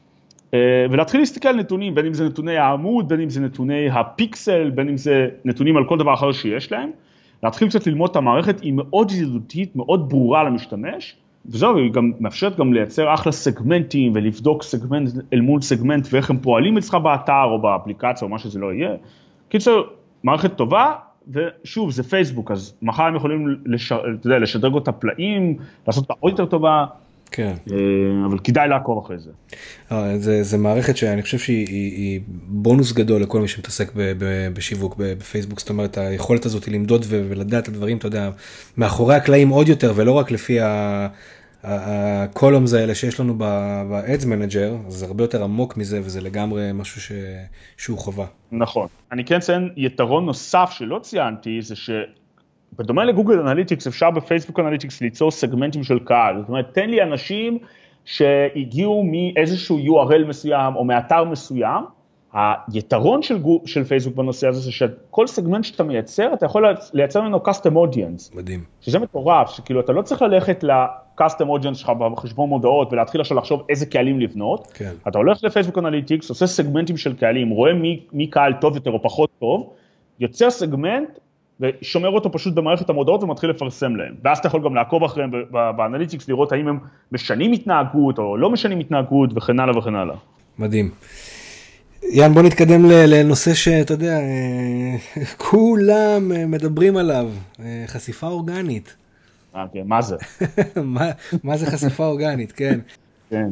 אה, 0.54 0.60
ולהתחיל 0.92 1.20
להסתכל 1.20 1.48
על 1.48 1.56
נתונים, 1.56 1.96
בין 1.96 2.06
אם 2.06 2.14
זה 2.14 2.26
נתוני 2.26 2.58
העמוד, 2.58 3.10
בין 3.10 3.22
אם 3.22 3.30
זה 3.30 3.42
נתוני 3.42 3.90
הפיקסל, 3.90 4.70
בין 4.70 4.90
אם 4.90 4.98
זה 4.98 5.28
נתונים 5.46 5.78
על 5.78 5.86
כל 5.86 5.98
דבר 5.98 6.14
אחר 6.14 6.32
שיש 6.32 6.72
להם, 6.72 6.90
להתחיל 7.44 7.68
קצת 7.70 7.88
ללמוד 7.88 8.10
את 8.10 8.16
המערכת, 8.16 8.62
היא 8.62 8.74
מאוד 8.74 9.12
ידידותית, 9.12 9.76
מאוד 9.76 10.10
ברורה 10.10 10.44
למשתמש, 10.44 11.16
וזהו, 11.50 11.78
היא 11.78 11.92
גם 11.92 12.12
מאפשרת 12.20 12.58
גם 12.58 12.74
לייצר 12.74 13.14
אחלה 13.14 13.32
סגמנטים 13.32 14.12
ולבדוק 14.16 14.64
סגמנט 14.64 15.10
אל 15.34 15.42
מול 15.42 15.62
סגמנט 15.62 16.08
ואיך 16.12 16.30
הם 16.30 16.38
פועלים 16.38 16.78
אצלך 16.78 16.96
באתר 16.96 17.44
או 17.44 17.62
באפליקציה 17.62 18.26
או 18.26 18.30
מה 18.30 18.40
שזה 18.40 18.60
לא 18.60 18.74
יהיה. 18.74 18.90
קיצר, 19.50 19.82
מערכת 20.24 20.56
טובה, 20.56 20.92
ושוב, 21.32 21.92
זה 21.92 22.04
פייסבוק, 22.04 22.52
אז 22.52 22.74
מחר 22.82 23.04
הם 23.04 23.16
יכולים 23.16 23.56
לש... 23.66 23.92
אתה 23.92 24.28
יודע, 24.28 24.40
לשדרג 24.40 24.74
אותה 24.74 24.92
פלאים, 24.92 25.58
לעשות 25.88 26.04
אותה 26.04 26.14
עוד 26.20 26.32
יותר 26.32 26.46
טובה. 26.46 26.86
כן. 27.32 27.54
אה, 27.72 27.78
אבל 28.26 28.40
כדאי 28.40 28.68
לעקוב 28.70 29.06
אחרי 29.06 29.18
זה. 29.20 29.30
אה, 29.92 30.18
זה, 30.18 30.44
זה 30.44 30.58
מערכת 30.58 30.98
שאני 30.98 31.22
חושב 31.22 31.38
שהיא 31.38 31.68
היא, 31.68 31.92
היא 31.92 32.22
בונוס 32.48 32.92
גדול 32.92 33.22
לכל 33.22 33.42
מי 33.42 33.48
שמתעסק 33.48 33.92
ב, 33.96 34.14
ב, 34.18 34.48
בשיווק 34.54 34.96
בפייסבוק, 34.98 35.60
זאת 35.60 35.70
אומרת 35.70 35.98
היכולת 35.98 36.46
הזאת 36.46 36.68
למדוד 36.68 37.06
ולדעת 37.10 37.64
את 37.64 37.68
הדברים, 37.68 37.98
אתה 37.98 38.08
יודע, 38.08 38.30
מאחורי 38.78 39.16
הקלעים 39.16 39.50
עוד 39.50 39.70
יותר 39.70 39.94
ולא 39.96 40.12
רק 40.12 40.32
לפי 40.32 40.58
הקולומס 41.68 42.74
האלה 42.74 42.96
שיש 42.96 43.20
לנו 43.20 43.34
ב-Ads 43.38 44.24
Manager, 44.24 44.90
זה 44.90 45.06
הרבה 45.06 45.24
יותר 45.24 45.44
עמוק 45.44 45.78
מזה 45.78 46.00
וזה 46.04 46.22
לגמרי 46.22 46.72
משהו 46.74 47.02
ש... 47.02 47.12
שהוא 47.78 47.98
חובה. 47.98 48.26
נכון. 48.52 48.88
אני 49.12 49.26
כן 49.26 49.36
אציין 49.36 49.70
יתרון 49.78 50.26
נוסף 50.26 50.70
שלא 50.72 51.00
ציינתי, 51.00 51.62
זה 51.62 51.76
ש... 51.76 51.90
בדומה 52.78 53.06
ל 53.06 53.11
Google 53.11 53.40
Analytics, 53.40 53.88
אפשר 53.88 54.12
ב 54.12 54.17
Facebook 54.17 54.60
Analytics 54.60 55.02
ליצור 55.02 55.32
סגמנטים 55.32 55.84
של 55.84 56.00
קהל. 56.00 56.40
זאת 56.40 56.50
אומרת, 56.50 56.74
תן 56.74 56.90
לי 56.90 57.04
אנשים 57.04 57.58
שהגיעו 58.06 59.04
מאיזשהו 59.04 59.80
URL 59.80 60.28
מסוים 60.28 60.76
או 60.76 60.86
מאתר 60.86 61.24
מסוים. 61.24 61.84
היתרון 62.74 63.22
של, 63.22 63.38
גו, 63.38 63.62
של 63.66 63.84
פייסבוק 63.84 64.16
בנושא 64.16 64.48
הזה 64.48 64.60
זה 64.60 64.72
שכל 64.72 65.28
סגמנט 65.28 65.64
שאתה 65.64 65.84
מייצר, 65.84 66.34
אתה 66.34 66.46
יכול 66.46 66.66
לייצר 66.94 67.22
ממנו 67.22 67.38
custom 67.38 67.74
audience. 67.74 68.36
מדהים. 68.36 68.64
שזה 68.82 69.00
מטורף, 69.00 69.50
שכאילו 69.50 69.80
אתה 69.80 69.92
לא 69.92 70.02
צריך 70.02 70.22
ללכת 70.22 70.64
ל-custom 71.20 71.46
audience 71.46 71.76
שלך 71.76 71.90
בחשבון 71.90 72.50
מודעות 72.50 72.94
ולהתחיל 72.94 73.22
עכשיו 73.22 73.38
לחשוב 73.38 73.64
איזה 73.70 73.86
קהלים 73.86 74.20
לבנות. 74.20 74.72
כן. 74.74 74.92
אתה 75.08 75.18
הולך 75.18 75.44
ל 75.44 75.48
Facebook 75.48 75.78
Analytics, 75.78 76.30
עושה 76.30 76.48
סגמנטים 76.48 76.98
של 76.98 77.14
קהלים, 77.14 77.50
רואה 77.50 77.74
מי, 77.74 78.00
מי 78.14 78.28
קהל 78.28 78.54
טוב 78.62 78.76
יותר 78.76 78.92
או 78.92 79.04
פחות 79.04 79.30
טוב, 79.40 79.70
יוצר 80.20 80.50
סגמנט 80.50 81.10
ושומר 81.60 82.10
אותו 82.10 82.32
פשוט 82.32 82.54
במערכת 82.54 82.90
המודעות 82.90 83.24
ומתחיל 83.24 83.50
לפרסם 83.50 83.96
להם. 83.96 84.14
ואז 84.24 84.38
אתה 84.38 84.48
יכול 84.48 84.64
גם 84.64 84.76
לעקוב 84.76 85.04
אחריהם 85.04 85.32
ב 85.52 85.59
Analytics, 85.59 86.30
לראות 86.30 86.52
האם 86.52 86.68
הם 86.68 86.80
משנים 87.12 87.52
התנהגות 87.52 88.20
או 88.20 88.38
לא 88.38 88.50
משנים 88.50 88.80
התנהגות 88.80 89.30
וכן 89.36 89.60
הלאה 89.60 89.78
וכן 89.78 89.96
הלאה. 89.96 90.16
מדהים. 90.60 90.92
יאן, 92.12 92.34
בוא 92.34 92.42
נתקדם 92.42 92.86
לנושא 92.86 93.54
שאתה 93.54 93.94
יודע, 93.94 94.20
אה, 94.20 94.96
כולם 95.50 96.52
מדברים 96.52 96.98
עליו, 96.98 97.30
אה, 97.60 97.84
חשיפה 97.88 98.28
אורגנית. 98.28 98.96
אה, 99.56 99.66
כן, 99.74 99.84
מה 99.86 100.02
זה? 100.02 100.16
מה, 101.44 101.58
זה 101.58 101.66
חשיפה 101.66 102.06
אורגנית, 102.06 102.52
כן. 102.52 102.80
כן. 103.30 103.50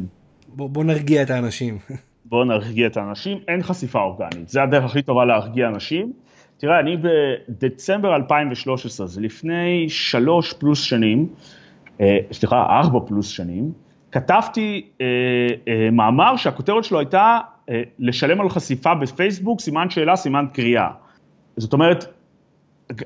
בוא, 0.48 0.70
בוא 0.70 0.84
נרגיע 0.84 1.22
את 1.22 1.30
האנשים. 1.30 1.78
בוא 2.30 2.44
נרגיע 2.44 2.86
את 2.86 2.96
האנשים, 2.96 3.38
אין 3.48 3.62
חשיפה 3.62 4.00
אורגנית, 4.00 4.48
זה 4.48 4.62
הדרך 4.62 4.84
הכי 4.84 5.02
טובה 5.02 5.24
להרגיע 5.24 5.68
אנשים. 5.68 6.12
תראה, 6.58 6.80
אני 6.80 6.96
בדצמבר 6.96 8.16
2013, 8.16 9.06
זה 9.06 9.20
לפני 9.20 9.86
שלוש 9.88 10.52
פלוס 10.52 10.82
שנים, 10.82 11.28
אה, 12.00 12.18
סליחה, 12.32 12.66
ארבע 12.70 12.98
פלוס 13.06 13.28
שנים, 13.28 13.72
כתבתי 14.12 14.86
אה, 15.00 15.06
אה, 15.68 15.90
מאמר 15.90 16.36
שהכותרת 16.36 16.84
שלו 16.84 16.98
הייתה 16.98 17.38
אה, 17.70 17.82
לשלם 17.98 18.40
על 18.40 18.48
חשיפה 18.48 18.94
בפייסבוק, 18.94 19.60
סימן 19.60 19.90
שאלה, 19.90 20.16
סימן 20.16 20.46
קריאה. 20.52 20.88
זאת 21.56 21.72
אומרת, 21.72 22.06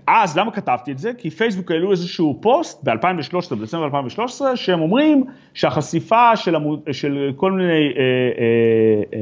אז 0.07 0.39
למה 0.39 0.51
כתבתי 0.51 0.93
את 0.93 0.99
זה? 0.99 1.13
כי 1.19 1.31
פייסבוק 1.31 1.71
העלו 1.71 1.91
איזשהו 1.91 2.39
פוסט 2.41 2.85
ב-2013, 2.85 3.55
בדצמבר 3.55 3.85
2013, 3.85 4.57
שהם 4.57 4.81
אומרים 4.81 5.25
שהחשיפה 5.55 6.37
של, 6.37 6.55
עמוד, 6.55 6.81
של 6.93 7.33
כל 7.37 7.53
מיני 7.53 7.73
אה, 7.73 7.79
אה, 7.79 9.19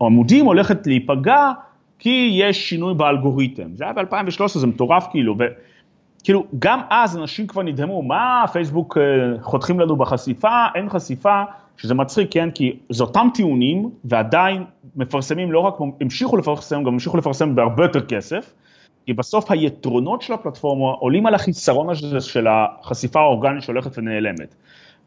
אה, 0.00 0.06
עמודים 0.06 0.44
הולכת 0.44 0.86
להיפגע 0.86 1.52
כי 1.98 2.30
יש 2.32 2.68
שינוי 2.68 2.94
באלגוריתם. 2.94 3.68
זה 3.74 3.84
היה 3.84 3.92
ב-2013, 3.92 4.48
זה 4.48 4.66
מטורף 4.66 5.06
כאילו, 5.10 5.36
וכאילו 5.38 6.44
גם 6.58 6.80
אז 6.90 7.16
אנשים 7.16 7.46
כבר 7.46 7.62
נדהמו, 7.62 8.02
מה 8.02 8.44
פייסבוק 8.52 8.98
אה, 8.98 9.02
חותכים 9.42 9.80
לנו 9.80 9.96
בחשיפה, 9.96 10.66
אין 10.74 10.88
חשיפה, 10.88 11.42
שזה 11.76 11.94
מצחיק, 11.94 12.28
כן, 12.32 12.50
כי 12.50 12.76
זה 12.90 13.04
אותם 13.04 13.28
טיעונים, 13.34 13.90
ועדיין 14.04 14.64
מפרסמים 14.96 15.52
לא 15.52 15.58
רק, 15.58 15.74
המשיכו 16.00 16.36
לפרסם, 16.36 16.82
גם 16.82 16.92
המשיכו 16.92 17.16
לפרסם 17.16 17.54
בהרבה 17.54 17.84
יותר 17.84 18.06
כסף, 18.06 18.52
כי 19.06 19.12
בסוף 19.12 19.50
היתרונות 19.50 20.22
של 20.22 20.32
הפלטפורמה 20.32 20.90
עולים 20.90 21.26
על 21.26 21.34
החיסרון 21.34 21.90
הזה 21.90 22.20
של 22.20 22.46
החשיפה 22.46 23.20
האורגנית 23.20 23.62
שהולכת 23.62 23.98
ונעלמת. 23.98 24.54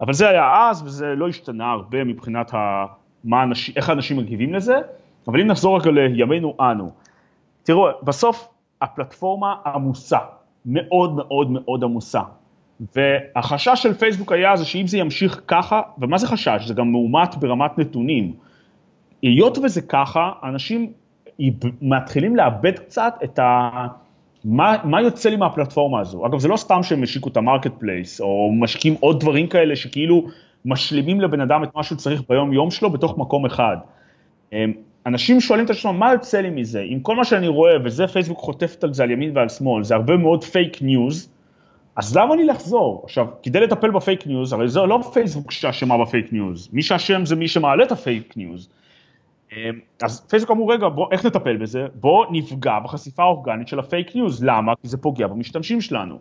אבל 0.02 0.14
זה 0.14 0.30
היה 0.30 0.70
אז, 0.70 0.84
וזה 0.84 1.06
לא 1.06 1.28
השתנה 1.28 1.72
הרבה 1.72 2.04
מבחינת 2.04 2.54
ה... 2.54 2.86
מה 3.24 3.44
אנשים, 3.44 3.74
איך 3.78 3.90
האנשים 3.90 4.18
מגיבים 4.18 4.54
לזה. 4.54 4.76
אבל 5.28 5.42
אם 5.42 5.48
נחזור 5.48 5.80
רגע 5.80 5.92
לימינו 5.92 6.56
אנו, 6.60 6.92
תראו, 7.64 7.88
בסוף 8.04 8.48
הפלטפורמה 8.82 9.56
עמוסה, 9.66 10.18
מאוד 10.66 11.16
מאוד 11.16 11.52
מאוד 11.52 11.84
עמוסה. 11.84 12.22
והחשש 12.96 13.84
של 13.84 13.94
פייסבוק 13.94 14.32
היה 14.32 14.56
זה 14.56 14.66
שאם 14.66 14.88
זה 14.88 14.98
ימשיך 14.98 15.42
ככה, 15.48 15.82
ומה 15.98 16.18
זה 16.18 16.28
חשש? 16.28 16.68
זה 16.68 16.74
גם 16.74 16.92
מאומת 16.92 17.36
ברמת 17.36 17.78
נתונים. 17.78 18.34
היות 19.22 19.58
וזה 19.58 19.82
ככה, 19.82 20.32
אנשים 20.44 20.94
מתחילים 21.82 22.36
לאבד 22.36 22.80
קצת 22.80 23.14
את 23.24 23.40
ה... 23.40 23.70
מה, 24.46 24.76
מה 24.84 25.02
יוצא 25.02 25.30
לי 25.30 25.36
מהפלטפורמה 25.36 26.00
הזו? 26.00 26.26
אגב, 26.26 26.40
זה 26.40 26.48
לא 26.48 26.58
סתם 26.58 26.84
שהם 26.84 27.04
השיקו 27.04 27.30
את 27.30 27.38
ה 27.38 27.72
Marketplace, 27.80 28.22
או 28.22 28.52
משקיעים 28.54 28.98
עוד 29.00 29.20
דברים 29.20 29.48
כאלה 29.48 29.76
שכאילו 29.76 30.28
משלימים 30.66 31.22
לבן 31.22 31.42
אדם 31.42 31.64
את 31.64 31.76
מה 31.76 31.84
שהוא 31.84 31.98
צריך 31.98 32.22
ביום 32.30 32.54
יום 32.54 32.72
שלו 32.72 32.90
בתוך 32.90 33.18
מקום 33.18 33.46
אחד. 33.46 33.78
אנשים 35.06 35.42
שואלים 35.42 35.66
את 35.66 35.70
עצמם, 35.70 36.00
מה 36.00 36.12
יוצא 36.12 36.42
לי 36.42 36.50
מזה? 36.50 36.84
עם 36.86 37.00
כל 37.00 37.16
מה 37.16 37.24
שאני 37.24 37.48
רואה, 37.48 37.74
וזה 37.84 38.08
פייסבוק 38.08 38.38
חוטפת 38.38 38.84
על 38.84 38.94
זה 38.94 39.04
על 39.04 39.12
ימין 39.12 39.38
ועל 39.38 39.50
שמאל, 39.50 39.84
זה 39.84 39.96
הרבה 39.96 40.18
מאוד 40.18 40.44
פייק 40.44 40.82
ניוז, 40.82 41.30
אז 41.96 42.18
למה 42.18 42.36
לי 42.36 42.46
לחזור? 42.46 43.02
עכשיו, 43.04 43.28
כדי 43.44 43.60
לטפל 43.60 43.92
בפייק 43.92 44.28
ניוז, 44.28 44.54
הרי 44.54 44.70
זה 44.70 44.80
לא 44.80 45.00
פייסבוק 45.14 45.52
שאשמה 45.52 45.98
בפייק 45.98 46.34
ניוז, 46.34 46.70
מי 46.74 46.82
שאשם 46.82 47.26
זה 47.26 47.36
מי 47.36 47.48
שמעלה 47.48 47.84
את 47.84 47.92
הפייק 47.92 48.34
ניוז. 48.38 48.70
אמ, 49.52 49.80
אז 50.04 50.28
פייסבוק 50.28 50.52
אמרו, 50.52 50.68
רגע, 50.68 50.90
בוא, 50.90 51.08
איך 51.12 51.26
נטפל 51.26 51.58
בזה? 51.58 51.88
בוא 51.96 52.26
נפגע 52.32 52.80
בחשיפה 52.80 53.24
האורגנית 53.24 53.68
של 53.68 53.80
הפייק 53.80 54.16
ניוז, 54.16 54.44
למה? 54.44 54.74
כי 54.82 54.88
זה 54.88 54.98
פוגע 54.98 55.28
במשתמשים 55.28 55.82
שלנו. 55.82 56.20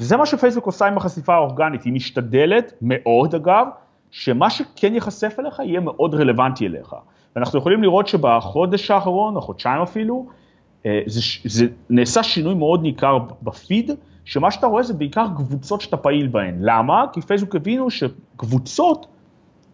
וזה 0.00 0.16
מה 0.16 0.26
שפייסבוק 0.26 0.66
עושה 0.66 0.86
עם 0.86 0.96
החשיפה 0.96 1.34
האורגנית, 1.34 1.82
היא 1.82 1.92
משתדלת 1.92 2.72
מאוד 2.82 3.34
אגב, 3.34 3.66
שמה 4.10 4.50
שכן 4.50 4.94
ייחשף 4.94 5.36
אליך 5.38 5.58
יהיה 5.58 5.80
מאוד 5.80 6.14
רלוונטי 6.14 6.66
אליך. 6.66 6.94
ואנחנו 7.36 7.58
יכולים 7.58 7.82
לראות 7.82 8.06
שבחודש 8.06 8.90
האחרון, 8.90 9.36
או 9.36 9.40
חודשיים 9.40 9.82
אפילו, 9.82 10.26
אה, 10.86 11.00
זה, 11.06 11.20
זה 11.44 11.66
נעשה 11.90 12.22
שינוי 12.22 12.54
מאוד 12.54 12.82
ניכר 12.82 13.18
בפיד, 13.42 13.90
שמה 14.24 14.50
שאתה 14.50 14.66
רואה 14.66 14.82
זה 14.82 14.94
בעיקר 14.94 15.26
קבוצות 15.36 15.80
שאתה 15.80 15.96
פעיל 15.96 16.26
בהן. 16.26 16.56
למה? 16.60 17.04
כי 17.12 17.20
פייסבוק 17.20 17.56
הבינו 17.56 17.90
שקבוצות, 17.90 19.06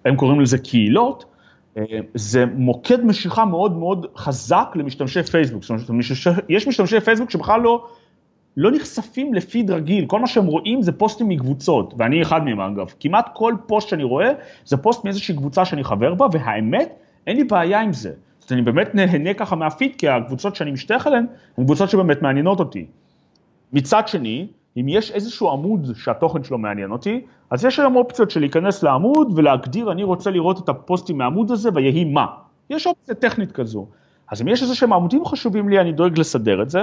הם 0.05 0.17
קוראים 0.17 0.41
לזה 0.41 0.59
קהילות, 0.59 1.25
זה 2.15 2.45
מוקד 2.47 3.05
משיכה 3.05 3.45
מאוד 3.45 3.77
מאוד 3.77 4.07
חזק 4.17 4.73
למשתמשי 4.75 5.23
פייסבוק. 5.23 5.63
זאת 5.63 5.89
אומרת, 5.89 6.07
יש 6.49 6.69
משתמשי 6.69 7.01
פייסבוק 7.01 7.31
שבכלל 7.31 7.61
לא, 7.61 7.87
לא 8.57 8.71
נחשפים 8.71 9.35
לפיד 9.35 9.71
רגיל, 9.71 10.07
כל 10.07 10.21
מה 10.21 10.27
שהם 10.27 10.47
רואים 10.47 10.83
זה 10.83 10.93
פוסטים 10.93 11.29
מקבוצות, 11.29 11.95
ואני 11.99 12.23
אחד 12.23 12.45
מהם 12.45 12.61
אגב. 12.61 12.95
כמעט 13.01 13.31
כל 13.35 13.55
פוסט 13.67 13.89
שאני 13.89 14.05
רואה 14.05 14.31
זה 14.65 14.77
פוסט 14.77 15.05
מאיזושהי 15.05 15.37
קבוצה 15.37 15.65
שאני 15.65 15.85
חבר 15.85 16.15
בה, 16.15 16.27
והאמת, 16.33 16.95
אין 17.27 17.37
לי 17.37 17.45
בעיה 17.45 17.81
עם 17.81 17.93
זה. 17.93 18.13
אז 18.47 18.53
אני 18.53 18.63
באמת 18.63 18.95
נהנה 18.95 19.35
ככה 19.35 19.57
מהפיד, 19.57 19.93
כי 19.99 20.09
הקבוצות 20.09 20.57
שאני 20.57 20.71
משתייך 20.71 21.07
אליהן, 21.07 21.27
הן 21.59 21.65
קבוצות 21.65 21.91
שבאמת 21.91 22.23
מעניינות 22.23 22.61
אותי. 22.61 22.87
מצד 23.73 24.09
שני, 24.09 24.47
אם 24.77 24.89
יש 24.89 25.11
איזשהו 25.11 25.51
עמוד 25.51 25.87
שהתוכן 25.95 26.45
שלו 26.45 26.59
מעניין 26.59 26.91
אותי, 26.91 27.21
אז 27.51 27.65
יש 27.65 27.79
היום 27.79 27.97
אופציות 27.97 28.31
של 28.31 28.41
להיכנס 28.41 28.83
לעמוד 28.83 29.33
ולהגדיר, 29.35 29.93
אני 29.93 30.03
רוצה 30.03 30.31
לראות 30.31 30.65
את 30.65 30.69
הפוסטים 30.69 31.19
מהעמוד 31.19 31.51
הזה 31.51 31.71
ויהי 31.75 32.05
מה. 32.05 32.27
יש 32.71 32.87
אופציה 32.87 33.15
טכנית 33.15 33.53
כזו. 33.53 33.87
אז 34.31 34.43
אם 34.43 34.49
יש 34.49 34.63
איזה 34.63 34.75
שהם 34.75 34.93
עמודים 34.93 35.25
חשובים 35.25 35.69
לי, 35.69 35.81
אני 35.81 35.93
דואג 35.93 36.19
לסדר 36.19 36.63
את 36.63 36.71
זה. 36.71 36.83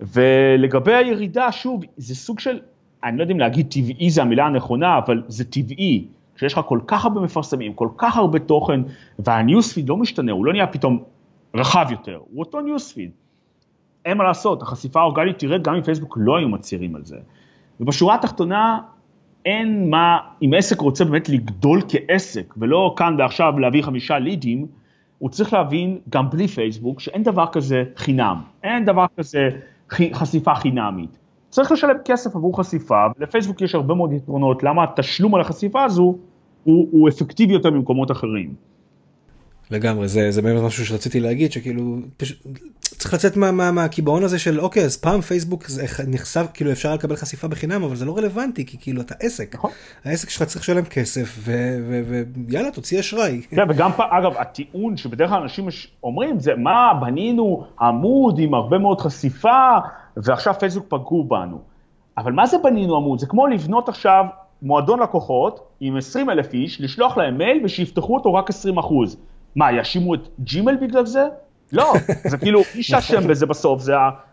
ולגבי 0.00 0.94
הירידה, 0.94 1.52
שוב, 1.52 1.82
זה 1.96 2.14
סוג 2.14 2.40
של, 2.40 2.60
אני 3.04 3.16
לא 3.16 3.22
יודע 3.22 3.34
אם 3.34 3.40
להגיד 3.40 3.66
טבעי 3.70 4.10
זה 4.10 4.22
המילה 4.22 4.46
הנכונה, 4.46 4.98
אבל 4.98 5.22
זה 5.28 5.44
טבעי. 5.44 6.06
כשיש 6.34 6.52
לך 6.52 6.60
כל 6.66 6.80
כך 6.86 7.04
הרבה 7.04 7.20
מפרסמים, 7.20 7.72
כל 7.72 7.88
כך 7.96 8.16
הרבה 8.16 8.38
תוכן, 8.38 8.80
והניוספיד 9.18 9.88
לא 9.88 9.96
משתנה, 9.96 10.32
הוא 10.32 10.46
לא 10.46 10.52
נהיה 10.52 10.66
פתאום 10.66 11.02
רחב 11.54 11.86
יותר, 11.90 12.20
הוא 12.30 12.40
אותו 12.40 12.60
ניוספיד. 12.60 13.10
אין 14.04 14.18
מה 14.18 14.24
לעשות, 14.24 14.62
החשיפה 14.62 15.00
האורגנית 15.00 15.38
תרד 15.38 15.62
גם 15.62 15.74
אם 15.74 15.82
פייסבוק 15.82 16.18
לא 16.20 16.36
היו 16.36 16.48
מצהירים 16.48 16.96
על 16.96 17.04
זה. 17.04 17.16
ובשורה 17.80 18.14
התחתונה, 18.14 18.78
אין 19.44 19.90
מה, 19.90 20.18
אם 20.42 20.50
עסק 20.56 20.80
רוצה 20.80 21.04
באמת 21.04 21.28
לגדול 21.28 21.80
כעסק, 21.88 22.54
ולא 22.56 22.94
כאן 22.96 23.16
ועכשיו 23.18 23.58
להביא 23.58 23.82
חמישה 23.82 24.18
לידים, 24.18 24.66
הוא 25.18 25.30
צריך 25.30 25.52
להבין, 25.52 25.98
גם 26.08 26.30
בלי 26.30 26.48
פייסבוק, 26.48 27.00
שאין 27.00 27.22
דבר 27.22 27.46
כזה 27.52 27.84
חינם, 27.96 28.42
אין 28.62 28.84
דבר 28.84 29.06
כזה 29.16 29.48
חשיפה 30.12 30.54
חינמית. 30.54 31.18
צריך 31.48 31.72
לשלם 31.72 31.96
כסף 32.04 32.36
עבור 32.36 32.58
חשיפה, 32.60 33.06
ולפייסבוק 33.18 33.60
יש 33.60 33.74
הרבה 33.74 33.94
מאוד 33.94 34.12
יתרונות, 34.12 34.62
למה 34.62 34.84
התשלום 34.84 35.34
על 35.34 35.40
החשיפה 35.40 35.84
הזו 35.84 36.18
הוא, 36.64 36.88
הוא 36.90 37.08
אפקטיבי 37.08 37.52
יותר 37.52 37.70
ממקומות 37.70 38.10
אחרים. 38.10 38.54
לגמרי, 39.70 40.08
זה, 40.08 40.30
זה 40.30 40.42
באמת 40.42 40.62
משהו 40.62 40.86
שרציתי 40.86 41.20
להגיד, 41.20 41.52
שכאילו, 41.52 41.96
פשוט, 42.16 42.46
צריך 43.00 43.14
לצאת 43.14 43.36
מהקיבעון 43.36 44.16
מה, 44.18 44.22
מה 44.22 44.26
הזה 44.26 44.38
של 44.38 44.60
אוקיי, 44.60 44.84
אז 44.84 44.96
פעם 44.96 45.20
פייסבוק 45.20 45.66
זה 45.66 45.84
נחשף, 46.06 46.46
כאילו 46.54 46.72
אפשר 46.72 46.94
לקבל 46.94 47.16
חשיפה 47.16 47.48
בחינם, 47.48 47.82
אבל 47.82 47.96
זה 47.96 48.04
לא 48.04 48.16
רלוונטי, 48.16 48.66
כי 48.66 48.78
כאילו 48.80 49.00
אתה 49.00 49.14
עסק. 49.20 49.54
נכון. 49.54 49.70
העסק 50.04 50.30
שלך 50.30 50.42
צריך 50.42 50.60
לשלם 50.60 50.84
כסף, 50.84 51.38
ויאללה, 52.48 52.70
תוציא 52.70 53.00
אשראי. 53.00 53.42
כן, 53.50 53.62
וגם, 53.68 53.90
אגב, 54.10 54.32
הטיעון 54.36 54.96
שבדרך 54.96 55.30
כלל 55.30 55.42
אנשים 55.42 55.68
אומרים, 56.02 56.40
זה 56.40 56.54
מה, 56.54 56.92
בנינו 57.00 57.64
עמוד 57.80 58.38
עם 58.38 58.54
הרבה 58.54 58.78
מאוד 58.78 59.00
חשיפה, 59.00 59.78
ועכשיו 60.16 60.54
פייסבוק 60.58 60.86
פגעו 60.88 61.24
בנו. 61.24 61.58
אבל 62.18 62.32
מה 62.32 62.46
זה 62.46 62.56
בנינו 62.62 62.96
עמוד? 62.96 63.18
זה 63.18 63.26
כמו 63.26 63.46
לבנות 63.46 63.88
עכשיו 63.88 64.24
מועדון 64.62 65.00
לקוחות 65.00 65.60
עם 65.80 65.96
20 65.96 66.30
אלף 66.30 66.54
איש, 66.54 66.80
לשלוח 66.80 67.16
להם 67.16 67.38
מייל 67.38 67.60
ושיפתחו 67.64 68.14
אותו 68.14 68.34
רק 68.34 68.50
20 68.50 68.78
אחוז. 68.78 69.16
מה, 69.56 69.72
יאשימו 69.72 70.14
את 70.14 70.28
ג'ימל 70.40 70.76
בגלל 70.76 71.06
זה? 71.06 71.28
לא, 71.72 71.92
זה 72.24 72.38
כאילו, 72.38 72.60
מי 72.76 72.82
שאשם 72.82 73.28
בזה 73.28 73.46
בסוף, 73.46 73.80
זה, 73.80 73.92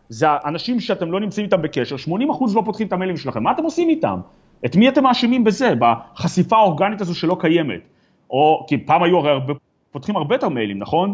זה 0.10 0.26
האנשים 0.30 0.80
שאתם 0.80 1.12
לא 1.12 1.20
נמצאים 1.20 1.46
איתם 1.46 1.62
בקשר, 1.62 1.96
80% 1.96 2.10
לא 2.56 2.62
פותחים 2.66 2.88
את 2.88 2.94
המיילים 2.94 3.18
שלכם, 3.18 3.44
מה 3.44 3.52
אתם 3.52 3.64
עושים 3.64 3.90
איתם? 3.90 4.20
את 4.66 4.76
מי 4.76 4.90
אתם 4.90 5.04
מאשימים 5.04 5.44
בזה, 5.44 5.74
בחשיפה 5.80 6.56
האורגנית 6.56 7.02
הזו 7.02 7.16
שלא 7.16 7.38
קיימת? 7.40 7.82
או, 8.30 8.66
כי 8.68 8.78
פעם 8.78 9.04
היו 9.04 9.18
הרי 9.18 9.30
הרבה, 9.30 9.54
פותחים 9.92 10.16
הרבה 10.16 10.36
יותר 10.36 10.50
מיילים, 10.50 10.80
נכון? 10.80 11.14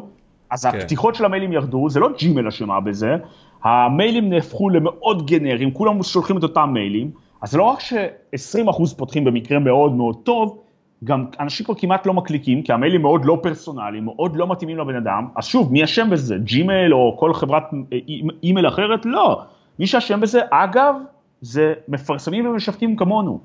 אז 0.50 0.66
כן. 0.66 0.78
הפתיחות 0.78 1.16
של 1.16 1.26
המיילים 1.26 1.54
ירדו, 1.54 1.90
זה 1.90 2.00
לא 2.00 2.10
ג'ימייל 2.18 2.48
אשמה 2.48 2.80
בזה, 2.80 3.16
המיילים 3.64 4.30
נהפכו 4.30 4.70
למאוד 4.70 5.28
גנריים, 5.28 5.72
כולם 5.72 6.04
שולחים 6.04 6.38
את 6.38 6.44
אותם 6.44 6.70
מיילים, 6.74 7.12
אז 7.42 7.52
זה 7.52 7.58
לא 7.58 7.64
רק 7.64 7.80
ש-20% 7.80 8.96
פותחים 8.98 9.24
במקרה 9.24 9.60
מאוד 9.60 9.92
מאוד 9.92 10.16
טוב, 10.24 10.58
גם 11.04 11.26
אנשים 11.40 11.66
כבר 11.66 11.76
כמעט 11.76 12.06
לא 12.06 12.14
מקליקים, 12.14 12.62
כי 12.62 12.74
המיילים 12.74 13.02
מאוד 13.02 13.26
לא 13.26 13.40
פרסונליים, 13.44 14.06
מאוד 14.06 14.36
לא 14.36 14.48
מתאימים 14.48 14.78
לבן 14.78 14.96
אדם, 14.96 15.28
אז 15.36 15.46
שוב, 15.46 15.72
מי 15.72 15.84
אשם 15.84 16.10
בזה? 16.10 16.38
ג'ימייל 16.44 16.94
או 16.94 17.18
כל 17.20 17.34
חברת 17.34 17.64
אה, 17.94 17.98
אימייל 18.44 18.68
אחרת? 18.68 19.06
לא. 19.06 19.42
מי 19.80 19.88
שאשם 19.88 20.20
בזה, 20.20 20.42
אגב, 20.52 20.96
זה 21.42 21.74
מפרסמים 21.88 22.46
ומשווקים 22.46 22.96
כמונו. 22.96 23.40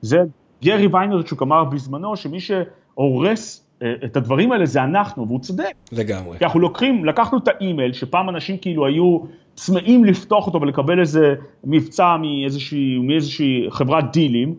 זה 0.00 0.18
גרי 0.62 0.86
ויינרצ'וק 0.86 1.42
אמר 1.42 1.64
בזמנו, 1.64 2.16
שמי 2.16 2.38
שהורס 2.40 3.66
אה, 3.82 3.94
את 4.04 4.16
הדברים 4.16 4.52
האלה 4.52 4.66
זה 4.66 4.84
אנחנו, 4.84 5.26
והוא 5.26 5.40
צודק. 5.40 5.74
לגמרי. 5.92 6.38
כי 6.38 6.44
אנחנו 6.44 6.60
לוקחים, 6.60 7.04
לקחנו 7.04 7.38
את 7.38 7.48
האימייל, 7.48 7.92
שפעם 7.92 8.28
אנשים 8.28 8.56
כאילו 8.56 8.86
היו 8.86 9.18
צמאים 9.54 10.04
לפתוח 10.04 10.46
אותו 10.46 10.60
ולקבל 10.60 11.00
איזה 11.00 11.34
מבצע 11.64 12.16
מאיזושהי, 12.16 12.98
מאיזושהי 12.98 13.66
חברת 13.70 14.12
דילים, 14.12 14.54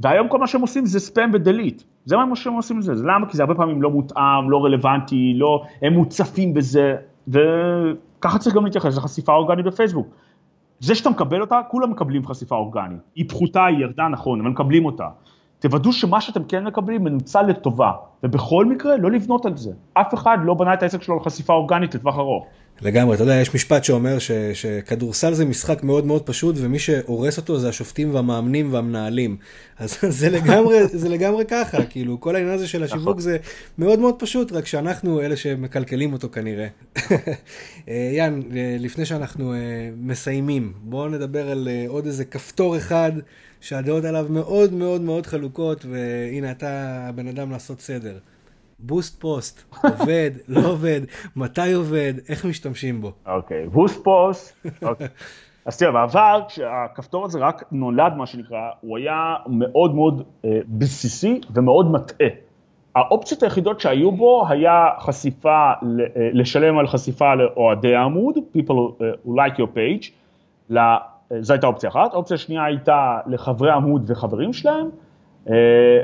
והיום 0.00 0.28
כל 0.28 0.38
מה 0.38 0.46
שהם 0.46 0.60
עושים 0.60 0.86
זה 0.86 1.00
ספאם 1.00 1.30
ודליט. 1.32 1.82
זה 2.04 2.16
מה 2.16 2.36
שהם 2.36 2.52
עושים 2.52 2.78
לזה, 2.78 2.92
למה? 2.94 3.26
כי 3.28 3.36
זה 3.36 3.42
הרבה 3.42 3.54
פעמים 3.54 3.82
לא 3.82 3.90
מותאם, 3.90 4.50
לא 4.50 4.64
רלוונטי, 4.64 5.34
לא, 5.36 5.62
הם 5.82 5.92
מוצפים 5.92 6.54
בזה, 6.54 6.96
וככה 7.28 8.38
צריך 8.38 8.56
גם 8.56 8.64
להתייחס 8.64 8.96
לחשיפה 8.96 9.32
אורגנית 9.32 9.66
בפייסבוק. 9.66 10.06
זה 10.80 10.94
שאתה 10.94 11.10
מקבל 11.10 11.40
אותה, 11.40 11.60
כולם 11.68 11.90
מקבלים 11.90 12.26
חשיפה 12.26 12.56
אורגנית. 12.56 12.98
היא 13.14 13.28
פחותה, 13.28 13.64
היא 13.64 13.78
ירדה, 13.78 14.08
נכון, 14.08 14.40
אבל 14.40 14.50
מקבלים 14.50 14.86
אותה. 14.86 15.08
תוודאו 15.58 15.92
שמה 15.92 16.20
שאתם 16.20 16.44
כן 16.44 16.64
מקבלים 16.64 17.04
מנוצל 17.04 17.42
לטובה, 17.42 17.92
ובכל 18.22 18.64
מקרה 18.64 18.96
לא 18.96 19.10
לבנות 19.10 19.46
על 19.46 19.56
זה. 19.56 19.72
אף 19.94 20.14
אחד 20.14 20.38
לא 20.42 20.54
בנה 20.54 20.74
את 20.74 20.82
העסק 20.82 21.02
שלו 21.02 21.16
לחשיפה 21.16 21.52
אורגנית 21.52 21.94
לטווח 21.94 22.18
ארוך. 22.18 22.46
לגמרי, 22.82 23.14
אתה 23.14 23.22
יודע, 23.22 23.34
יש 23.34 23.54
משפט 23.54 23.84
שאומר 23.84 24.18
ש, 24.18 24.30
שכדורסל 24.54 25.34
זה 25.34 25.44
משחק 25.44 25.82
מאוד 25.82 26.06
מאוד 26.06 26.22
פשוט, 26.22 26.54
ומי 26.58 26.78
שהורס 26.78 27.36
אותו 27.36 27.58
זה 27.58 27.68
השופטים 27.68 28.14
והמאמנים 28.14 28.72
והמנהלים. 28.72 29.36
אז 29.78 29.98
זה 30.18 30.30
לגמרי, 30.30 30.86
זה 30.86 31.08
לגמרי 31.08 31.44
ככה, 31.44 31.84
כאילו, 31.84 32.20
כל 32.20 32.36
העניין 32.36 32.54
הזה 32.54 32.68
של 32.68 32.82
השיווק 32.82 33.08
נכון. 33.08 33.20
זה 33.20 33.36
מאוד 33.78 33.98
מאוד 33.98 34.14
פשוט, 34.18 34.52
רק 34.52 34.66
שאנחנו 34.66 35.20
אלה 35.20 35.36
שמקלקלים 35.36 36.12
אותו 36.12 36.28
כנראה. 36.32 36.66
אה, 37.88 38.10
יאן, 38.12 38.40
אה, 38.56 38.76
לפני 38.78 39.06
שאנחנו 39.06 39.52
אה, 39.52 39.58
מסיימים, 39.96 40.72
בואו 40.82 41.08
נדבר 41.08 41.50
על 41.50 41.68
עוד 41.88 42.06
איזה 42.06 42.24
כפתור 42.24 42.76
אחד 42.76 43.12
שהדעות 43.60 44.04
עליו 44.04 44.26
מאוד 44.30 44.72
מאוד 44.72 45.00
מאוד 45.00 45.26
חלוקות, 45.26 45.84
והנה 45.90 46.50
אתה 46.50 47.00
הבן 47.08 47.28
אדם 47.28 47.50
לעשות 47.50 47.80
סדר. 47.80 48.18
boost 48.78 49.20
post, 49.20 49.74
עובד, 49.84 50.30
לא 50.48 50.68
עובד, 50.68 51.00
מתי 51.36 51.72
עובד, 51.72 52.14
איך 52.28 52.44
משתמשים 52.44 53.00
בו. 53.00 53.12
אוקיי, 53.26 53.68
boost 53.68 54.04
post, 54.04 54.66
אוקיי. 54.82 55.08
אז 55.66 55.78
תראה, 55.78 55.92
בעבר 55.92 56.40
כשהכפתור 56.48 57.24
הזה 57.24 57.38
רק 57.38 57.64
נולד, 57.72 58.12
מה 58.16 58.26
שנקרא, 58.26 58.58
הוא 58.80 58.98
היה 58.98 59.34
מאוד 59.46 59.94
מאוד 59.94 60.22
אה, 60.44 60.58
בסיסי 60.68 61.40
ומאוד 61.54 61.90
מטעה. 61.90 62.28
האופציות 62.96 63.42
היחידות 63.42 63.80
שהיו 63.80 64.12
בו 64.12 64.44
היה 64.48 64.88
חשיפה, 64.98 65.70
אה, 65.70 65.74
לשלם 66.32 66.78
על 66.78 66.86
חשיפה 66.86 67.34
לאוהדי 67.34 67.94
העמוד, 67.94 68.36
people 68.56 69.02
who 69.26 69.30
like 69.30 69.56
your 69.56 69.76
page, 69.76 70.10
אה, 70.76 70.96
זו 71.40 71.52
הייתה 71.52 71.66
אופציה 71.66 71.90
אחת, 71.90 72.14
אופציה 72.14 72.36
שנייה 72.36 72.64
הייתה 72.64 73.18
לחברי 73.26 73.72
עמוד 73.72 74.04
וחברים 74.10 74.52
שלהם, 74.52 74.86
אה, 74.86 75.05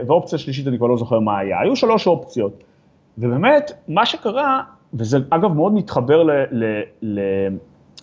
ואופציה 0.07 0.39
שלישית, 0.39 0.69
אני 0.69 0.79
כבר 0.79 0.87
לא 0.87 0.97
זוכר 0.97 1.21
מה 1.21 1.39
היה. 1.39 1.61
היו 1.61 1.77
שלוש 1.77 2.07
אופציות. 2.07 2.65
ובאמת, 3.19 3.73
מה 3.89 4.07
שקרה, 4.07 4.63
וזה 4.95 5.19
אגב 5.31 5.53
מאוד 5.53 5.75
מתחבר 5.75 6.23
ל, 6.23 6.31
ל, 6.51 6.81
ל, 7.03 7.21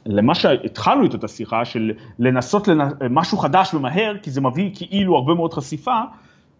למה 0.05 0.35
שהתחלנו 0.35 1.03
איתו 1.03 1.17
את 1.17 1.23
השיחה, 1.23 1.65
של 1.65 1.91
לנסות 2.19 2.67
לנ... 2.67 2.89
משהו 3.09 3.37
חדש 3.37 3.73
ומהר, 3.73 4.17
כי 4.21 4.31
זה 4.31 4.41
מביא 4.41 4.71
כאילו 4.75 5.15
הרבה 5.15 5.33
מאוד 5.33 5.53
חשיפה, 5.53 6.01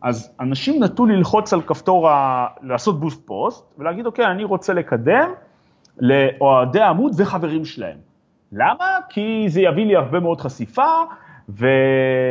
אז 0.01 0.35
אנשים 0.39 0.83
נטו 0.83 1.05
ללחוץ 1.05 1.53
על 1.53 1.61
כפתור, 1.61 2.09
ה... 2.09 2.47
לעשות 2.61 2.99
בוסט 2.99 3.27
פוסט, 3.27 3.73
ולהגיד, 3.77 4.05
אוקיי, 4.05 4.25
אני 4.25 4.43
רוצה 4.43 4.73
לקדם 4.73 5.29
לאוהדי 5.99 6.79
העמוד 6.79 7.13
וחברים 7.17 7.65
שלהם. 7.65 7.97
למה? 8.51 8.97
כי 9.09 9.45
זה 9.47 9.61
יביא 9.61 9.85
לי 9.85 9.95
הרבה 9.95 10.19
מאוד 10.19 10.41
חשיפה, 10.41 10.91
ו... 11.49 11.67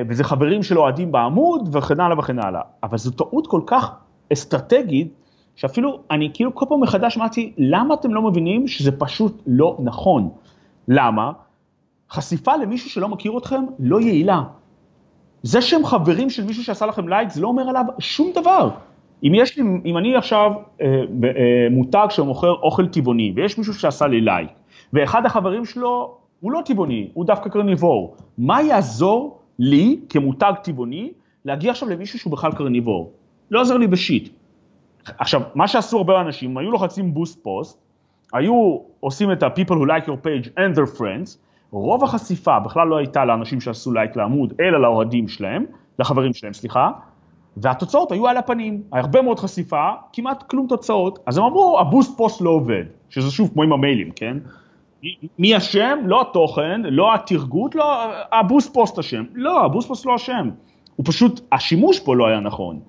וזה 0.08 0.24
חברים 0.24 0.62
של 0.62 0.78
אוהדים 0.78 1.12
בעמוד, 1.12 1.76
וכן 1.76 2.00
הלאה 2.00 2.18
וכן 2.18 2.38
הלאה. 2.38 2.60
אבל 2.82 2.98
זו 2.98 3.10
טעות 3.10 3.46
כל 3.46 3.60
כך 3.66 3.90
אסטרטגית, 4.32 5.12
שאפילו 5.56 6.00
אני 6.10 6.30
כאילו 6.34 6.54
כל 6.54 6.66
פעם 6.68 6.80
מחדש 6.80 7.16
אמרתי, 7.16 7.52
למה 7.58 7.94
אתם 7.94 8.14
לא 8.14 8.22
מבינים 8.22 8.68
שזה 8.68 8.92
פשוט 8.92 9.42
לא 9.46 9.76
נכון? 9.82 10.28
למה? 10.88 11.32
חשיפה 12.10 12.56
למישהו 12.56 12.90
שלא 12.90 13.08
מכיר 13.08 13.38
אתכם 13.38 13.64
לא 13.78 14.00
יעילה. 14.00 14.42
זה 15.42 15.62
שהם 15.62 15.84
חברים 15.84 16.30
של 16.30 16.44
מישהו 16.44 16.64
שעשה 16.64 16.86
לכם 16.86 17.08
לייק, 17.08 17.30
זה 17.30 17.40
לא 17.40 17.48
אומר 17.48 17.68
עליו 17.68 17.84
שום 17.98 18.30
דבר. 18.34 18.70
אם 19.22 19.32
יש 19.34 19.58
לי, 19.58 19.64
אם 19.84 19.98
אני 19.98 20.16
עכשיו 20.16 20.52
אה, 20.80 20.86
אה, 20.86 21.66
מותג 21.70 22.06
שמוכר 22.10 22.50
אוכל 22.50 22.86
טבעוני, 22.86 23.32
ויש 23.36 23.58
מישהו 23.58 23.74
שעשה 23.74 24.06
לי 24.06 24.20
לייק, 24.20 24.50
ואחד 24.92 25.26
החברים 25.26 25.64
שלו 25.64 26.18
הוא 26.40 26.52
לא 26.52 26.62
טבעוני, 26.64 27.10
הוא 27.14 27.24
דווקא 27.24 27.50
קרניבור. 27.50 28.16
מה 28.38 28.62
יעזור 28.62 29.38
לי 29.58 30.00
כמותג 30.08 30.52
טבעוני 30.62 31.12
להגיע 31.44 31.70
עכשיו 31.70 31.88
למישהו 31.88 32.18
שהוא 32.18 32.32
בכלל 32.32 32.52
קרניבור? 32.52 33.12
לא 33.50 33.60
עוזר 33.60 33.76
לי 33.76 33.86
ב 33.86 33.93
shit. 33.93 34.28
עכשיו, 35.18 35.40
מה 35.54 35.68
שעשו 35.68 35.96
הרבה 35.96 36.20
אנשים, 36.20 36.58
היו 36.58 36.70
לוחצים 36.70 37.14
boost 37.14 37.42
post, 37.42 37.78
היו 38.32 38.78
עושים 39.00 39.32
את 39.32 39.42
ה-people 39.42 39.74
who 39.74 39.86
like 39.86 40.06
your 40.06 40.26
page 40.26 40.48
and 40.56 40.78
their 40.78 40.98
friends, 40.98 41.38
רוב 41.70 42.04
החשיפה 42.04 42.60
בכלל 42.60 42.88
לא 42.88 42.96
הייתה 42.96 43.24
לאנשים 43.24 43.60
שעשו 43.60 43.92
לייק 43.92 44.16
לעמוד, 44.16 44.52
אלא 44.60 44.82
לאוהדים 44.82 45.28
שלהם, 45.28 45.64
לחברים 45.98 46.34
שלהם, 46.34 46.52
סליחה, 46.52 46.90
והתוצאות 47.56 48.12
היו 48.12 48.28
על 48.28 48.36
הפנים, 48.36 48.82
הרבה 48.92 49.22
מאוד 49.22 49.38
חשיפה, 49.38 49.90
כמעט 50.12 50.42
כלום 50.42 50.66
תוצאות, 50.66 51.18
אז 51.26 51.38
הם 51.38 51.44
אמרו, 51.44 51.78
ה 51.80 51.86
boost 51.86 52.16
post 52.16 52.40
לא 52.40 52.50
עובד, 52.50 52.84
שזה 53.08 53.30
שוב 53.30 53.50
כמו 53.52 53.62
עם 53.62 53.72
המיילים, 53.72 54.10
כן? 54.10 54.36
מי 55.38 55.56
אשם? 55.56 55.98
לא 56.04 56.20
התוכן, 56.20 56.80
לא 56.84 57.14
הטרגוט, 57.14 57.74
לא, 57.74 58.04
ה 58.32 58.39
boost 58.39 58.74
post 58.74 58.98
אשם. 58.98 59.24
לא, 59.34 59.64
ה 59.64 59.68
boost 59.68 59.88
post 59.88 60.06
לא 60.06 60.16
אשם. 60.16 60.50
הוא 60.96 61.06
פשוט, 61.06 61.40
השימוש 61.52 62.00
פה 62.00 62.16
לא 62.16 62.26
היה 62.26 62.40
נכון. 62.40 62.80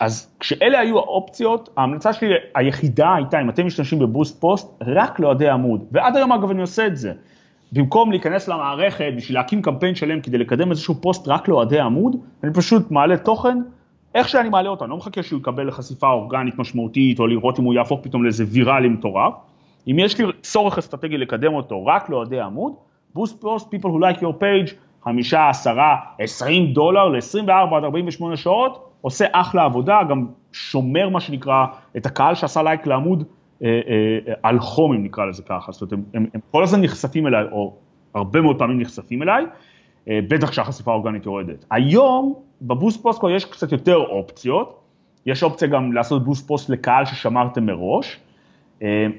אז 0.00 0.34
כשאלה 0.40 0.78
היו 0.78 0.98
האופציות, 0.98 1.68
ההמלצה 1.76 2.12
שלי 2.12 2.34
היחידה 2.54 3.14
הייתה, 3.14 3.40
אם 3.40 3.48
אתם 3.48 3.66
משתמשים 3.66 3.98
ב 3.98 4.05
boost 4.05 4.40
post, 4.40 4.82
רק 4.86 5.20
לאוהדי 5.20 5.48
עמוד. 5.48 5.84
ועד 5.92 6.16
היום 6.16 6.32
אגב 6.32 6.50
אני 6.50 6.60
עושה 6.60 6.86
את 6.86 6.96
זה. 6.96 7.12
במקום 7.72 8.10
להיכנס 8.10 8.48
למערכת 8.48 9.12
בשביל 9.16 9.38
להקים 9.38 9.62
קמפיין 9.62 9.94
שלם 9.94 10.20
כדי 10.20 10.38
לקדם 10.38 10.70
איזשהו 10.70 10.94
פוסט 10.94 11.28
רק 11.28 11.48
לאוהדי 11.48 11.80
עמוד, 11.80 12.16
אני 12.44 12.52
פשוט 12.54 12.90
מעלה 12.90 13.16
תוכן, 13.16 13.58
איך 14.14 14.28
שאני 14.28 14.48
מעלה 14.48 14.68
אותו, 14.68 14.84
אני 14.84 14.90
לא 14.90 14.96
מחכה 14.96 15.22
שהוא 15.22 15.40
יקבל 15.40 15.70
חשיפה 15.70 16.10
אורגנית 16.10 16.58
משמעותית, 16.58 17.18
או 17.18 17.26
לראות 17.26 17.58
אם 17.58 17.64
הוא 17.64 17.74
יהפוך 17.74 18.00
פתאום 18.02 18.24
לאיזה 18.24 18.44
ויראלי 18.48 18.88
מטורף. 18.88 19.32
אם 19.86 19.98
יש 19.98 20.18
לי 20.18 20.26
צורך 20.42 20.78
אסטרטגי 20.78 21.18
לקדם 21.18 21.54
אותו 21.54 21.86
רק 21.86 22.10
לאוהדי 22.10 22.40
עמוד, 22.40 22.72
boost 23.14 23.40
post, 23.40 23.74
people 23.74 23.88
who 23.88 24.00
like 24.00 24.18
your 24.18 24.42
page, 24.42 24.74
חמישה, 25.04 25.48
עשרה, 25.48 25.96
עשרים 26.18 26.72
דולר 26.72 27.08
ל-24 27.08 27.76
עד 27.76 27.84
48 27.84 28.36
שעות, 28.36 28.88
עושה 29.00 29.26
אחלה 29.32 29.64
עבודה, 29.64 30.00
גם 30.10 30.26
שומר 30.52 31.08
מה 31.08 31.20
שנקרא 31.20 31.64
את 31.96 32.06
הקהל 32.06 32.34
שעשה 32.34 32.62
לייק 32.62 32.86
לעמוד 32.86 33.24
אה, 33.62 33.68
אה, 33.68 34.34
על 34.42 34.58
חום, 34.58 34.92
אם 34.92 35.04
נקרא 35.04 35.24
לזה 35.24 35.42
ככה, 35.42 35.72
זאת 35.72 35.92
אומרת, 35.92 35.92
הם, 35.92 36.04
הם, 36.14 36.26
הם 36.34 36.40
כל 36.50 36.62
הזמן 36.62 36.82
נחשפים 36.82 37.26
אליי, 37.26 37.44
או 37.52 37.74
הרבה 38.14 38.40
מאוד 38.40 38.58
פעמים 38.58 38.80
נחשפים 38.80 39.22
אליי, 39.22 39.44
אה, 40.08 40.18
בטח 40.28 40.50
כשהחשיפה 40.50 40.90
האורגנית 40.92 41.26
יורדת. 41.26 41.64
היום 41.70 42.34
ב 42.62 42.69
boost 42.69 43.02
post 43.02 43.22
יש 43.36 43.44
קצת 43.44 43.72
יותר 43.72 43.96
אופציות, 43.96 44.78
יש 45.26 45.42
אופציה 45.42 45.68
גם 45.68 45.92
לעשות 45.92 46.24
boost 46.24 46.48
post 46.48 46.70
לקהל 46.70 47.04
ששמרתם 47.04 47.66
מראש, 47.66 48.20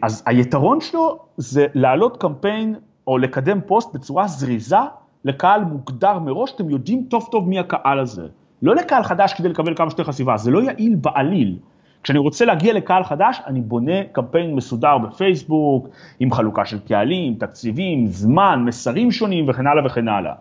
אז 0.02 0.24
היתרון 0.26 0.82
שלו 0.82 1.18
זה 1.38 1.66
להעלות 1.74 2.18
קמפיין 2.18 2.76
או 3.08 3.18
לקדם 3.18 3.60
פוסט 3.66 3.94
בצורה 3.94 4.28
זריזה 4.28 4.78
לקהל 5.26 5.64
מוגדר 5.64 6.20
מראש, 6.20 6.52
אתם 6.56 6.70
יודעים 6.70 7.06
טוב 7.10 7.28
טוב 7.32 7.50
מי 7.50 7.60
הקהל 7.60 8.00
הזה. 8.00 8.28
לא 8.62 8.76
לקהל 8.76 9.04
חדש 9.04 9.34
כדי 9.34 9.50
לקבל 9.50 9.76
כמה 9.76 9.90
שיותר 9.90 10.04
חשיפה, 10.04 10.38
זה 10.38 10.52
לא 10.52 10.64
יעיל 10.64 10.96
בעליל. 10.96 11.58
כשאני 12.04 12.20
רוצה 12.20 12.46
להגיע 12.46 12.74
לקהל 12.74 13.04
חדש, 13.04 13.42
אני 13.48 13.62
בונה 13.62 14.04
קמפיין 14.12 14.56
מסודר 14.56 14.98
בפייסבוק, 14.98 15.88
עם 16.20 16.32
חלוקה 16.32 16.66
של 16.66 16.80
קהלים, 16.80 17.34
תקציבים, 17.34 18.08
זמן, 18.08 18.64
מסרים 18.66 19.12
שונים 19.12 19.50
וכן 19.50 19.68
הלאה 19.68 19.86
וכן 19.86 20.08
הלאה. 20.08 20.34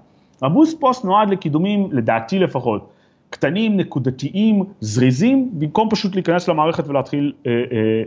ה 0.42 0.49
boost 0.49 0.80
post 0.80 1.04
נועד 1.04 1.30
לקידומים, 1.30 1.88
לדעתי 1.92 2.38
לפחות, 2.38 2.91
קטנים, 3.32 3.76
נקודתיים, 3.76 4.64
זריזים, 4.80 5.50
במקום 5.52 5.90
פשוט 5.90 6.14
להיכנס 6.14 6.48
למערכת 6.48 6.88
ולהתחיל 6.88 7.32
אה, 7.46 7.52
אה, 7.52 7.56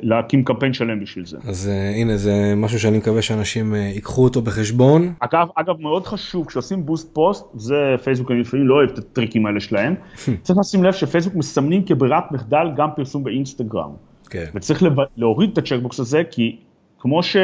להקים 0.01 0.43
קמפיין 0.43 0.73
שלם 0.73 0.99
בשביל 0.99 1.25
זה. 1.25 1.37
אז 1.47 1.69
אה, 1.69 1.89
הנה 1.89 2.17
זה 2.17 2.53
משהו 2.57 2.79
שאני 2.79 2.97
מקווה 2.97 3.21
שאנשים 3.21 3.75
אה, 3.75 3.79
ייקחו 3.79 4.23
אותו 4.23 4.41
בחשבון. 4.41 5.13
אגב, 5.19 5.47
אגב 5.55 5.81
מאוד 5.81 6.05
חשוב, 6.05 6.47
כשעושים 6.47 6.85
boost 6.85 7.13
post, 7.13 7.45
זה 7.53 7.75
פייסבוק, 8.03 8.31
אני 8.31 8.39
לפעמים 8.39 8.67
לא 8.67 8.75
אוהב 8.75 8.89
את 8.89 8.97
הטריקים 8.97 9.45
האלה 9.45 9.59
שלהם, 9.59 9.95
צריך 10.43 10.59
לשים 10.59 10.83
לב 10.83 10.93
שפייסבוק 10.93 11.35
מסמנים 11.35 11.83
כברירת 11.85 12.31
מחדל 12.31 12.67
גם 12.75 12.89
פרסום 12.95 13.23
באינסטגרם. 13.23 13.91
כן. 14.29 14.45
וצריך 14.55 14.83
לב... 14.83 14.93
להוריד 15.17 15.49
את 15.51 15.57
ה 15.57 15.62
checkbox 15.62 15.99
הזה, 15.99 16.21
כי 16.31 16.57
כמו 16.99 17.23
ש... 17.23 17.37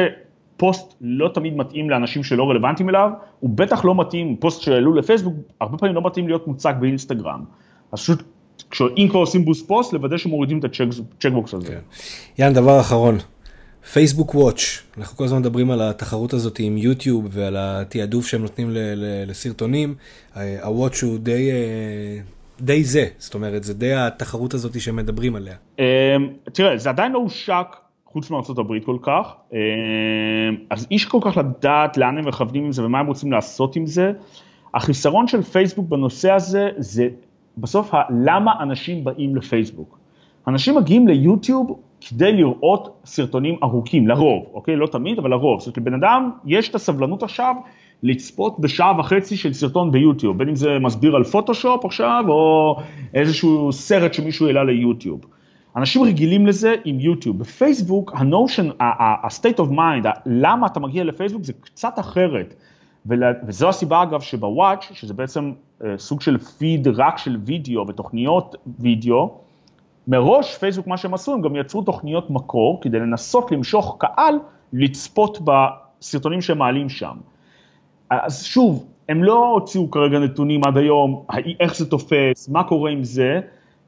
פוסט 0.62 0.94
לא 1.00 1.28
תמיד 1.34 1.56
מתאים 1.56 1.90
לאנשים 1.90 2.24
שלא 2.24 2.50
רלוונטיים 2.50 2.88
אליו, 2.88 3.10
הוא 3.40 3.50
בטח 3.54 3.84
לא 3.84 3.94
מתאים, 3.94 4.36
פוסט 4.36 4.62
שהעלו 4.62 4.94
לפייסבוק, 4.94 5.34
הרבה 5.60 5.78
פעמים 5.78 5.94
לא 5.94 6.02
מתאים 6.06 6.26
להיות 6.26 6.46
מוצג 6.46 6.74
באינסטגרם. 6.80 7.44
אז 7.92 8.00
פשוט, 8.00 8.22
אם 8.96 9.06
כבר 9.10 9.20
עושים 9.20 9.44
boost 9.44 9.66
post, 9.66 9.92
לוודא 9.92 10.16
שמורידים 10.16 10.58
את 10.58 10.64
ה 10.64 10.74
checkbox 10.74 11.54
הזה. 11.54 11.68
כן. 11.68 11.78
יאן, 12.38 12.52
דבר 12.52 12.80
אחרון, 12.80 13.18
פייסבוק 13.92 14.34
Watch, 14.34 14.82
אנחנו 14.98 15.16
כל 15.16 15.24
הזמן 15.24 15.38
מדברים 15.38 15.70
על 15.70 15.82
התחרות 15.82 16.32
הזאת 16.32 16.58
עם 16.58 16.76
יוטיוב 16.76 17.26
ועל 17.30 17.56
התעדוף 17.58 18.26
שהם 18.26 18.42
נותנים 18.42 18.68
לסרטונים, 19.26 19.94
ה 20.62 20.69
Watch 20.69 21.02
הוא 21.02 21.18
די... 21.18 21.50
אה, 21.50 22.20
די 22.60 22.84
זה, 22.84 23.06
זאת 23.18 23.34
אומרת, 23.34 23.64
זה 23.64 23.74
די 23.74 23.94
התחרות 23.94 24.54
הזאת 24.54 24.80
שמדברים 24.80 25.36
עליה. 25.36 25.54
אמ, 25.78 25.84
תראה, 26.52 26.78
זה 26.78 26.88
עדיין 26.88 27.12
לא 27.12 27.18
הושק 27.18 27.66
חוץ 28.06 28.30
מארצות 28.30 28.58
הברית 28.58 28.84
כל 28.84 28.96
כך, 29.02 29.34
אמ, 29.52 29.58
אז 30.70 30.86
איש 30.90 31.04
כל 31.04 31.18
כך 31.22 31.36
לדעת 31.36 31.96
לאן 31.96 32.18
הם 32.18 32.28
מכוונים 32.28 32.64
עם 32.64 32.72
זה 32.72 32.84
ומה 32.84 33.00
הם 33.00 33.06
רוצים 33.06 33.32
לעשות 33.32 33.76
עם 33.76 33.86
זה. 33.86 34.12
החיסרון 34.74 35.28
של 35.28 35.42
פייסבוק 35.42 35.88
בנושא 35.88 36.32
הזה 36.32 36.68
זה 36.78 37.08
בסוף 37.58 37.94
למה 38.24 38.52
אנשים 38.60 39.04
באים 39.04 39.36
לפייסבוק. 39.36 39.98
אנשים 40.48 40.76
מגיעים 40.76 41.08
ליוטיוב 41.08 41.80
כדי 42.00 42.32
לראות 42.32 43.00
סרטונים 43.04 43.58
ארוכים, 43.62 44.08
לרוב, 44.08 44.46
אוקיי? 44.54 44.76
לא 44.76 44.86
תמיד, 44.86 45.18
אבל 45.18 45.30
לרוב. 45.30 45.60
זאת 45.60 45.66
אומרת, 45.66 45.78
לבן 45.78 45.94
אדם 45.94 46.30
יש 46.46 46.68
את 46.68 46.74
הסבלנות 46.74 47.22
עכשיו 47.22 47.54
לצפות 48.02 48.60
בשעה 48.60 48.98
וחצי 48.98 49.36
של 49.36 49.52
סרטון 49.52 49.92
ביוטיוב, 49.92 50.38
בין 50.38 50.48
אם 50.48 50.54
זה 50.54 50.68
מסביר 50.80 51.16
על 51.16 51.24
פוטושופ 51.24 51.84
עכשיו, 51.84 52.24
או 52.28 52.76
איזשהו 53.14 53.72
סרט 53.72 54.14
שמישהו 54.14 54.46
העלה 54.46 54.64
ליוטיוב. 54.64 55.20
אנשים 55.76 56.02
רגילים 56.02 56.46
לזה 56.46 56.74
עם 56.84 57.00
יוטיוב. 57.00 57.38
בפייסבוק, 57.38 58.12
הנושן, 58.14 58.68
ה-state 58.80 59.58
of 59.58 59.70
mind, 59.70 60.08
למה 60.26 60.66
אתה 60.66 60.80
מגיע 60.80 61.04
לפייסבוק 61.04 61.44
זה 61.44 61.52
קצת 61.52 61.98
אחרת. 61.98 62.54
וזו 63.06 63.68
הסיבה 63.68 64.02
אגב 64.02 64.20
שבוואץ', 64.20 64.88
שזה 64.92 65.14
בעצם 65.14 65.52
אה, 65.84 65.98
סוג 65.98 66.20
של 66.20 66.38
פיד 66.38 66.88
רק 66.88 67.18
של 67.18 67.36
וידאו 67.44 67.88
ותוכניות 67.88 68.56
וידאו, 68.78 69.34
מראש 70.08 70.56
פייסבוק 70.56 70.86
מה 70.86 70.96
שהם 70.96 71.14
עשו, 71.14 71.34
הם 71.34 71.40
גם 71.40 71.56
יצרו 71.56 71.82
תוכניות 71.82 72.30
מקור 72.30 72.80
כדי 72.80 72.98
לנסות 72.98 73.52
למשוך 73.52 73.96
קהל 73.98 74.34
לצפות 74.72 75.38
בסרטונים 75.44 76.40
שהם 76.40 76.58
מעלים 76.58 76.88
שם. 76.88 77.16
אז 78.10 78.44
שוב, 78.44 78.86
הם 79.08 79.24
לא 79.24 79.48
הוציאו 79.48 79.90
כרגע 79.90 80.18
נתונים 80.18 80.64
עד 80.64 80.76
היום, 80.76 81.24
איך 81.60 81.76
זה 81.76 81.90
תופס, 81.90 82.48
מה 82.48 82.64
קורה 82.64 82.90
עם 82.90 83.04
זה, 83.04 83.40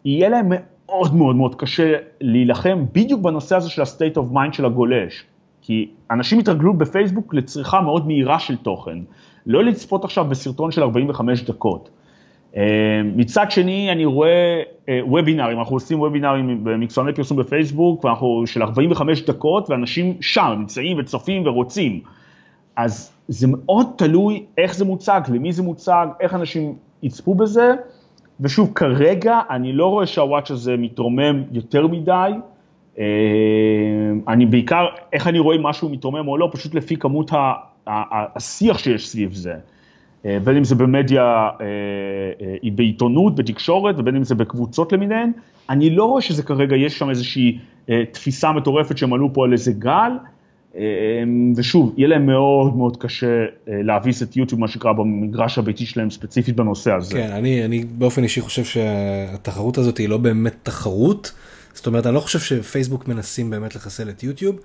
יהיה 0.04 0.28
להם 0.28 0.48
מאוד 0.86 1.14
מאוד 1.14 1.36
מאוד 1.36 1.54
קשה 1.54 1.94
להילחם 2.20 2.84
בדיוק 2.92 3.20
בנושא 3.20 3.56
הזה 3.56 3.70
של 3.70 3.82
ה-state 3.82 4.16
of 4.16 4.34
mind 4.34 4.52
של 4.52 4.64
הגולש. 4.64 5.24
כי 5.66 5.88
אנשים 6.10 6.38
התרגלו 6.38 6.74
בפייסבוק 6.74 7.34
לצריכה 7.34 7.80
מאוד 7.80 8.06
מהירה 8.06 8.38
של 8.38 8.56
תוכן, 8.56 8.98
לא 9.46 9.64
לצפות 9.64 10.04
עכשיו 10.04 10.24
בסרטון 10.24 10.70
של 10.70 10.82
45 10.82 11.42
דקות. 11.42 11.90
אה, 12.56 12.62
מצד 13.16 13.50
שני, 13.50 13.92
אני 13.92 14.04
רואה 14.04 14.62
אה, 14.88 15.00
וובינארים, 15.04 15.58
אנחנו 15.58 15.76
עושים 15.76 16.00
וובינארים 16.00 16.64
במקצועני 16.64 17.12
פרסום 17.12 17.36
בפייסבוק, 17.36 18.04
ואנחנו 18.04 18.42
של 18.46 18.62
45 18.62 19.22
דקות, 19.22 19.70
ואנשים 19.70 20.16
שם 20.20 20.54
נמצאים 20.58 20.98
וצופים 20.98 21.46
ורוצים. 21.46 22.00
אז 22.76 23.12
זה 23.28 23.46
מאוד 23.50 23.86
תלוי 23.96 24.44
איך 24.58 24.74
זה 24.74 24.84
מוצג, 24.84 25.20
למי 25.28 25.52
זה 25.52 25.62
מוצג, 25.62 26.06
איך 26.20 26.34
אנשים 26.34 26.74
יצפו 27.02 27.34
בזה, 27.34 27.74
ושוב, 28.40 28.72
כרגע 28.74 29.40
אני 29.50 29.72
לא 29.72 29.86
רואה 29.86 30.06
שהוואץ' 30.06 30.50
הזה 30.50 30.76
מתרומם 30.76 31.42
יותר 31.52 31.86
מדי, 31.86 32.30
אני 34.28 34.46
בעיקר, 34.46 34.86
איך 35.12 35.26
אני 35.26 35.38
רואה 35.38 35.58
משהו 35.58 35.88
מתרומם 35.88 36.28
או 36.28 36.38
לא, 36.38 36.48
פשוט 36.52 36.74
לפי 36.74 36.96
כמות 36.96 37.30
השיח 37.86 38.78
שיש 38.78 39.08
סביב 39.08 39.34
זה. 39.34 39.54
אה, 40.26 40.38
בין 40.44 40.56
אם 40.56 40.64
זה 40.64 40.74
במדיה, 40.74 41.48
אה, 41.60 42.70
בעיתונות, 42.72 43.34
בתקשורת, 43.34 43.94
ובין 43.98 44.16
אם 44.16 44.24
זה 44.24 44.34
בקבוצות 44.34 44.92
למיניהן, 44.92 45.30
אני 45.70 45.90
לא 45.90 46.04
רואה 46.04 46.22
שזה 46.22 46.42
כרגע, 46.42 46.76
יש 46.76 46.98
שם 46.98 47.10
איזושהי 47.10 47.58
תפיסה 48.12 48.52
מטורפת 48.52 48.98
שהם 48.98 49.12
עלו 49.12 49.32
פה 49.32 49.44
על 49.44 49.52
איזה 49.52 49.72
גל, 49.72 50.12
ושוב, 51.56 51.94
יהיה 51.96 52.08
להם 52.08 52.26
מאוד 52.26 52.76
מאוד 52.76 52.96
קשה 52.96 53.44
להביס 53.66 54.22
את 54.22 54.36
יוטיוב, 54.36 54.60
מה 54.60 54.68
שנקרא, 54.68 54.92
במגרש 54.92 55.58
הביתי 55.58 55.86
שלהם 55.86 56.10
ספציפית 56.10 56.56
בנושא 56.56 56.92
הזה. 56.92 57.14
כן, 57.14 57.30
אני, 57.32 57.64
אני 57.64 57.84
באופן 57.98 58.22
אישי 58.22 58.40
חושב 58.40 58.64
שהתחרות 58.64 59.78
הזאת 59.78 59.98
היא 59.98 60.08
לא 60.08 60.16
באמת 60.16 60.54
תחרות. 60.62 61.32
זאת 61.74 61.86
אומרת, 61.86 62.06
אני 62.06 62.14
לא 62.14 62.20
חושב 62.20 62.40
שפייסבוק 62.40 63.08
מנסים 63.08 63.50
באמת 63.50 63.74
לחסל 63.74 64.08
את 64.08 64.22
יוטיוב. 64.22 64.56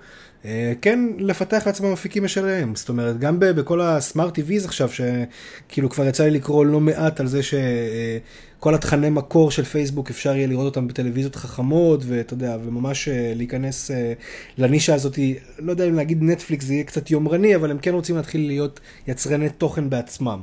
אה, 0.44 0.72
כן, 0.82 1.00
לפתח 1.18 1.62
לעצמם 1.66 1.92
אפיקים 1.92 2.24
משלהם. 2.24 2.74
זאת 2.74 2.88
אומרת, 2.88 3.18
גם 3.18 3.36
בכל 3.40 3.80
הסמארט 3.80 4.38
TVs 4.38 4.64
עכשיו, 4.64 4.88
שכאילו 4.92 5.90
כבר 5.90 6.06
יצא 6.06 6.24
לי 6.24 6.30
לקרוא 6.30 6.66
לא 6.66 6.80
מעט 6.80 7.20
על 7.20 7.26
זה 7.26 7.40
שכל 7.42 8.74
התכני 8.74 9.10
מקור 9.10 9.50
של 9.50 9.64
פייסבוק 9.64 10.10
אפשר 10.10 10.36
יהיה 10.36 10.46
לראות 10.46 10.66
אותם 10.66 10.88
בטלוויזיות 10.88 11.36
חכמות, 11.36 12.02
ואתה 12.06 12.34
יודע, 12.34 12.56
וממש 12.64 13.08
אה, 13.08 13.32
להיכנס 13.36 13.90
אה, 13.90 14.12
לנישה 14.58 14.94
הזאת, 14.94 15.18
לא 15.58 15.70
יודע 15.70 15.84
אם 15.84 15.94
להגיד 15.94 16.22
נטפליקס 16.22 16.64
זה 16.64 16.72
יהיה 16.74 16.84
קצת 16.84 17.10
יומרני, 17.10 17.56
אבל 17.56 17.70
הם 17.70 17.78
כן 17.78 17.94
רוצים 17.94 18.16
להתחיל 18.16 18.46
להיות 18.46 18.80
יצרני 19.06 19.48
תוכן 19.48 19.90
בעצמם. 19.90 20.40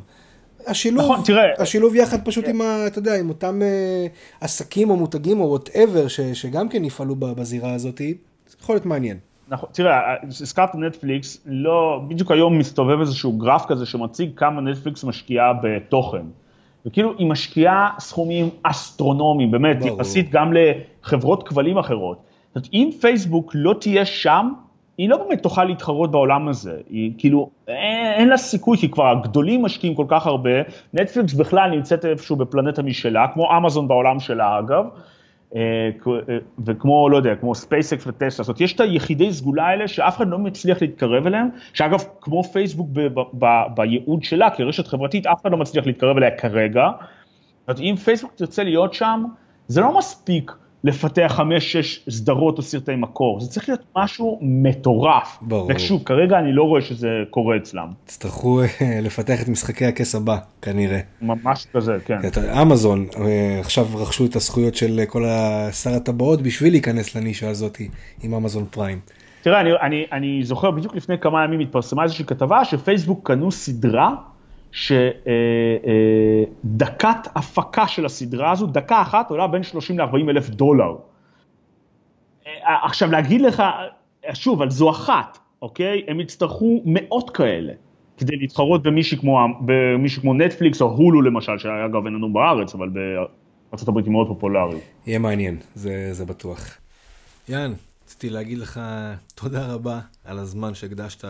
השילוב, 0.68 1.04
נכון, 1.04 1.20
תראה, 1.26 1.44
השילוב 1.58 1.96
יחד 1.96 2.26
פשוט 2.26 2.46
כן. 2.46 2.52
עם, 2.52 2.62
ה, 2.62 2.88
אתה 2.88 3.00
יודע, 3.00 3.20
עם 3.20 3.30
אותם 3.30 3.60
uh, 3.62 4.44
עסקים 4.44 4.90
או 4.90 4.96
מותגים 4.96 5.40
או 5.40 5.50
whatever 5.50 6.08
שגם 6.34 6.70
כן 6.70 6.86
יפעלו 6.86 7.16
בזירה 7.16 7.74
הזאת, 7.74 8.02
יכול 8.62 8.76
להיות 8.76 8.86
מעניין. 8.86 9.18
נכון, 9.50 9.70
תראה, 9.72 10.00
הזכרת 10.24 10.76
נטפליקס, 10.76 11.44
לא, 11.46 12.02
בדיוק 12.08 12.32
היום 12.32 12.60
מסתובב 12.60 13.00
איזשהו 13.00 13.32
גרף 13.32 13.66
כזה 13.66 13.86
שמציג 13.86 14.30
כמה 14.36 14.62
נטפליקס 14.62 15.04
משקיעה 15.04 15.54
בתוכן. 15.64 16.26
וכאילו 16.86 17.14
היא 17.18 17.28
משקיעה 17.28 17.90
סכומים 18.00 18.50
אסטרונומיים, 18.64 19.52
באמת, 19.52 19.86
יחסית 19.86 20.30
גם 20.32 20.54
לחברות 20.54 21.48
כבלים 21.48 21.78
אחרות. 21.78 22.18
זאת 22.18 22.56
אומרת, 22.56 22.70
אם 22.74 22.90
פייסבוק 23.02 23.52
לא 23.56 23.76
תהיה 23.80 24.06
שם, 24.06 24.50
היא 24.98 25.10
לא 25.10 25.18
באמת 25.18 25.44
תוכל 25.44 25.64
להתחרות 25.64 26.12
בעולם 26.12 26.48
הזה, 26.48 26.78
היא 26.90 27.12
כאילו, 27.18 27.50
אין, 27.68 28.14
אין 28.14 28.28
לה 28.28 28.38
סיכוי, 28.38 28.78
כי 28.78 28.92
כבר 28.92 29.08
הגדולים 29.08 29.64
משקיעים 29.64 29.96
כל 29.96 30.06
כך 30.08 30.28
הרבה, 30.28 30.50
נטפליקס 30.94 31.34
בכלל 31.34 31.70
נמצאת 31.70 32.06
איפשהו 32.06 32.36
בפלנטה 32.36 32.84
משלה, 32.84 33.28
כמו 33.34 33.58
אמזון 33.58 33.88
בעולם 33.88 34.20
שלה 34.20 34.60
אגב, 34.60 34.86
אה, 35.56 35.62
אה, 36.08 36.38
וכמו, 36.66 37.10
לא 37.10 37.18
יודע, 37.18 37.36
כמו 37.36 37.56
ספייסקס 37.56 38.08
וטסלה, 38.08 38.30
זאת 38.30 38.48
אומרת, 38.48 38.62
יש 38.62 38.74
את 38.74 38.80
היחידי 38.80 39.34
סגולה 39.34 39.68
האלה 39.68 39.88
שאף 39.88 40.18
אחד 40.18 40.28
לא 40.28 40.40
מצליח 40.40 40.82
להתקרב 40.82 41.28
אליהם, 41.28 41.50
שאגב, 41.74 42.04
כמו 42.22 42.44
פייסבוק 42.44 42.90
בייעוד 43.76 44.24
שלה 44.24 44.50
כרשת 44.50 44.88
חברתית, 44.88 45.28
אף 45.28 45.42
אחד 45.42 45.52
לא 45.52 45.58
מצליח 45.58 45.86
להתקרב 45.86 46.18
אליה 46.18 46.38
כרגע. 46.38 46.90
זאת 46.92 47.68
אומרת, 47.68 47.80
אם 47.80 47.96
פייסבוק 47.96 48.32
תרצה 48.36 48.64
להיות 48.64 48.94
שם, 48.94 49.24
זה 49.68 49.82
לא 49.82 49.98
מספיק 49.98 50.52
לפתח 50.84 51.34
חמש-שש 51.36 52.10
סדרות 52.10 52.58
או 52.58 52.64
סרטי 52.64 52.96
מקור, 52.96 53.40
זה 53.40 53.50
צריך 53.50 53.70
להיות 53.70 53.82
משהו 53.96 54.40
מטורף. 54.42 55.38
ברור. 55.42 55.72
ושוב, 55.76 56.04
כרגע 56.04 56.40
אני 56.40 56.54
לא 56.54 56.64
רואה 56.64 56.82
שזה 56.82 57.10
קורה 57.30 57.58
אצלם. 57.58 57.88
יצטרכו 58.06 58.62
אה, 58.62 58.66
לפתח 59.02 59.42
את 59.42 59.48
משחקי 59.48 59.86
הכס 59.86 60.16
הבא, 60.16 60.38
כנראה. 60.62 61.00
ממש 61.22 61.68
כזה, 61.74 61.98
כן. 62.06 62.20
אמזון 62.62 63.08
אה, 63.20 63.60
עכשיו 63.60 63.86
רכשו 63.96 64.26
את 64.26 64.36
הזכויות 64.36 64.76
של 64.76 65.02
כל 65.08 65.24
שר 65.72 65.94
הטבעות 65.94 66.42
בשביל 66.42 66.74
להיכנס 66.74 67.16
לנישה 67.16 67.50
הזאת 67.50 67.78
עם 68.24 68.34
אמזון 68.34 68.66
פריים. 68.72 69.00
תראה, 69.42 69.62
אני, 69.62 69.70
אני, 69.82 70.06
אני 70.12 70.44
זוכר 70.44 70.72
בדיוק 70.72 70.96
לפני 70.96 71.20
כמה 71.20 71.44
ימים 71.44 71.60
התפרסמה 71.60 72.04
איזושהי 72.04 72.26
כתבה 72.26 72.66
שפייסבוק 72.66 73.28
קנו 73.28 73.52
סדרה 73.52 74.16
שדקת 76.64 77.28
הפקה 77.36 77.88
של 77.88 78.06
הסדרה 78.06 78.52
הזו, 78.52 78.68
דקה 78.68 79.02
אחת 79.02 79.30
עולה 79.30 79.48
בין 79.48 79.64
30 79.64 80.00
ל-40 80.00 80.30
אלף 80.30 80.50
דולר. 80.50 80.96
עכשיו 82.84 83.12
להגיד 83.12 83.42
לך, 83.42 83.64
שוב, 84.34 84.62
על 84.62 84.70
זו 84.70 84.90
אחת, 84.90 85.38
אוקיי? 85.62 86.04
הם 86.08 86.20
יצטרכו 86.20 86.82
מאות 86.86 87.30
כאלה 87.30 87.74
כדי 88.18 88.36
להתחרות 88.36 88.84
במישהו 88.84 89.18
כמו, 89.18 89.40
במישהו 89.66 90.22
כמו 90.22 90.34
נטפליקס 90.34 90.82
או 90.82 90.86
הולו 90.86 91.22
למשל, 91.22 91.58
שאגב 91.58 92.06
אין 92.06 92.14
לנו 92.14 92.34
בארץ, 92.34 92.76
אבל 92.76 92.90
בארה"ב 92.90 93.98
היא 93.98 94.12
מאוד 94.12 94.28
פופולרית. 94.28 94.84
יהיה 95.08 95.20
מעניין, 95.20 95.58
זה, 95.76 96.14
זה 96.14 96.26
בטוח. 96.26 96.78
יאן, 97.50 97.74
רציתי 98.08 98.30
להגיד 98.30 98.58
לך 98.58 98.82
תודה 99.36 99.74
רבה 99.74 100.00
על 100.26 100.40
הזמן 100.40 100.74
שהקדשת 100.74 101.26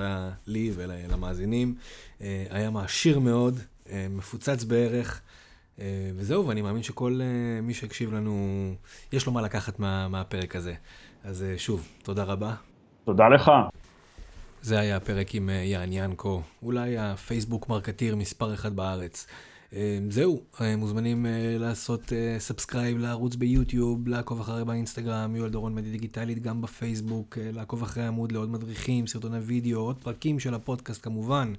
לי 0.47 0.71
ולמאזינים. 0.75 1.75
אה, 2.21 2.45
היה 2.49 2.69
מעשיר 2.69 3.19
מאוד, 3.19 3.59
אה, 3.89 4.07
מפוצץ 4.09 4.63
בערך, 4.63 5.21
אה, 5.79 6.11
וזהו, 6.15 6.47
ואני 6.47 6.61
מאמין 6.61 6.83
שכל 6.83 7.19
מי 7.63 7.73
שהקשיב 7.73 8.13
לנו, 8.13 8.35
יש 9.11 9.25
לו 9.25 9.31
מה 9.31 9.41
לקחת 9.41 9.79
מה, 9.79 10.07
מהפרק 10.07 10.55
הזה. 10.55 10.73
אז 11.23 11.45
שוב, 11.57 11.87
תודה 12.03 12.23
רבה. 12.23 12.53
תודה 13.05 13.23
לך. 13.35 13.51
זה 14.61 14.79
היה 14.79 14.97
הפרק 14.97 15.35
עם 15.35 15.49
יאן 15.49 15.89
יאנקו, 15.93 16.41
אולי 16.63 16.97
הפייסבוק 16.97 17.69
marketer 17.69 18.15
מספר 18.15 18.53
אחד 18.53 18.75
בארץ. 18.75 19.27
אמ, 19.73 20.11
זהו, 20.11 20.43
אה, 20.61 20.75
מוזמנים 20.75 21.25
אה, 21.25 21.57
לעשות 21.59 22.11
subscribe 22.39 22.97
אה, 22.97 23.01
לערוץ 23.01 23.35
ביוטיוב, 23.35 24.07
לעקוב 24.07 24.39
אחרי 24.39 24.65
באינסטגרם, 24.65 25.35
יואל 25.35 25.49
דורון 25.49 25.75
מדיה 25.75 25.91
דיגיטלית, 25.91 26.41
גם 26.41 26.61
בפייסבוק, 26.61 27.37
לעקוב 27.41 27.83
אחרי 27.83 28.03
עמוד 28.03 28.31
לעוד 28.31 28.49
מדריכים, 28.49 29.07
סרטוני 29.07 29.39
וידאו, 29.39 29.79
עוד 29.79 29.97
פרקים 30.03 30.39
של 30.39 30.53
הפודקאסט 30.53 31.03
כמובן. 31.03 31.53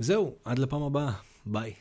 וזהו, 0.00 0.34
עד 0.44 0.58
לפעם 0.58 0.82
הבאה, 0.82 1.12
ביי. 1.46 1.74